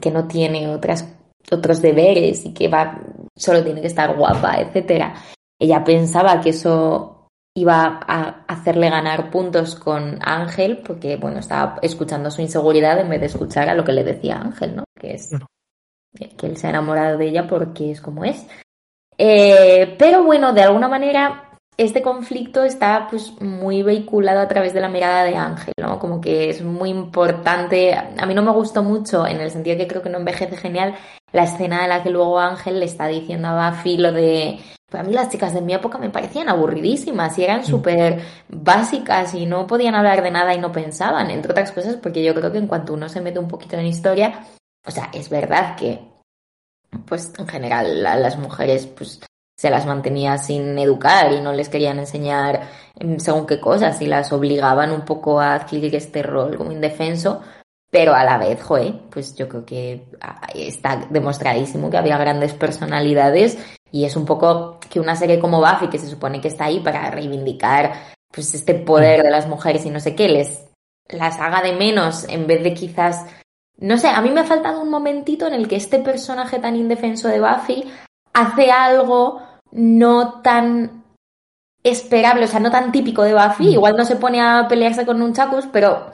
que 0.00 0.10
no 0.10 0.26
tiene 0.26 0.68
otras, 0.68 1.06
otros 1.52 1.82
deberes 1.82 2.46
y 2.46 2.54
que 2.54 2.68
va, 2.68 2.98
solo 3.36 3.62
tiene 3.62 3.82
que 3.82 3.88
estar 3.88 4.16
guapa, 4.16 4.58
etcétera. 4.60 5.14
Ella 5.60 5.84
pensaba 5.84 6.40
que 6.40 6.50
eso 6.50 7.26
iba 7.54 8.00
a 8.06 8.44
hacerle 8.48 8.88
ganar 8.88 9.30
puntos 9.30 9.74
con 9.74 10.18
Ángel 10.22 10.78
porque, 10.78 11.16
bueno, 11.16 11.40
estaba 11.40 11.78
escuchando 11.82 12.30
su 12.30 12.40
inseguridad 12.40 12.98
en 13.00 13.10
vez 13.10 13.20
de 13.20 13.26
escuchar 13.26 13.68
a 13.68 13.74
lo 13.74 13.84
que 13.84 13.92
le 13.92 14.04
decía 14.04 14.36
Ángel, 14.40 14.76
¿no? 14.76 14.84
Que 14.98 15.14
es 15.14 15.30
que 16.38 16.46
él 16.46 16.56
se 16.56 16.66
ha 16.68 16.70
enamorado 16.70 17.18
de 17.18 17.28
ella 17.28 17.46
porque 17.46 17.90
es 17.90 18.00
como 18.00 18.24
es. 18.24 18.46
Eh, 19.18 19.94
pero 19.98 20.24
bueno, 20.24 20.52
de 20.54 20.62
alguna 20.62 20.88
manera 20.88 21.49
este 21.76 22.02
conflicto 22.02 22.62
está 22.62 23.06
pues 23.08 23.40
muy 23.40 23.82
vehiculado 23.82 24.40
a 24.40 24.48
través 24.48 24.74
de 24.74 24.80
la 24.80 24.88
mirada 24.88 25.24
de 25.24 25.36
Ángel, 25.36 25.72
¿no? 25.80 25.98
Como 25.98 26.20
que 26.20 26.50
es 26.50 26.62
muy 26.62 26.90
importante. 26.90 27.94
A 27.94 28.26
mí 28.26 28.34
no 28.34 28.42
me 28.42 28.50
gustó 28.50 28.82
mucho, 28.82 29.26
en 29.26 29.40
el 29.40 29.50
sentido 29.50 29.78
que 29.78 29.86
creo 29.86 30.02
que 30.02 30.10
no 30.10 30.18
envejece 30.18 30.56
genial, 30.56 30.94
la 31.32 31.44
escena 31.44 31.84
en 31.84 31.88
la 31.88 32.02
que 32.02 32.10
luego 32.10 32.38
Ángel 32.38 32.80
le 32.80 32.86
está 32.86 33.06
diciendo 33.06 33.48
a 33.48 33.70
Buffy 33.70 33.96
lo 33.96 34.12
de. 34.12 34.60
Pues 34.90 35.02
a 35.02 35.06
mí 35.06 35.14
las 35.14 35.30
chicas 35.30 35.54
de 35.54 35.60
mi 35.60 35.72
época 35.72 35.98
me 35.98 36.10
parecían 36.10 36.48
aburridísimas 36.48 37.38
y 37.38 37.44
eran 37.44 37.64
súper 37.64 38.20
básicas 38.48 39.34
y 39.34 39.46
no 39.46 39.66
podían 39.66 39.94
hablar 39.94 40.20
de 40.22 40.32
nada 40.32 40.52
y 40.52 40.58
no 40.58 40.72
pensaban, 40.72 41.30
entre 41.30 41.52
otras 41.52 41.70
cosas, 41.70 41.94
porque 41.96 42.24
yo 42.24 42.34
creo 42.34 42.50
que 42.50 42.58
en 42.58 42.66
cuanto 42.66 42.94
uno 42.94 43.08
se 43.08 43.20
mete 43.20 43.38
un 43.38 43.46
poquito 43.46 43.76
en 43.76 43.86
historia, 43.86 44.44
o 44.84 44.90
sea, 44.90 45.08
es 45.14 45.30
verdad 45.30 45.76
que, 45.76 46.00
pues 47.06 47.32
en 47.38 47.46
general, 47.46 48.04
a 48.04 48.16
las 48.16 48.36
mujeres, 48.36 48.86
pues 48.86 49.20
se 49.60 49.68
las 49.68 49.84
mantenía 49.84 50.38
sin 50.38 50.78
educar 50.78 51.30
y 51.34 51.42
no 51.42 51.52
les 51.52 51.68
querían 51.68 51.98
enseñar 51.98 52.62
mm, 52.98 53.18
según 53.18 53.46
qué 53.46 53.60
cosas 53.60 54.00
y 54.00 54.06
las 54.06 54.32
obligaban 54.32 54.90
un 54.90 55.02
poco 55.02 55.38
a 55.38 55.52
adquirir 55.52 55.94
este 55.94 56.22
rol 56.22 56.56
como 56.56 56.72
indefenso, 56.72 57.42
pero 57.90 58.14
a 58.14 58.24
la 58.24 58.38
vez, 58.38 58.62
joe, 58.62 58.94
pues 59.10 59.34
yo 59.34 59.50
creo 59.50 59.66
que 59.66 60.06
ah, 60.22 60.46
está 60.54 61.04
demostradísimo 61.10 61.90
que 61.90 61.98
había 61.98 62.16
grandes 62.16 62.54
personalidades 62.54 63.58
y 63.92 64.06
es 64.06 64.16
un 64.16 64.24
poco 64.24 64.80
que 64.88 64.98
una 64.98 65.14
serie 65.14 65.38
como 65.38 65.60
Buffy, 65.60 65.88
que 65.90 65.98
se 65.98 66.08
supone 66.08 66.40
que 66.40 66.48
está 66.48 66.64
ahí 66.64 66.80
para 66.80 67.10
reivindicar 67.10 67.92
pues 68.32 68.54
este 68.54 68.72
poder 68.72 69.22
de 69.22 69.30
las 69.30 69.46
mujeres 69.46 69.84
y 69.84 69.90
no 69.90 70.00
sé 70.00 70.14
qué, 70.14 70.30
les 70.30 70.64
las 71.10 71.38
haga 71.38 71.60
de 71.60 71.74
menos 71.74 72.26
en 72.30 72.46
vez 72.46 72.62
de 72.62 72.72
quizás 72.72 73.26
no 73.76 73.98
sé, 73.98 74.08
a 74.08 74.22
mí 74.22 74.30
me 74.30 74.40
ha 74.40 74.44
faltado 74.44 74.80
un 74.80 74.88
momentito 74.88 75.46
en 75.46 75.52
el 75.52 75.68
que 75.68 75.76
este 75.76 75.98
personaje 75.98 76.58
tan 76.60 76.76
indefenso 76.76 77.28
de 77.28 77.40
Buffy 77.40 77.84
hace 78.32 78.70
algo 78.70 79.49
no 79.72 80.40
tan 80.42 81.04
esperable, 81.82 82.44
o 82.44 82.48
sea, 82.48 82.60
no 82.60 82.70
tan 82.70 82.92
típico 82.92 83.22
de 83.22 83.34
Buffy. 83.34 83.68
Mm. 83.68 83.72
Igual 83.72 83.96
no 83.96 84.04
se 84.04 84.16
pone 84.16 84.40
a 84.40 84.66
pelearse 84.68 85.06
con 85.06 85.22
un 85.22 85.32
chacus, 85.32 85.66
pero 85.72 86.12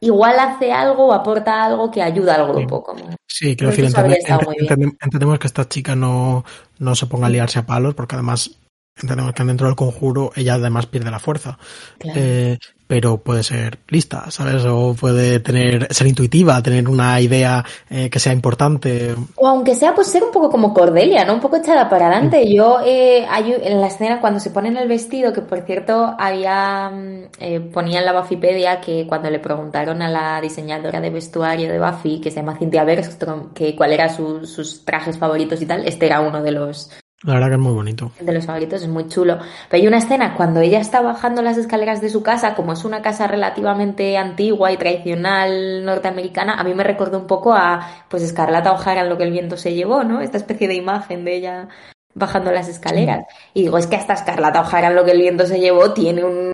igual 0.00 0.38
hace 0.38 0.72
algo 0.72 1.06
o 1.06 1.12
aporta 1.12 1.64
algo 1.64 1.90
que 1.90 2.02
ayuda 2.02 2.36
al 2.36 2.48
grupo. 2.52 2.82
Como... 2.82 3.16
Sí, 3.28 3.56
quiero 3.56 3.70
decir, 3.70 3.86
entende- 3.86 4.96
entendemos 5.00 5.38
que 5.38 5.46
esta 5.46 5.68
chica 5.68 5.96
no, 5.96 6.44
no 6.78 6.94
se 6.94 7.06
ponga 7.06 7.26
a 7.26 7.30
liarse 7.30 7.58
a 7.58 7.66
palos, 7.66 7.94
porque 7.94 8.14
además 8.14 8.52
entendemos 9.00 9.32
que 9.32 9.44
dentro 9.44 9.66
del 9.66 9.76
conjuro 9.76 10.30
ella 10.36 10.54
además 10.54 10.86
pierde 10.86 11.10
la 11.10 11.18
fuerza. 11.18 11.58
Claro. 11.98 12.20
Eh, 12.20 12.58
pero 12.88 13.18
puede 13.18 13.44
ser 13.44 13.78
lista, 13.88 14.30
¿sabes? 14.30 14.64
O 14.64 14.94
puede 14.98 15.38
tener, 15.38 15.86
ser 15.94 16.06
intuitiva, 16.08 16.60
tener 16.62 16.88
una 16.88 17.20
idea 17.20 17.64
eh, 17.90 18.10
que 18.10 18.18
sea 18.18 18.32
importante. 18.32 19.14
O 19.36 19.46
aunque 19.46 19.74
sea, 19.76 19.94
pues 19.94 20.08
ser 20.08 20.24
un 20.24 20.32
poco 20.32 20.50
como 20.50 20.74
Cordelia, 20.74 21.24
¿no? 21.24 21.34
Un 21.34 21.40
poco 21.40 21.56
echada 21.56 21.88
para 21.88 22.06
adelante. 22.08 22.52
Yo, 22.52 22.80
eh, 22.84 23.26
hay, 23.30 23.54
en 23.62 23.80
la 23.80 23.86
escena 23.86 24.20
cuando 24.20 24.40
se 24.40 24.50
ponen 24.50 24.76
el 24.78 24.88
vestido, 24.88 25.32
que 25.32 25.42
por 25.42 25.60
cierto, 25.60 26.16
había, 26.18 26.90
mm, 26.90 27.22
eh, 27.38 27.60
ponía 27.60 28.00
en 28.00 28.06
la 28.06 28.18
Buffypedia 28.18 28.80
que 28.80 29.06
cuando 29.06 29.30
le 29.30 29.38
preguntaron 29.38 30.02
a 30.02 30.08
la 30.10 30.40
diseñadora 30.40 31.00
de 31.00 31.10
vestuario 31.10 31.68
de 31.70 31.78
Buffy, 31.78 32.20
que 32.20 32.30
se 32.30 32.36
llama 32.36 32.56
Cynthia 32.58 32.84
Bergstrom, 32.84 33.52
que 33.52 33.76
cuál 33.76 33.92
era 33.92 34.08
su- 34.08 34.46
sus 34.46 34.84
trajes 34.86 35.18
favoritos 35.18 35.60
y 35.60 35.66
tal, 35.66 35.86
este 35.86 36.06
era 36.06 36.20
uno 36.22 36.42
de 36.42 36.52
los, 36.52 36.90
La 37.24 37.34
verdad 37.34 37.48
que 37.48 37.54
es 37.54 37.60
muy 37.60 37.72
bonito. 37.72 38.12
de 38.20 38.32
los 38.32 38.46
favoritos, 38.46 38.82
es 38.82 38.88
muy 38.88 39.08
chulo. 39.08 39.38
Pero 39.68 39.82
hay 39.82 39.88
una 39.88 39.98
escena 39.98 40.34
cuando 40.36 40.60
ella 40.60 40.78
está 40.78 41.00
bajando 41.00 41.42
las 41.42 41.58
escaleras 41.58 42.00
de 42.00 42.10
su 42.10 42.22
casa, 42.22 42.54
como 42.54 42.72
es 42.72 42.84
una 42.84 43.02
casa 43.02 43.26
relativamente 43.26 44.16
antigua 44.16 44.70
y 44.70 44.76
tradicional 44.76 45.84
norteamericana, 45.84 46.54
a 46.54 46.62
mí 46.62 46.74
me 46.74 46.84
recordó 46.84 47.18
un 47.18 47.26
poco 47.26 47.52
a 47.54 48.04
pues 48.08 48.22
Escarlata 48.22 48.72
O'Hara 48.72 49.00
en 49.00 49.08
lo 49.08 49.18
que 49.18 49.24
el 49.24 49.32
viento 49.32 49.56
se 49.56 49.74
llevó, 49.74 50.04
¿no? 50.04 50.20
Esta 50.20 50.36
especie 50.36 50.68
de 50.68 50.74
imagen 50.74 51.24
de 51.24 51.36
ella 51.36 51.68
bajando 52.14 52.52
las 52.52 52.68
escaleras. 52.68 53.24
Y 53.52 53.62
digo, 53.62 53.78
es 53.78 53.88
que 53.88 53.96
hasta 53.96 54.14
Escarlata 54.14 54.60
O'Hara 54.60 54.88
en 54.88 54.94
lo 54.94 55.04
que 55.04 55.10
el 55.10 55.20
viento 55.20 55.44
se 55.44 55.58
llevó 55.58 55.92
tiene 55.92 56.22
un 56.22 56.52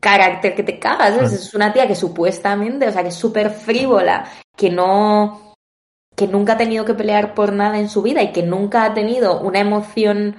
carácter 0.00 0.54
que 0.54 0.62
te 0.62 0.78
cagas. 0.78 1.12
Claro. 1.12 1.26
Es 1.26 1.52
una 1.52 1.74
tía 1.74 1.86
que 1.86 1.94
supuestamente, 1.94 2.88
o 2.88 2.92
sea, 2.92 3.02
que 3.02 3.08
es 3.08 3.14
súper 3.14 3.50
frívola, 3.50 4.24
que 4.56 4.70
no 4.70 5.45
que 6.16 6.26
nunca 6.26 6.54
ha 6.54 6.56
tenido 6.56 6.84
que 6.84 6.94
pelear 6.94 7.34
por 7.34 7.52
nada 7.52 7.78
en 7.78 7.88
su 7.88 8.02
vida 8.02 8.22
y 8.22 8.32
que 8.32 8.42
nunca 8.42 8.84
ha 8.84 8.94
tenido 8.94 9.40
una 9.40 9.60
emoción 9.60 10.36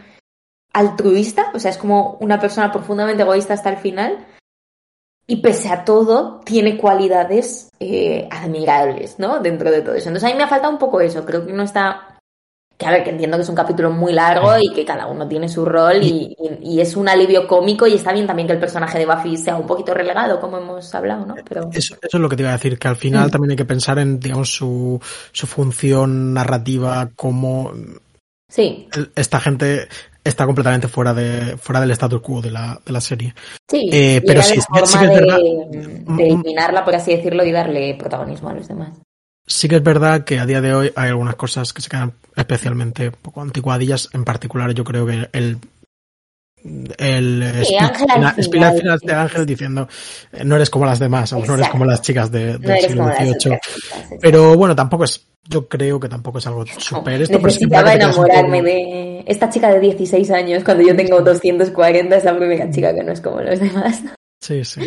altruista, 0.74 1.52
o 1.54 1.60
sea, 1.60 1.72
es 1.72 1.78
como 1.78 2.18
una 2.20 2.40
persona 2.40 2.72
profundamente 2.72 3.24
egoísta 3.24 3.54
hasta 3.54 3.70
el 3.70 3.78
final, 3.78 4.26
y 5.28 5.38
pese 5.38 5.70
a 5.70 5.84
todo 5.86 6.40
tiene 6.46 6.78
cualidades 6.78 7.70
eh, 7.80 8.28
admirables, 8.32 9.20
¿no? 9.20 9.40
Dentro 9.40 9.70
de 9.72 9.82
todo 9.82 9.96
eso. 9.96 10.08
Entonces 10.08 10.30
a 10.30 10.32
mí 10.32 10.38
me 10.38 10.44
ha 10.44 10.48
faltado 10.48 10.72
un 10.72 10.80
poco 10.80 11.02
eso, 11.02 11.26
creo 11.26 11.46
que 11.46 11.54
no 11.54 11.64
está... 11.64 12.17
Que 12.78 12.86
a 12.86 12.92
ver, 12.92 13.04
que 13.04 13.10
entiendo 13.10 13.38
que 13.38 13.44
es 13.44 13.50
un 13.50 13.56
capítulo 13.56 13.90
muy 13.90 14.14
largo 14.14 14.56
y 14.60 14.72
que 14.72 14.86
cada 14.86 15.08
uno 15.08 15.28
tiene 15.28 15.50
su 15.50 15.66
rol 15.66 16.04
y, 16.04 16.36
y, 16.62 16.80
es 16.80 16.96
un 16.96 17.10
alivio 17.10 17.48
cómico 17.48 17.88
y 17.88 17.96
está 17.96 18.14
bien 18.14 18.28
también 18.28 18.48
que 18.48 18.54
el 18.54 18.60
personaje 18.60 19.00
de 19.00 19.08
Buffy 19.08 19.36
sea 19.36 19.56
un 19.56 19.66
poquito 19.66 19.96
relegado, 19.96 20.40
como 20.40 20.60
hemos 20.60 20.94
hablado, 20.94 21.26
¿no? 21.26 21.36
Pero... 21.48 21.70
Eso, 21.74 21.96
eso 21.96 22.18
es 22.18 22.22
lo 22.22 22.30
que 22.30 22.36
te 22.36 22.44
iba 22.44 22.52
a 22.52 22.58
decir, 22.58 22.78
que 22.78 22.88
al 22.88 22.96
final 22.96 23.28
mm. 23.28 23.32
también 23.32 23.52
hay 23.52 23.58
que 23.58 23.66
pensar 23.66 23.98
en, 23.98 24.20
digamos, 24.20 24.54
su, 24.54 25.02
su 25.32 25.48
función 25.48 26.34
narrativa 26.34 27.10
como... 27.16 27.72
Sí. 28.48 28.88
Esta 29.16 29.40
gente 29.40 29.88
está 30.24 30.46
completamente 30.46 30.88
fuera 30.88 31.14
de 31.14 31.58
fuera 31.58 31.82
del 31.82 31.92
status 31.92 32.22
quo 32.22 32.42
de 32.42 32.52
la, 32.52 32.80
de 32.86 32.94
la 32.94 33.02
serie. 33.02 33.34
Sí, 33.70 33.90
eh, 33.92 34.22
pero 34.26 34.42
sí, 34.42 34.60
forma 34.62 35.02
de, 35.02 35.20
de, 35.20 36.04
mm, 36.06 36.20
eliminarla, 36.20 36.86
por 36.86 36.96
así 36.96 37.16
decirlo, 37.16 37.44
y 37.44 37.52
darle 37.52 37.96
protagonismo 37.96 38.50
a 38.50 38.54
los 38.54 38.68
demás. 38.68 38.92
Sí 39.50 39.70
que 39.70 39.78
es 39.78 39.84
verdad 39.84 40.26
que 40.26 40.40
a 40.40 40.46
día 40.46 40.60
de 40.60 40.74
hoy 40.74 40.92
hay 40.96 41.10
algunas 41.10 41.36
cosas 41.36 41.72
que 41.72 41.82
se 41.82 41.90
quedan 41.90 42.14
especialmente 42.36 43.12
poco 43.12 43.42
anticuadillas. 43.42 44.10
En 44.14 44.26
particular, 44.26 44.74
yo 44.74 44.84
creo 44.84 45.06
que 45.06 45.30
el 45.32 45.60
el 46.98 47.66
sí, 47.66 47.78
final, 48.52 49.00
de 49.02 49.14
Ángel 49.14 49.46
diciendo 49.46 49.88
eh, 50.34 50.44
no 50.44 50.56
eres 50.56 50.70
como 50.70 50.86
las 50.86 51.00
demás, 51.00 51.32
o 51.34 51.40
no 51.40 51.54
eres 51.54 51.70
como 51.70 51.86
las 51.86 52.02
chicas 52.02 52.32
de, 52.32 52.58
del 52.58 52.82
siglo 52.82 53.08
XVIII. 53.08 53.60
Pero 54.20 54.56
bueno, 54.58 54.76
tampoco 54.76 55.06
es 55.06 55.26
yo 55.50 55.68
creo 55.68 56.00
que 56.00 56.10
tampoco 56.10 56.40
es 56.40 56.48
algo 56.48 56.66
súper 56.66 57.22
esto. 57.22 57.40
Necesitaba 57.40 57.94
enamorarme 57.94 58.62
de 58.62 59.24
esta 59.28 59.50
chica 59.50 59.70
de 59.70 59.80
16 59.80 60.30
años 60.32 60.64
cuando 60.64 60.86
yo 60.86 60.96
tengo 60.96 61.22
240, 61.22 62.18
es 62.18 62.24
la 62.26 62.38
primera 62.38 62.70
chica 62.70 62.94
que 62.94 63.04
no 63.04 63.14
es 63.14 63.22
como 63.22 63.40
los 63.40 63.60
demás. 63.60 64.04
Sí, 64.42 64.66
sí. 64.66 64.82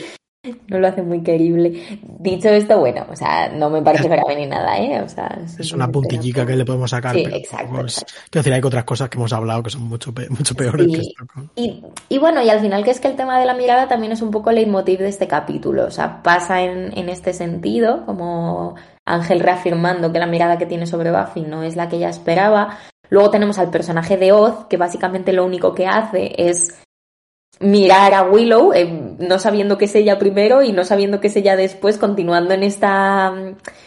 No 0.68 0.78
lo 0.78 0.88
hace 0.88 1.02
muy 1.02 1.22
querible. 1.22 1.98
Dicho 2.18 2.48
esto, 2.48 2.78
bueno, 2.78 3.04
o 3.10 3.14
sea, 3.14 3.50
no 3.50 3.68
me 3.68 3.82
parece 3.82 4.08
grave 4.08 4.36
ni 4.36 4.46
nada, 4.46 4.78
¿eh? 4.78 5.02
O 5.02 5.08
sea, 5.08 5.38
es 5.58 5.72
una 5.72 5.92
puntillica 5.92 6.46
que 6.46 6.56
le 6.56 6.64
podemos 6.64 6.90
sacar. 6.90 7.14
Sí, 7.14 7.24
exacto, 7.30 7.74
quiero 7.74 8.42
decir, 8.42 8.52
hay 8.54 8.60
otras 8.64 8.84
cosas 8.84 9.10
que 9.10 9.18
hemos 9.18 9.34
hablado 9.34 9.62
que 9.62 9.68
son 9.68 9.82
mucho, 9.82 10.14
mucho 10.30 10.54
peores 10.54 10.86
que 10.86 11.00
esto. 11.00 11.24
Y, 11.56 11.84
y, 12.08 12.18
bueno, 12.18 12.42
y 12.42 12.48
al 12.48 12.60
final 12.60 12.84
que 12.84 12.90
es 12.90 13.00
que 13.00 13.08
el 13.08 13.16
tema 13.16 13.38
de 13.38 13.44
la 13.44 13.52
mirada 13.52 13.86
también 13.86 14.12
es 14.12 14.22
un 14.22 14.30
poco 14.30 14.48
el 14.48 14.56
leitmotiv 14.56 15.00
de 15.00 15.08
este 15.08 15.28
capítulo. 15.28 15.84
O 15.84 15.90
sea, 15.90 16.22
pasa 16.22 16.62
en, 16.62 16.96
en 16.96 17.10
este 17.10 17.34
sentido, 17.34 18.06
como 18.06 18.76
Ángel 19.04 19.40
reafirmando 19.40 20.10
que 20.10 20.20
la 20.20 20.26
mirada 20.26 20.56
que 20.56 20.64
tiene 20.64 20.86
sobre 20.86 21.12
Buffy 21.12 21.42
no 21.42 21.62
es 21.64 21.76
la 21.76 21.90
que 21.90 21.96
ella 21.96 22.08
esperaba. 22.08 22.78
Luego 23.10 23.30
tenemos 23.30 23.58
al 23.58 23.70
personaje 23.70 24.16
de 24.16 24.32
Oz, 24.32 24.66
que 24.70 24.78
básicamente 24.78 25.34
lo 25.34 25.44
único 25.44 25.74
que 25.74 25.86
hace 25.86 26.32
es 26.38 26.80
mirar 27.60 28.14
a 28.14 28.22
Willow, 28.22 28.72
eh, 28.72 29.16
no 29.18 29.38
sabiendo 29.38 29.76
que 29.76 29.84
es 29.84 29.94
ella 29.94 30.18
primero 30.18 30.62
y 30.62 30.72
no 30.72 30.84
sabiendo 30.84 31.20
que 31.20 31.28
es 31.28 31.36
ella 31.36 31.56
después, 31.56 31.98
continuando 31.98 32.54
en 32.54 32.62
esta, 32.62 33.34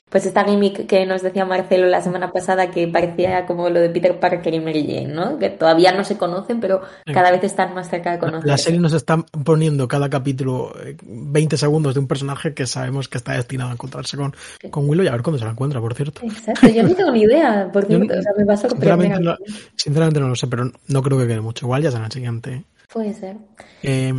pues 0.09 0.27
esta 0.27 0.43
gimmick 0.45 0.85
que 0.85 1.07
nos 1.07 1.23
decía 1.23 1.43
Marcelo 1.43 1.87
la 1.87 2.03
semana 2.03 2.31
pasada, 2.31 2.69
que 2.69 2.87
parecía 2.87 3.47
como 3.47 3.71
lo 3.71 3.79
de 3.79 3.89
Peter 3.89 4.19
Parker 4.19 4.53
y 4.53 4.59
Mary 4.59 4.85
Jane, 4.85 5.07
¿no? 5.07 5.39
Que 5.39 5.49
todavía 5.49 5.91
no 5.91 6.03
se 6.03 6.17
conocen, 6.17 6.59
pero 6.59 6.81
cada 7.11 7.31
vez 7.31 7.43
están 7.43 7.73
más 7.73 7.89
cerca 7.89 8.11
de 8.11 8.19
conocerse. 8.19 8.47
La 8.47 8.59
serie 8.59 8.79
nos 8.79 8.93
está 8.93 9.17
poniendo 9.43 9.87
cada 9.87 10.07
capítulo 10.07 10.71
20 11.01 11.55
eh, 11.55 11.57
segundos 11.57 11.95
de 11.95 11.99
un 11.99 12.07
personaje 12.07 12.53
que 12.53 12.67
sabemos 12.67 13.07
que 13.07 13.17
está 13.17 13.33
destinado 13.33 13.71
a 13.71 13.73
encontrarse 13.73 14.17
con, 14.17 14.35
con 14.69 14.87
Willow 14.87 15.03
y 15.03 15.07
a 15.07 15.13
ver 15.13 15.23
cuándo 15.23 15.39
se 15.39 15.45
la 15.45 15.51
encuentra, 15.51 15.81
por 15.81 15.95
cierto. 15.95 16.21
Exacto, 16.23 16.67
yo 16.67 16.83
no 16.83 16.93
tengo 16.93 17.11
ni 17.11 17.21
idea, 17.23 17.71
por 17.73 17.85
cierto, 17.85 18.13
o 18.13 18.21
sea, 18.21 18.33
me 18.37 18.45
va 18.45 18.53
a 18.53 18.57
Sinceramente, 18.57 19.19
no, 19.19 19.35
sinceramente 19.75 20.19
no 20.19 20.27
lo 20.27 20.35
sé, 20.35 20.45
pero 20.45 20.71
no 20.89 21.01
creo 21.01 21.17
que 21.17 21.25
quede 21.25 21.41
mucho. 21.41 21.65
Igual 21.65 21.81
ya 21.81 21.89
en 21.89 22.03
el 22.03 22.11
siguiente. 22.11 22.63
Puede 22.93 23.13
ser. 23.13 23.37
Eh, 23.81 24.13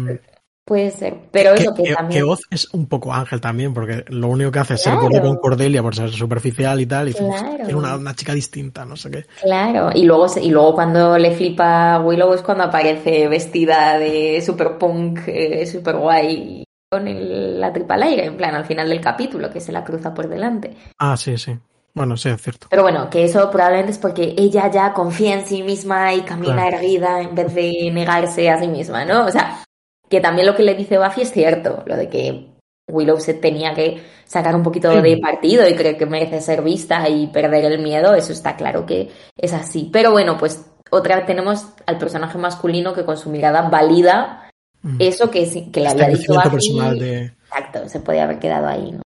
Puede 0.66 0.90
ser, 0.90 1.28
pero 1.30 1.52
eso 1.52 1.74
que, 1.74 1.82
que, 1.82 1.94
también... 1.94 2.20
Que 2.20 2.24
Oz 2.24 2.40
es 2.50 2.72
un 2.72 2.86
poco 2.86 3.12
ángel 3.12 3.38
también, 3.38 3.74
porque 3.74 4.02
lo 4.08 4.28
único 4.28 4.50
que 4.50 4.60
hace 4.60 4.74
es 4.74 4.82
ser 4.82 4.94
con 4.94 5.36
Cordelia 5.36 5.82
por 5.82 5.94
ser 5.94 6.10
superficial 6.10 6.80
y 6.80 6.86
tal, 6.86 7.10
y 7.10 7.12
claro. 7.12 7.78
una, 7.78 7.96
una, 7.96 8.14
chica 8.14 8.32
distinta, 8.32 8.86
no 8.86 8.96
sé 8.96 9.10
qué. 9.10 9.26
Claro, 9.42 9.90
y 9.94 10.04
luego, 10.04 10.26
y 10.40 10.48
luego 10.48 10.74
cuando 10.74 11.18
le 11.18 11.32
flipa 11.32 12.00
Willow 12.00 12.32
es 12.32 12.40
cuando 12.40 12.64
aparece 12.64 13.28
vestida 13.28 13.98
de 13.98 14.40
super 14.40 14.78
punk, 14.78 15.20
eh, 15.26 15.66
super 15.66 15.96
guay, 15.96 16.64
con 16.90 17.08
el, 17.08 17.60
la 17.60 17.70
tripa 17.70 17.92
al 17.92 18.04
aire, 18.04 18.24
en 18.24 18.38
plan, 18.38 18.54
al 18.54 18.64
final 18.64 18.88
del 18.88 19.02
capítulo, 19.02 19.52
que 19.52 19.60
se 19.60 19.70
la 19.70 19.84
cruza 19.84 20.14
por 20.14 20.28
delante. 20.28 20.74
Ah, 20.98 21.18
sí, 21.18 21.36
sí. 21.36 21.54
Bueno, 21.94 22.16
sí, 22.16 22.28
es 22.28 22.42
cierto. 22.42 22.66
Pero 22.70 22.82
bueno, 22.82 23.08
que 23.08 23.24
eso 23.24 23.50
probablemente 23.50 23.92
es 23.92 23.98
porque 23.98 24.34
ella 24.36 24.68
ya 24.70 24.92
confía 24.92 25.34
en 25.34 25.46
sí 25.46 25.62
misma 25.62 26.12
y 26.12 26.22
camina 26.22 26.66
erguida 26.66 27.20
en 27.20 27.34
vez 27.34 27.54
de 27.54 27.90
negarse 27.92 28.50
a 28.50 28.58
sí 28.58 28.66
misma, 28.66 29.04
¿no? 29.04 29.26
O 29.26 29.30
sea, 29.30 29.62
que 30.08 30.20
también 30.20 30.46
lo 30.46 30.56
que 30.56 30.64
le 30.64 30.74
dice 30.74 30.98
Buffy 30.98 31.22
es 31.22 31.30
cierto, 31.30 31.84
lo 31.86 31.96
de 31.96 32.08
que 32.08 32.48
Willow 32.88 33.20
se 33.20 33.34
tenía 33.34 33.74
que 33.74 34.02
sacar 34.24 34.56
un 34.56 34.64
poquito 34.64 34.90
de 34.90 35.16
partido 35.18 35.68
y 35.68 35.74
cree 35.74 35.96
que 35.96 36.06
merece 36.06 36.40
ser 36.40 36.62
vista 36.62 37.08
y 37.08 37.28
perder 37.28 37.64
el 37.64 37.80
miedo, 37.80 38.14
eso 38.14 38.32
está 38.32 38.56
claro 38.56 38.84
que 38.84 39.10
es 39.36 39.52
así. 39.52 39.88
Pero 39.92 40.10
bueno, 40.10 40.36
pues 40.36 40.66
otra 40.90 41.16
vez 41.16 41.26
tenemos 41.26 41.68
al 41.86 41.98
personaje 41.98 42.38
masculino 42.38 42.92
que 42.92 43.04
con 43.04 43.16
su 43.16 43.30
mirada 43.30 43.68
valida 43.68 44.50
eso 44.98 45.30
que, 45.30 45.70
que 45.70 45.80
le 45.80 45.88
había 45.88 46.08
dicho 46.08 46.34
Buffy. 46.34 46.76
Exacto, 46.80 47.88
se 47.88 48.00
podía 48.00 48.24
haber 48.24 48.40
quedado 48.40 48.66
ahí, 48.66 48.92
¿no? 48.92 49.03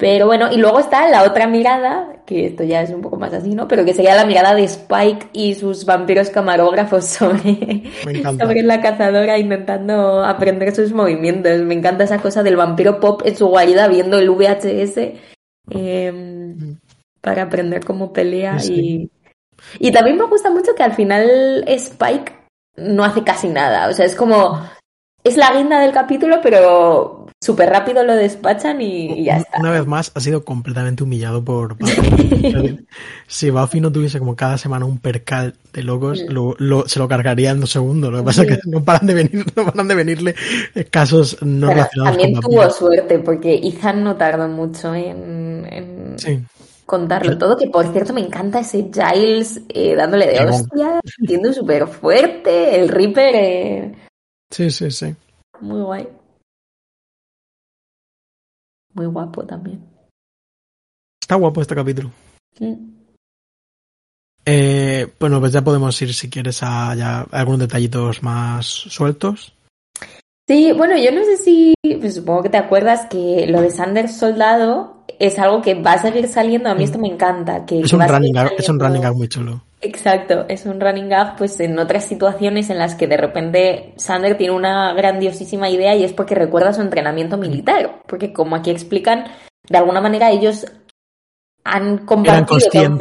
Pero 0.00 0.26
bueno, 0.26 0.50
y 0.50 0.56
luego 0.56 0.80
está 0.80 1.10
la 1.10 1.24
otra 1.24 1.46
mirada, 1.46 2.22
que 2.24 2.46
esto 2.46 2.64
ya 2.64 2.80
es 2.80 2.88
un 2.88 3.02
poco 3.02 3.18
más 3.18 3.34
así, 3.34 3.54
¿no? 3.54 3.68
Pero 3.68 3.84
que 3.84 3.92
sería 3.92 4.14
la 4.14 4.24
mirada 4.24 4.54
de 4.54 4.64
Spike 4.64 5.28
y 5.34 5.54
sus 5.54 5.84
vampiros 5.84 6.30
camarógrafos 6.30 7.04
sobre, 7.04 7.82
sobre 8.38 8.62
la 8.62 8.80
cazadora 8.80 9.38
intentando 9.38 10.24
aprender 10.24 10.74
sus 10.74 10.94
movimientos. 10.94 11.60
Me 11.60 11.74
encanta 11.74 12.04
esa 12.04 12.18
cosa 12.18 12.42
del 12.42 12.56
vampiro 12.56 12.98
pop 12.98 13.20
en 13.26 13.36
su 13.36 13.48
guarida 13.48 13.88
viendo 13.88 14.18
el 14.18 14.30
VHS 14.30 15.20
em, 15.68 16.78
para 17.20 17.42
aprender 17.42 17.84
cómo 17.84 18.12
pelea 18.12 18.56
y... 18.64 19.10
Y 19.78 19.92
también 19.92 20.16
me 20.16 20.24
gusta 20.24 20.48
mucho 20.48 20.74
que 20.74 20.82
al 20.82 20.94
final 20.94 21.64
Spike 21.66 22.32
no 22.76 23.04
hace 23.04 23.22
casi 23.22 23.48
nada. 23.48 23.90
O 23.90 23.92
sea, 23.92 24.06
es 24.06 24.14
como... 24.14 24.58
Es 25.22 25.36
la 25.36 25.52
guinda 25.52 25.78
del 25.80 25.92
capítulo, 25.92 26.40
pero 26.42 27.19
súper 27.42 27.70
rápido 27.70 28.04
lo 28.04 28.14
despachan 28.14 28.82
y, 28.82 29.24
ya 29.24 29.38
está. 29.38 29.58
Una 29.60 29.70
vez 29.70 29.86
más 29.86 30.12
ha 30.14 30.20
sido 30.20 30.44
completamente 30.44 31.02
humillado 31.02 31.42
por 31.42 31.76
si 33.26 33.50
Buffy 33.50 33.80
no 33.80 33.90
tuviese 33.90 34.18
como 34.18 34.36
cada 34.36 34.58
semana 34.58 34.84
un 34.84 34.98
percal 34.98 35.54
de 35.72 35.82
locos, 35.82 36.22
lo, 36.28 36.54
se 36.86 36.98
lo 36.98 37.08
cargaría 37.08 37.50
en 37.50 37.60
dos 37.60 37.70
segundos. 37.70 38.12
Lo 38.12 38.18
que 38.18 38.24
pasa 38.24 38.42
es 38.42 38.48
que 38.48 38.58
no 38.66 38.84
paran 38.84 39.06
de 39.06 39.14
venir, 39.14 39.46
no 39.56 39.64
paran 39.64 39.88
de 39.88 39.94
venirle 39.94 40.34
casos 40.90 41.38
no 41.42 41.68
relacionados 41.68 42.18
También 42.18 42.40
tuvo 42.40 42.70
suerte 42.70 43.18
porque 43.18 43.54
Ethan 43.54 44.04
no 44.04 44.16
tardó 44.16 44.46
mucho 44.48 44.94
en, 44.94 46.16
contarlo 46.84 47.38
todo, 47.38 47.56
que 47.56 47.68
por 47.68 47.90
cierto 47.92 48.12
me 48.12 48.20
encanta 48.20 48.60
ese 48.60 48.90
Giles 48.92 49.62
eh, 49.68 49.94
dándole 49.94 50.26
de 50.26 50.44
hostia, 50.44 51.00
siendo 51.24 51.52
súper 51.52 51.86
fuerte, 51.86 52.80
el 52.80 52.88
Reaper. 52.88 53.34
Eh, 53.34 53.94
sí, 54.50 54.70
sí, 54.72 54.90
sí. 54.90 55.14
Muy 55.60 55.82
guay. 55.82 56.19
Muy 58.94 59.06
guapo 59.06 59.44
también. 59.44 59.84
Está 61.20 61.36
guapo 61.36 61.60
este 61.60 61.74
capítulo. 61.74 62.10
Eh, 64.44 65.14
bueno, 65.20 65.38
pues 65.38 65.52
ya 65.52 65.62
podemos 65.62 66.00
ir 66.02 66.12
si 66.12 66.28
quieres 66.28 66.62
a 66.62 66.94
ya 66.94 67.20
algunos 67.30 67.60
detallitos 67.60 68.22
más 68.22 68.66
sueltos. 68.66 69.54
Sí, 70.50 70.72
bueno, 70.72 70.96
yo 70.98 71.12
no 71.12 71.22
sé 71.22 71.36
si, 71.36 71.74
pues 72.00 72.16
supongo 72.16 72.42
que 72.42 72.48
te 72.48 72.56
acuerdas 72.56 73.06
que 73.08 73.46
lo 73.46 73.60
de 73.60 73.70
Sanders 73.70 74.16
Soldado 74.16 75.04
es 75.20 75.38
algo 75.38 75.62
que 75.62 75.74
va 75.74 75.92
a 75.92 75.98
seguir 75.98 76.26
saliendo. 76.26 76.68
A 76.68 76.74
mí 76.74 76.82
esto 76.82 76.98
me 76.98 77.06
encanta. 77.06 77.64
Que, 77.64 77.78
es, 77.78 77.92
un 77.92 78.00
running 78.00 78.32
gag, 78.32 78.54
es 78.58 78.68
un 78.68 78.80
running 78.80 79.00
gag 79.00 79.14
muy 79.14 79.28
chulo. 79.28 79.62
Exacto, 79.80 80.46
es 80.48 80.66
un 80.66 80.80
running 80.80 81.08
gag 81.08 81.36
pues 81.36 81.60
en 81.60 81.78
otras 81.78 82.04
situaciones 82.04 82.68
en 82.68 82.78
las 82.78 82.96
que 82.96 83.06
de 83.06 83.16
repente 83.16 83.94
Sander 83.96 84.36
tiene 84.36 84.52
una 84.52 84.92
grandiosísima 84.92 85.70
idea 85.70 85.94
y 85.94 86.02
es 86.02 86.12
porque 86.12 86.34
recuerda 86.34 86.72
su 86.72 86.80
entrenamiento 86.80 87.36
militar, 87.36 88.02
porque 88.08 88.32
como 88.32 88.56
aquí 88.56 88.70
explican, 88.70 89.26
de 89.68 89.78
alguna 89.78 90.00
manera 90.00 90.32
ellos 90.32 90.66
han 91.62 91.98
compartido 91.98 92.98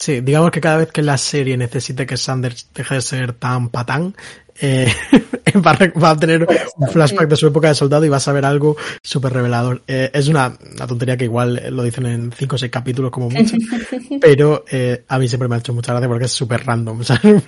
Sí, 0.00 0.22
digamos 0.22 0.50
que 0.50 0.62
cada 0.62 0.78
vez 0.78 0.90
que 0.90 1.02
la 1.02 1.18
serie 1.18 1.58
necesite 1.58 2.06
que 2.06 2.16
Sanders 2.16 2.70
deje 2.72 2.94
de 2.94 3.00
ser 3.02 3.32
tan 3.34 3.68
patán, 3.68 4.14
eh, 4.58 4.90
va, 5.66 5.72
a, 5.72 5.98
va, 5.98 6.10
a, 6.10 6.16
tener 6.16 6.46
un 6.76 6.88
flashback 6.88 7.28
de 7.28 7.36
su 7.36 7.46
época 7.46 7.68
de 7.68 7.74
soldado 7.74 8.04
y 8.04 8.08
va 8.08 8.18
a 8.18 8.20
saber 8.20 8.44
algo 8.44 8.76
súper 9.02 9.32
revelador. 9.32 9.82
Eh, 9.86 10.10
es 10.12 10.28
una, 10.28 10.56
una, 10.74 10.86
tontería 10.86 11.16
que 11.16 11.24
igual 11.24 11.62
lo 11.70 11.82
dicen 11.82 12.06
en 12.06 12.32
5 12.32 12.54
o 12.54 12.58
6 12.58 12.70
capítulos 12.70 13.10
como 13.10 13.30
mucho, 13.30 13.56
pero 14.20 14.64
eh, 14.70 15.04
a 15.08 15.18
mí 15.18 15.28
siempre 15.28 15.48
me 15.48 15.56
ha 15.56 15.58
hecho 15.58 15.74
mucha 15.74 15.92
gracia 15.92 16.08
porque 16.08 16.24
es 16.26 16.32
súper 16.32 16.64
random. 16.64 17.02
¿sabes? 17.04 17.42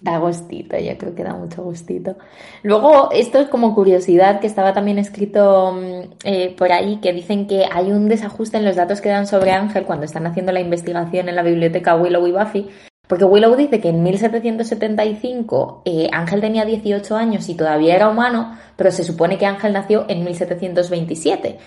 Da 0.00 0.18
gustito, 0.18 0.78
yo 0.78 0.96
creo 0.96 1.14
que 1.14 1.22
da 1.22 1.34
mucho 1.34 1.62
gustito. 1.62 2.16
Luego, 2.62 3.10
esto 3.12 3.38
es 3.38 3.48
como 3.48 3.74
curiosidad 3.74 4.40
que 4.40 4.46
estaba 4.46 4.72
también 4.72 4.98
escrito 4.98 5.72
mm, 5.72 6.12
eh, 6.24 6.54
por 6.56 6.72
ahí, 6.72 7.00
que 7.00 7.12
dicen 7.12 7.46
que 7.46 7.66
hay 7.70 7.92
un 7.92 8.08
desajuste 8.08 8.56
en 8.56 8.64
los 8.64 8.76
datos 8.76 9.00
que 9.00 9.10
dan 9.10 9.26
sobre 9.26 9.52
Ángel 9.52 9.84
cuando 9.84 10.06
están 10.06 10.26
haciendo 10.26 10.52
la 10.52 10.60
investigación 10.60 11.28
en 11.28 11.36
la 11.36 11.42
biblioteca 11.42 11.96
Willow 11.96 12.26
y 12.26 12.32
Buffy, 12.32 12.70
porque 13.10 13.24
Willow 13.24 13.56
dice 13.56 13.80
que 13.80 13.88
en 13.88 14.04
1775 14.04 15.82
eh, 15.84 16.08
Ángel 16.12 16.40
tenía 16.40 16.64
18 16.64 17.16
años 17.16 17.48
y 17.48 17.56
todavía 17.56 17.96
era 17.96 18.08
humano, 18.08 18.56
pero 18.76 18.92
se 18.92 19.02
supone 19.02 19.36
que 19.36 19.46
Ángel 19.46 19.72
nació 19.72 20.06
en 20.08 20.22
1727. 20.22 21.58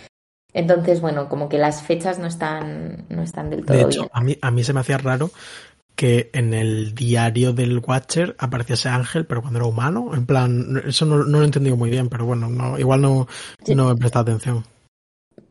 Entonces, 0.53 1.01
bueno, 1.01 1.27
como 1.27 1.49
que 1.49 1.57
las 1.57 1.81
fechas 1.81 2.17
no 2.17 2.27
están, 2.27 3.07
no 3.09 3.23
están 3.23 3.49
del 3.49 3.65
todo 3.65 3.75
de 3.75 3.83
hecho, 3.83 4.03
bien. 4.03 4.11
A 4.13 4.21
mí, 4.21 4.37
a 4.41 4.51
mí 4.51 4.63
se 4.63 4.71
me 4.71 4.79
hacía 4.79 4.97
raro 4.97 5.31
que 5.97 6.29
en 6.31 6.53
el 6.53 6.95
diario 6.95 7.51
del 7.51 7.79
Watcher 7.79 8.37
apareciese 8.39 8.87
Ángel, 8.87 9.25
pero 9.25 9.41
cuando 9.41 9.59
era 9.59 9.67
humano, 9.67 10.11
en 10.13 10.25
plan, 10.25 10.81
eso 10.87 11.05
no, 11.05 11.25
no 11.25 11.39
lo 11.39 11.41
he 11.41 11.45
entendido 11.45 11.75
muy 11.75 11.89
bien, 11.89 12.07
pero 12.07 12.25
bueno, 12.25 12.47
no, 12.47 12.79
igual 12.79 13.01
no, 13.01 13.27
no 13.67 13.91
he 13.91 13.95
prestado 13.97 14.31
atención. 14.31 14.63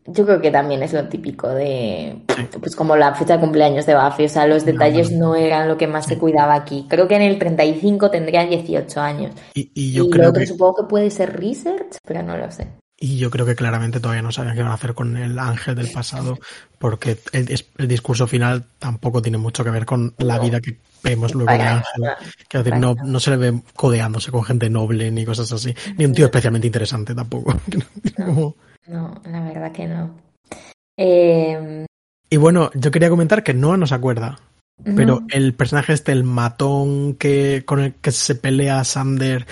Yo 0.07 0.26
creo 0.26 0.41
que 0.41 0.51
también 0.51 0.83
es 0.83 0.93
lo 0.93 1.09
típico 1.09 1.49
de, 1.49 2.22
pues 2.61 2.74
como 2.74 2.97
la 2.97 3.14
fecha 3.14 3.35
de 3.35 3.41
cumpleaños 3.41 3.87
de 3.87 3.95
Buffy, 3.95 4.24
o 4.24 4.28
sea, 4.28 4.47
los 4.49 4.64
detalles 4.64 5.12
no, 5.12 5.28
no 5.28 5.35
eran 5.37 5.68
lo 5.68 5.78
que 5.78 5.87
más 5.87 6.07
se 6.07 6.18
cuidaba 6.18 6.55
aquí. 6.55 6.87
Creo 6.89 7.07
que 7.07 7.14
en 7.14 7.22
el 7.22 7.39
35 7.39 8.11
tendría 8.11 8.45
18 8.45 9.01
años. 9.01 9.33
Y, 9.55 9.70
y 9.74 9.93
yo 9.93 10.07
y 10.07 10.11
creo 10.11 10.24
lo 10.24 10.30
otro 10.30 10.41
que, 10.41 10.47
supongo 10.47 10.74
que 10.76 10.89
puede 10.89 11.11
ser 11.11 11.39
research, 11.39 11.99
pero 12.05 12.22
no 12.24 12.37
lo 12.37 12.51
sé. 12.51 12.66
y 12.99 13.18
yo 13.18 13.30
creo 13.30 13.47
que 13.47 13.55
claramente 13.55 14.01
todavía 14.01 14.22
no 14.22 14.33
sabían 14.33 14.55
qué 14.55 14.61
iban 14.61 14.72
a 14.72 14.74
hacer 14.74 14.95
con 14.95 15.16
el 15.16 15.39
ángel 15.39 15.76
del 15.76 15.91
pasado, 15.91 16.39
porque 16.78 17.18
el, 17.33 17.49
el 17.78 17.89
discurso 17.89 18.26
final 18.26 18.64
tampoco 18.80 19.22
tiene 19.22 19.39
mucho 19.39 19.62
que 19.62 19.70
ver 19.70 19.87
con 19.87 20.14
la 20.18 20.39
vida 20.41 20.61
que 20.61 20.78
vemos 21.03 21.35
luego 21.35 21.53
de 21.53 21.62
Ángel. 21.62 22.03
Quiero 22.49 22.64
decir, 22.64 22.80
no, 22.80 22.95
no 22.95 23.20
se 23.20 23.30
le 23.30 23.37
ve 23.37 23.62
codeándose 23.74 24.30
con 24.30 24.45
gente 24.45 24.70
noble 24.70 25.11
ni 25.11 25.24
cosas 25.24 25.53
así, 25.53 25.74
ni 25.97 26.05
un 26.05 26.12
tío 26.12 26.26
especialmente 26.26 26.66
interesante 26.66 27.14
tampoco. 27.14 27.57
No, 28.87 29.14
la 29.30 29.41
verdad 29.43 29.72
que 29.72 29.87
no. 29.87 30.11
Eh, 30.97 31.87
Y 32.30 32.37
bueno, 32.37 32.70
yo 32.74 32.91
quería 32.91 33.11
comentar 33.11 33.43
que 33.43 33.55
Noah 33.55 33.76
no 33.76 33.87
se 33.87 33.95
acuerda, 33.95 34.39
pero 34.97 35.22
el 35.30 35.55
personaje 35.55 35.93
este, 35.93 36.12
el 36.12 36.24
matón 36.24 37.14
que 37.14 37.62
con 37.64 37.80
el 37.80 37.95
que 37.95 38.11
se 38.12 38.35
pelea 38.35 38.83
Sander, 38.85 39.47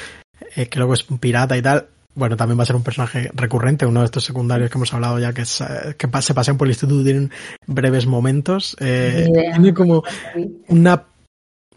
eh, 0.57 0.67
que 0.67 0.79
luego 0.79 0.95
es 0.95 1.09
un 1.11 1.19
pirata 1.19 1.57
y 1.57 1.63
tal, 1.63 1.89
bueno, 2.15 2.37
también 2.37 2.59
va 2.59 2.65
a 2.65 2.67
ser 2.67 2.77
un 2.77 2.83
personaje 2.83 3.31
recurrente, 3.35 3.87
uno 3.87 4.01
de 4.01 4.07
estos 4.07 4.25
secundarios 4.25 4.71
que 4.71 4.79
hemos 4.79 4.93
hablado 4.93 5.19
ya, 5.19 5.33
que, 5.33 5.43
es, 5.43 5.61
eh, 5.61 5.95
que 5.97 6.09
se 6.23 6.35
pasean 6.35 6.57
por 6.59 6.67
el 6.67 6.73
instituto, 6.73 7.05
tienen 7.05 7.31
breves 7.67 8.07
momentos. 8.07 8.77
eh, 8.81 9.29
tiene 9.53 9.73
como 9.75 10.03
una, 10.69 11.05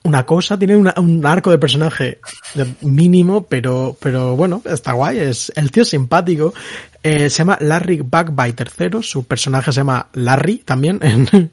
una 0.04 0.26
cosa, 0.26 0.58
tiene 0.58 0.76
una- 0.76 0.96
un 0.98 1.24
arco 1.26 1.52
de 1.52 1.60
personaje 1.60 2.20
mínimo, 2.82 3.44
pero, 3.44 3.96
pero 4.00 4.36
bueno, 4.36 4.62
está 4.66 4.94
guay. 4.94 5.20
Es, 5.20 5.52
el 5.56 5.72
tío 5.72 5.84
es 5.84 5.90
simpático. 5.90 6.54
Eh, 7.04 7.30
se 7.30 7.40
llama 7.40 7.58
Larry 7.60 8.02
Backbiter 8.02 8.72
III. 8.80 9.04
Su 9.04 9.26
personaje 9.26 9.72
se 9.72 9.82
llama 9.82 10.08
Larry 10.14 10.60
también 10.60 11.00
en, 11.02 11.52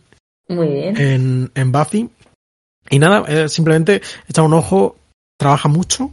Muy 0.48 0.68
bien. 0.68 0.96
en, 0.96 1.51
en 1.55 1.72
Buffy. 1.72 2.09
Y 2.88 2.98
nada, 2.98 3.24
eh, 3.28 3.48
simplemente 3.48 4.01
echa 4.28 4.42
un 4.42 4.55
ojo, 4.55 4.96
trabaja 5.36 5.68
mucho. 5.68 6.12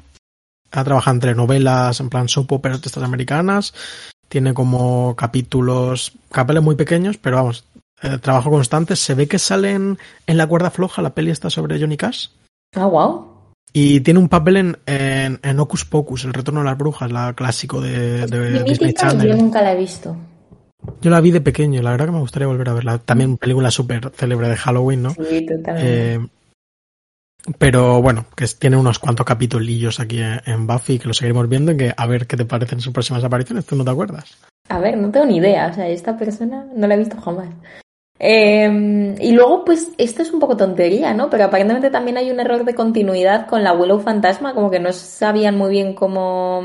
Ha 0.71 0.83
trabajado 0.83 1.15
entre 1.15 1.35
novelas, 1.35 1.99
en 1.99 2.09
plan 2.09 2.27
soap 2.27 2.51
operas 2.51 2.81
de 2.81 2.87
estas 2.87 3.03
americanas. 3.03 3.73
Tiene 4.27 4.53
como 4.53 5.15
capítulos, 5.15 6.13
papeles 6.29 6.61
muy 6.61 6.75
pequeños, 6.75 7.17
pero 7.17 7.37
vamos, 7.37 7.65
eh, 8.01 8.17
trabajo 8.17 8.49
constante. 8.49 8.95
Se 8.95 9.13
ve 9.13 9.27
que 9.27 9.39
salen 9.39 9.97
en 10.25 10.37
La 10.37 10.47
cuerda 10.47 10.69
floja, 10.71 11.01
la 11.01 11.11
peli 11.13 11.31
está 11.31 11.49
sobre 11.49 11.79
Johnny 11.79 11.95
Cash. 11.95 12.27
Ah, 12.75 12.85
wow. 12.85 13.36
Y 13.73 13.99
tiene 14.01 14.19
un 14.19 14.29
papel 14.29 14.57
en, 14.57 14.77
en, 14.85 15.39
en 15.43 15.59
Hocus 15.59 15.85
Pocus, 15.85 16.25
El 16.25 16.33
retorno 16.33 16.61
de 16.61 16.65
las 16.65 16.77
brujas, 16.77 17.11
la 17.11 17.33
clásico 17.33 17.79
de, 17.81 18.25
de 18.25 18.63
Disney 18.63 18.89
mítica 18.89 19.09
yo 19.13 19.19
Channel. 19.19 19.37
nunca 19.37 19.61
la 19.61 19.73
he 19.73 19.77
visto. 19.77 20.15
Yo 21.01 21.11
la 21.11 21.21
vi 21.21 21.31
de 21.31 21.41
pequeño, 21.41 21.81
la 21.81 21.91
verdad 21.91 22.05
que 22.05 22.11
me 22.13 22.19
gustaría 22.19 22.47
volver 22.47 22.69
a 22.69 22.73
verla. 22.73 22.97
También 22.99 23.37
película 23.37 23.69
súper 23.69 24.11
célebre 24.15 24.47
de 24.49 24.55
Halloween, 24.55 25.03
¿no? 25.03 25.09
Sí, 25.11 25.45
totalmente. 25.45 26.13
Eh, 26.15 26.19
pero 27.57 28.01
bueno, 28.01 28.25
que 28.35 28.45
tiene 28.59 28.77
unos 28.77 28.99
cuantos 28.99 29.25
capitulillos 29.25 29.99
aquí 29.99 30.19
en, 30.21 30.41
en 30.45 30.65
Buffy 30.67 30.99
que 30.99 31.07
lo 31.07 31.13
seguiremos 31.13 31.47
viendo 31.47 31.71
y 31.71 31.77
que 31.77 31.93
a 31.95 32.05
ver 32.07 32.25
qué 32.27 32.35
te 32.37 32.45
parecen 32.45 32.79
sus 32.81 32.93
próximas 32.93 33.23
apariciones. 33.23 33.65
¿Tú 33.65 33.75
no 33.75 33.83
te 33.85 33.91
acuerdas? 33.91 34.37
A 34.69 34.79
ver, 34.79 34.97
no 34.97 35.11
tengo 35.11 35.25
ni 35.25 35.37
idea. 35.37 35.67
O 35.67 35.73
sea, 35.73 35.87
esta 35.87 36.17
persona 36.17 36.65
no 36.75 36.87
la 36.87 36.95
he 36.95 36.99
visto 36.99 37.19
jamás. 37.21 37.49
Eh, 38.19 39.15
y 39.19 39.31
luego, 39.31 39.63
pues, 39.65 39.89
esto 39.97 40.21
es 40.21 40.31
un 40.31 40.39
poco 40.39 40.57
tontería, 40.57 41.13
¿no? 41.13 41.29
Pero 41.29 41.45
aparentemente 41.45 41.89
también 41.89 42.17
hay 42.17 42.31
un 42.31 42.39
error 42.39 42.65
de 42.65 42.75
continuidad 42.75 43.47
con 43.47 43.63
la 43.63 43.73
Willow 43.73 43.99
Fantasma, 43.99 44.53
como 44.53 44.71
que 44.71 44.79
no 44.79 44.91
sabían 44.91 45.57
muy 45.57 45.69
bien 45.69 45.93
cómo 45.93 46.63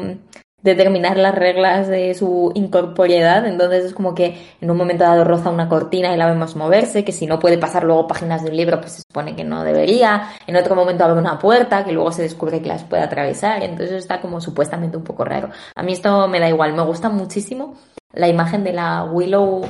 determinar 0.62 1.16
las 1.16 1.34
reglas 1.34 1.88
de 1.88 2.14
su 2.14 2.52
incorporeidad. 2.54 3.46
Entonces 3.46 3.84
es 3.84 3.94
como 3.94 4.14
que 4.14 4.36
en 4.60 4.70
un 4.70 4.76
momento 4.76 5.04
dado 5.04 5.24
roza 5.24 5.50
una 5.50 5.68
cortina 5.68 6.14
y 6.14 6.16
la 6.16 6.26
vemos 6.26 6.56
moverse, 6.56 7.04
que 7.04 7.12
si 7.12 7.26
no 7.26 7.38
puede 7.38 7.58
pasar 7.58 7.84
luego 7.84 8.06
páginas 8.06 8.42
de 8.42 8.50
un 8.50 8.56
libro, 8.56 8.80
pues 8.80 8.92
se 8.92 9.02
supone 9.02 9.36
que 9.36 9.44
no 9.44 9.64
debería. 9.64 10.30
En 10.46 10.56
otro 10.56 10.74
momento 10.74 11.04
abre 11.04 11.18
una 11.18 11.38
puerta 11.38 11.84
que 11.84 11.92
luego 11.92 12.12
se 12.12 12.22
descubre 12.22 12.62
que 12.62 12.68
las 12.68 12.84
puede 12.84 13.02
atravesar. 13.02 13.62
Entonces 13.62 13.92
está 13.92 14.20
como 14.20 14.40
supuestamente 14.40 14.96
un 14.96 15.04
poco 15.04 15.24
raro. 15.24 15.50
A 15.74 15.82
mí 15.82 15.92
esto 15.92 16.28
me 16.28 16.40
da 16.40 16.48
igual, 16.48 16.74
me 16.74 16.82
gusta 16.82 17.08
muchísimo 17.08 17.74
la 18.14 18.28
imagen 18.28 18.62
de 18.62 18.72
la 18.72 19.04
Willow 19.04 19.62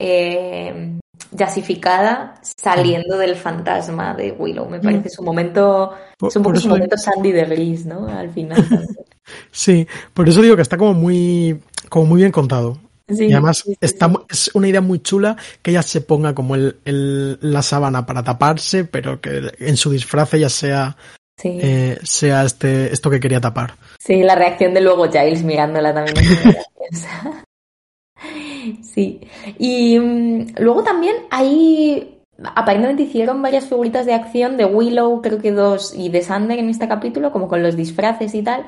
eh, 0.00 0.98
yasificada 1.34 2.34
saliendo 2.42 3.18
del 3.18 3.36
fantasma 3.36 4.14
de 4.14 4.32
Willow. 4.32 4.68
Me 4.68 4.80
parece 4.80 5.08
su 5.10 5.22
momento, 5.22 5.92
Por- 6.18 6.30
es 6.30 6.36
un 6.36 6.42
poco 6.42 6.56
su 6.58 6.68
momento 6.68 6.96
Sandy 6.96 7.32
de 7.32 7.44
Gris, 7.44 7.84
¿no? 7.86 8.06
Al 8.08 8.30
final. 8.30 8.64
Sí, 9.50 9.86
por 10.12 10.28
eso 10.28 10.42
digo 10.42 10.54
que 10.54 10.60
está 10.60 10.76
como 10.76 10.92
muy, 10.92 11.58
como 11.88 12.04
muy 12.04 12.18
bien 12.20 12.30
contado. 12.30 12.76
Sí, 13.08 13.24
y 13.28 13.32
además 13.32 13.56
sí, 13.64 13.70
sí, 13.72 13.78
está, 13.80 14.12
es 14.28 14.50
una 14.52 14.68
idea 14.68 14.82
muy 14.82 14.98
chula 14.98 15.34
que 15.62 15.70
ella 15.70 15.82
se 15.82 16.02
ponga 16.02 16.34
como 16.34 16.54
el, 16.56 16.76
el- 16.84 17.38
la 17.40 17.62
sábana 17.62 18.04
para 18.04 18.22
taparse, 18.22 18.84
pero 18.84 19.22
que 19.22 19.50
en 19.60 19.78
su 19.78 19.90
disfraz 19.90 20.34
ella 20.34 20.50
sea, 20.50 20.98
eh, 21.42 21.98
sea 22.02 22.44
este, 22.44 22.92
esto 22.92 23.08
que 23.08 23.18
quería 23.18 23.40
tapar. 23.40 23.76
Sí, 23.98 24.22
la 24.22 24.34
reacción 24.34 24.74
de 24.74 24.82
luego 24.82 25.10
Giles 25.10 25.42
mirándola 25.42 25.94
también 25.94 26.16
es. 26.18 27.06
Sí. 28.82 29.20
Y 29.58 29.98
mm, 29.98 30.54
luego 30.58 30.82
también 30.82 31.16
hay. 31.30 32.10
Aparentemente 32.56 33.04
hicieron 33.04 33.40
varias 33.42 33.66
figuritas 33.66 34.06
de 34.06 34.14
acción 34.14 34.56
de 34.56 34.64
Willow, 34.64 35.22
creo 35.22 35.38
que 35.38 35.52
dos, 35.52 35.94
y 35.96 36.08
de 36.08 36.22
Sander 36.22 36.58
en 36.58 36.68
este 36.68 36.88
capítulo, 36.88 37.30
como 37.30 37.46
con 37.46 37.62
los 37.62 37.76
disfraces 37.76 38.34
y 38.34 38.42
tal. 38.42 38.64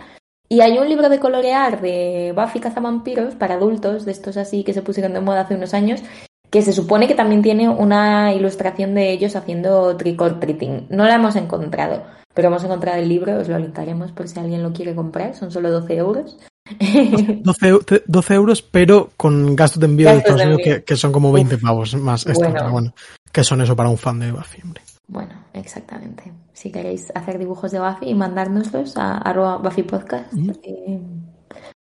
Y 0.48 0.60
hay 0.60 0.78
un 0.78 0.88
libro 0.88 1.08
de 1.08 1.18
colorear 1.18 1.80
de 1.80 2.32
Buffy 2.36 2.60
Cazavampiros 2.60 3.34
para 3.34 3.54
adultos, 3.54 4.04
de 4.04 4.12
estos 4.12 4.36
así 4.36 4.62
que 4.62 4.72
se 4.72 4.82
pusieron 4.82 5.12
de 5.12 5.20
moda 5.20 5.40
hace 5.40 5.56
unos 5.56 5.74
años, 5.74 6.02
que 6.50 6.62
se 6.62 6.72
supone 6.72 7.08
que 7.08 7.16
también 7.16 7.42
tiene 7.42 7.68
una 7.68 8.32
ilustración 8.32 8.94
de 8.94 9.10
ellos 9.10 9.34
haciendo 9.34 9.96
trick 9.96 10.20
or 10.20 10.38
treating. 10.38 10.86
No 10.88 11.04
la 11.04 11.16
hemos 11.16 11.34
encontrado, 11.34 12.04
pero 12.36 12.48
hemos 12.48 12.62
encontrado 12.62 12.98
el 13.00 13.08
libro, 13.08 13.38
os 13.40 13.48
lo 13.48 13.58
linkaremos 13.58 14.12
por 14.12 14.28
si 14.28 14.38
alguien 14.38 14.62
lo 14.62 14.72
quiere 14.72 14.94
comprar, 14.94 15.34
son 15.34 15.50
solo 15.50 15.70
12 15.72 15.96
euros. 15.96 16.38
12, 16.68 17.72
eu- 17.72 17.84
te- 17.84 18.02
12 18.06 18.34
euros, 18.34 18.60
pero 18.62 19.10
con 19.16 19.56
gastos 19.56 19.80
de 19.80 19.86
envío 19.86 20.10
de 20.10 20.18
Estados 20.18 20.42
Unidos 20.42 20.60
que, 20.62 20.84
que 20.84 20.96
son 20.96 21.12
como 21.12 21.32
20 21.32 21.58
pavos 21.58 21.94
más 21.96 22.26
extra. 22.26 22.68
Bueno. 22.70 22.92
Que 23.32 23.42
son 23.42 23.60
eso 23.62 23.74
para 23.74 23.88
un 23.88 23.96
fan 23.98 24.18
de 24.20 24.32
Buffy, 24.32 24.60
hombre. 24.62 24.82
Bueno, 25.08 25.32
exactamente. 25.54 26.32
Si 26.52 26.70
queréis 26.72 27.12
hacer 27.14 27.38
dibujos 27.38 27.70
de 27.70 27.78
Buffy 27.80 28.08
y 28.10 28.14
mandárnoslos 28.14 28.96
a 28.96 29.18
arroba 29.18 29.58
Buffy 29.58 29.82
Podcast. 29.84 30.32
Eh, 30.64 31.00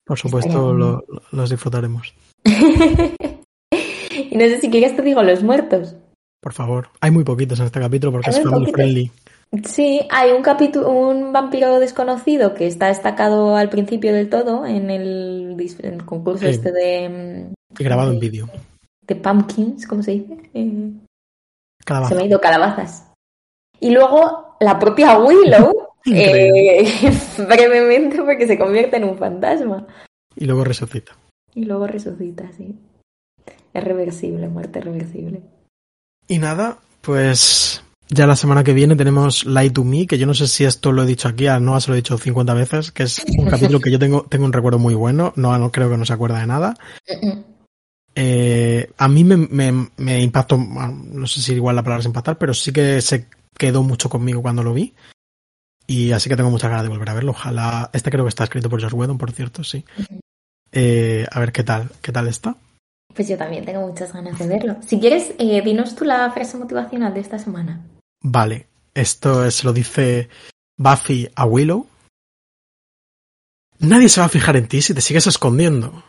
Por 0.04 0.18
supuesto, 0.18 0.72
lo- 0.72 1.04
los 1.32 1.50
disfrutaremos. 1.50 2.14
y 2.44 4.34
no 4.36 4.44
sé 4.44 4.60
si 4.60 4.70
quieres 4.70 4.94
te 4.96 5.02
digo 5.02 5.22
los 5.22 5.42
muertos. 5.42 5.96
Por 6.40 6.52
favor. 6.52 6.88
Hay 7.00 7.10
muy 7.10 7.24
poquitos 7.24 7.58
en 7.60 7.66
este 7.66 7.80
capítulo 7.80 8.12
porque 8.12 8.30
es 8.30 8.36
family 8.36 8.52
poquitos. 8.66 8.72
friendly. 8.74 9.10
Sí, 9.64 10.00
hay 10.10 10.32
un 10.32 10.42
capítulo, 10.42 10.90
un 10.90 11.32
vampiro 11.32 11.78
desconocido 11.78 12.52
que 12.54 12.66
está 12.66 12.88
destacado 12.88 13.56
al 13.56 13.70
principio 13.70 14.12
del 14.12 14.28
todo 14.28 14.66
en 14.66 14.90
el, 14.90 15.56
dis- 15.56 15.82
en 15.82 15.94
el 15.94 16.04
concurso 16.04 16.46
este 16.46 16.72
de, 16.72 17.52
grabado 17.78 18.10
en 18.12 18.18
de, 18.20 18.28
vídeo. 18.28 18.50
de 19.06 19.14
pumpkins, 19.16 19.86
¿cómo 19.86 20.02
se 20.02 20.10
dice? 20.12 20.36
Eh, 20.52 20.90
Calabaza. 21.84 22.08
se 22.10 22.14
me 22.16 22.22
ha 22.22 22.26
ido 22.26 22.40
calabazas. 22.40 23.12
Y 23.80 23.90
luego 23.90 24.56
la 24.60 24.78
propia 24.78 25.18
Willow, 25.18 25.88
eh, 26.06 26.84
brevemente 27.48 28.22
porque 28.22 28.46
se 28.46 28.58
convierte 28.58 28.96
en 28.96 29.04
un 29.04 29.16
fantasma. 29.16 29.86
Y 30.34 30.44
luego 30.44 30.64
resucita. 30.64 31.16
Y 31.54 31.64
luego 31.64 31.86
resucita, 31.86 32.50
sí. 32.52 32.76
Es 33.72 33.84
reversible, 33.84 34.48
muerte 34.48 34.80
reversible. 34.80 35.40
Y 36.28 36.38
nada, 36.38 36.78
pues 37.00 37.82
Ya 38.08 38.26
la 38.26 38.36
semana 38.36 38.62
que 38.62 38.72
viene 38.72 38.94
tenemos 38.94 39.44
Light 39.46 39.72
to 39.72 39.82
Me, 39.82 40.06
que 40.06 40.16
yo 40.16 40.26
no 40.26 40.34
sé 40.34 40.46
si 40.46 40.64
esto 40.64 40.92
lo 40.92 41.02
he 41.02 41.06
dicho 41.06 41.26
aquí, 41.26 41.48
a 41.48 41.58
Noah 41.58 41.80
se 41.80 41.90
lo 41.90 41.94
he 41.94 41.98
dicho 41.98 42.16
50 42.16 42.54
veces, 42.54 42.92
que 42.92 43.02
es 43.02 43.24
un 43.36 43.46
capítulo 43.46 43.80
que 43.80 43.90
yo 43.90 43.98
tengo, 43.98 44.22
tengo 44.22 44.44
un 44.44 44.52
recuerdo 44.52 44.78
muy 44.78 44.94
bueno. 44.94 45.32
No 45.36 45.72
creo 45.72 45.90
que 45.90 45.96
no 45.96 46.04
se 46.04 46.12
acuerda 46.12 46.38
de 46.38 46.46
nada. 46.46 46.74
Eh, 48.14 48.90
a 48.96 49.08
mí 49.08 49.24
me, 49.24 50.22
impactó, 50.22 50.56
no 50.56 51.26
sé 51.26 51.40
si 51.40 51.54
igual 51.54 51.76
la 51.76 51.82
palabra 51.82 52.00
es 52.00 52.06
impactar, 52.06 52.38
pero 52.38 52.54
sí 52.54 52.72
que 52.72 53.02
se 53.02 53.26
quedó 53.58 53.82
mucho 53.82 54.08
conmigo 54.08 54.40
cuando 54.40 54.62
lo 54.62 54.72
vi. 54.72 54.94
Y 55.88 56.12
así 56.12 56.28
que 56.28 56.36
tengo 56.36 56.50
muchas 56.50 56.70
ganas 56.70 56.84
de 56.84 56.90
volver 56.90 57.10
a 57.10 57.14
verlo. 57.14 57.32
Ojalá. 57.32 57.90
Este 57.92 58.10
creo 58.10 58.24
que 58.24 58.30
está 58.30 58.44
escrito 58.44 58.70
por 58.70 58.80
Josh 58.80 58.94
Whedon, 58.94 59.18
por 59.18 59.32
cierto, 59.32 59.64
sí. 59.64 59.84
Eh, 60.72 61.26
a 61.30 61.40
ver 61.40 61.52
qué 61.52 61.62
tal, 61.62 61.90
qué 62.02 62.12
tal 62.12 62.26
está. 62.28 62.56
Pues 63.14 63.28
yo 63.28 63.36
también 63.36 63.64
tengo 63.64 63.86
muchas 63.86 64.12
ganas 64.12 64.38
de 64.38 64.46
verlo. 64.46 64.76
Si 64.84 64.98
quieres, 65.00 65.32
eh, 65.38 65.62
dinos 65.62 65.94
tú 65.94 66.04
la 66.04 66.30
frase 66.32 66.56
motivacional 66.58 67.14
de 67.14 67.20
esta 67.20 67.38
semana. 67.38 67.80
Vale, 68.28 68.66
esto 68.92 69.48
se 69.52 69.64
lo 69.64 69.72
dice 69.72 70.28
Buffy 70.76 71.28
a 71.36 71.46
Willow. 71.46 71.86
Nadie 73.78 74.08
se 74.08 74.20
va 74.20 74.26
a 74.26 74.30
fijar 74.30 74.56
en 74.56 74.66
ti 74.66 74.82
si 74.82 74.94
te 74.94 75.00
sigues 75.00 75.28
escondiendo. 75.28 76.02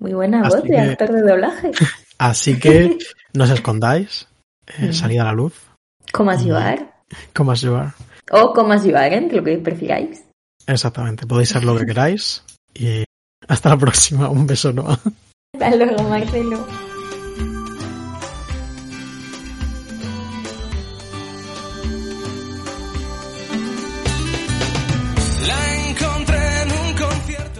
Muy 0.00 0.12
buena 0.12 0.42
voz 0.48 0.64
de 0.64 0.76
actor 0.76 1.12
de 1.12 1.22
doblaje. 1.22 1.70
Así 2.18 2.58
que 2.58 2.98
no 3.32 3.44
os 3.44 3.50
escondáis. 3.50 4.26
Eh, 4.66 4.92
salid 4.92 5.20
a 5.20 5.24
la 5.24 5.32
luz. 5.32 5.54
Como 6.12 6.32
as 6.32 6.44
you 6.44 6.56
are. 6.56 6.84
Como 7.32 7.52
as 7.52 7.60
you 7.60 7.76
are. 7.76 7.92
O 8.32 8.52
como 8.52 8.72
as 8.72 8.84
you 8.84 8.96
are, 8.96 9.20
lo 9.20 9.44
que 9.44 9.58
prefiráis. 9.58 10.24
Exactamente, 10.66 11.26
podéis 11.26 11.50
ser 11.50 11.62
lo 11.62 11.76
que 11.76 11.86
queráis. 11.86 12.42
Y 12.74 13.04
hasta 13.46 13.68
la 13.68 13.76
próxima. 13.76 14.30
Un 14.30 14.46
beso, 14.48 14.72
Noah. 14.72 14.98
Hasta 15.52 15.76
luego, 15.76 16.02
Marcelo. 16.04 16.66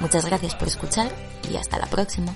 Muchas 0.00 0.24
gracias 0.24 0.54
por 0.54 0.68
escuchar 0.68 1.10
y 1.50 1.56
hasta 1.56 1.78
la 1.78 1.86
próxima. 1.86 2.34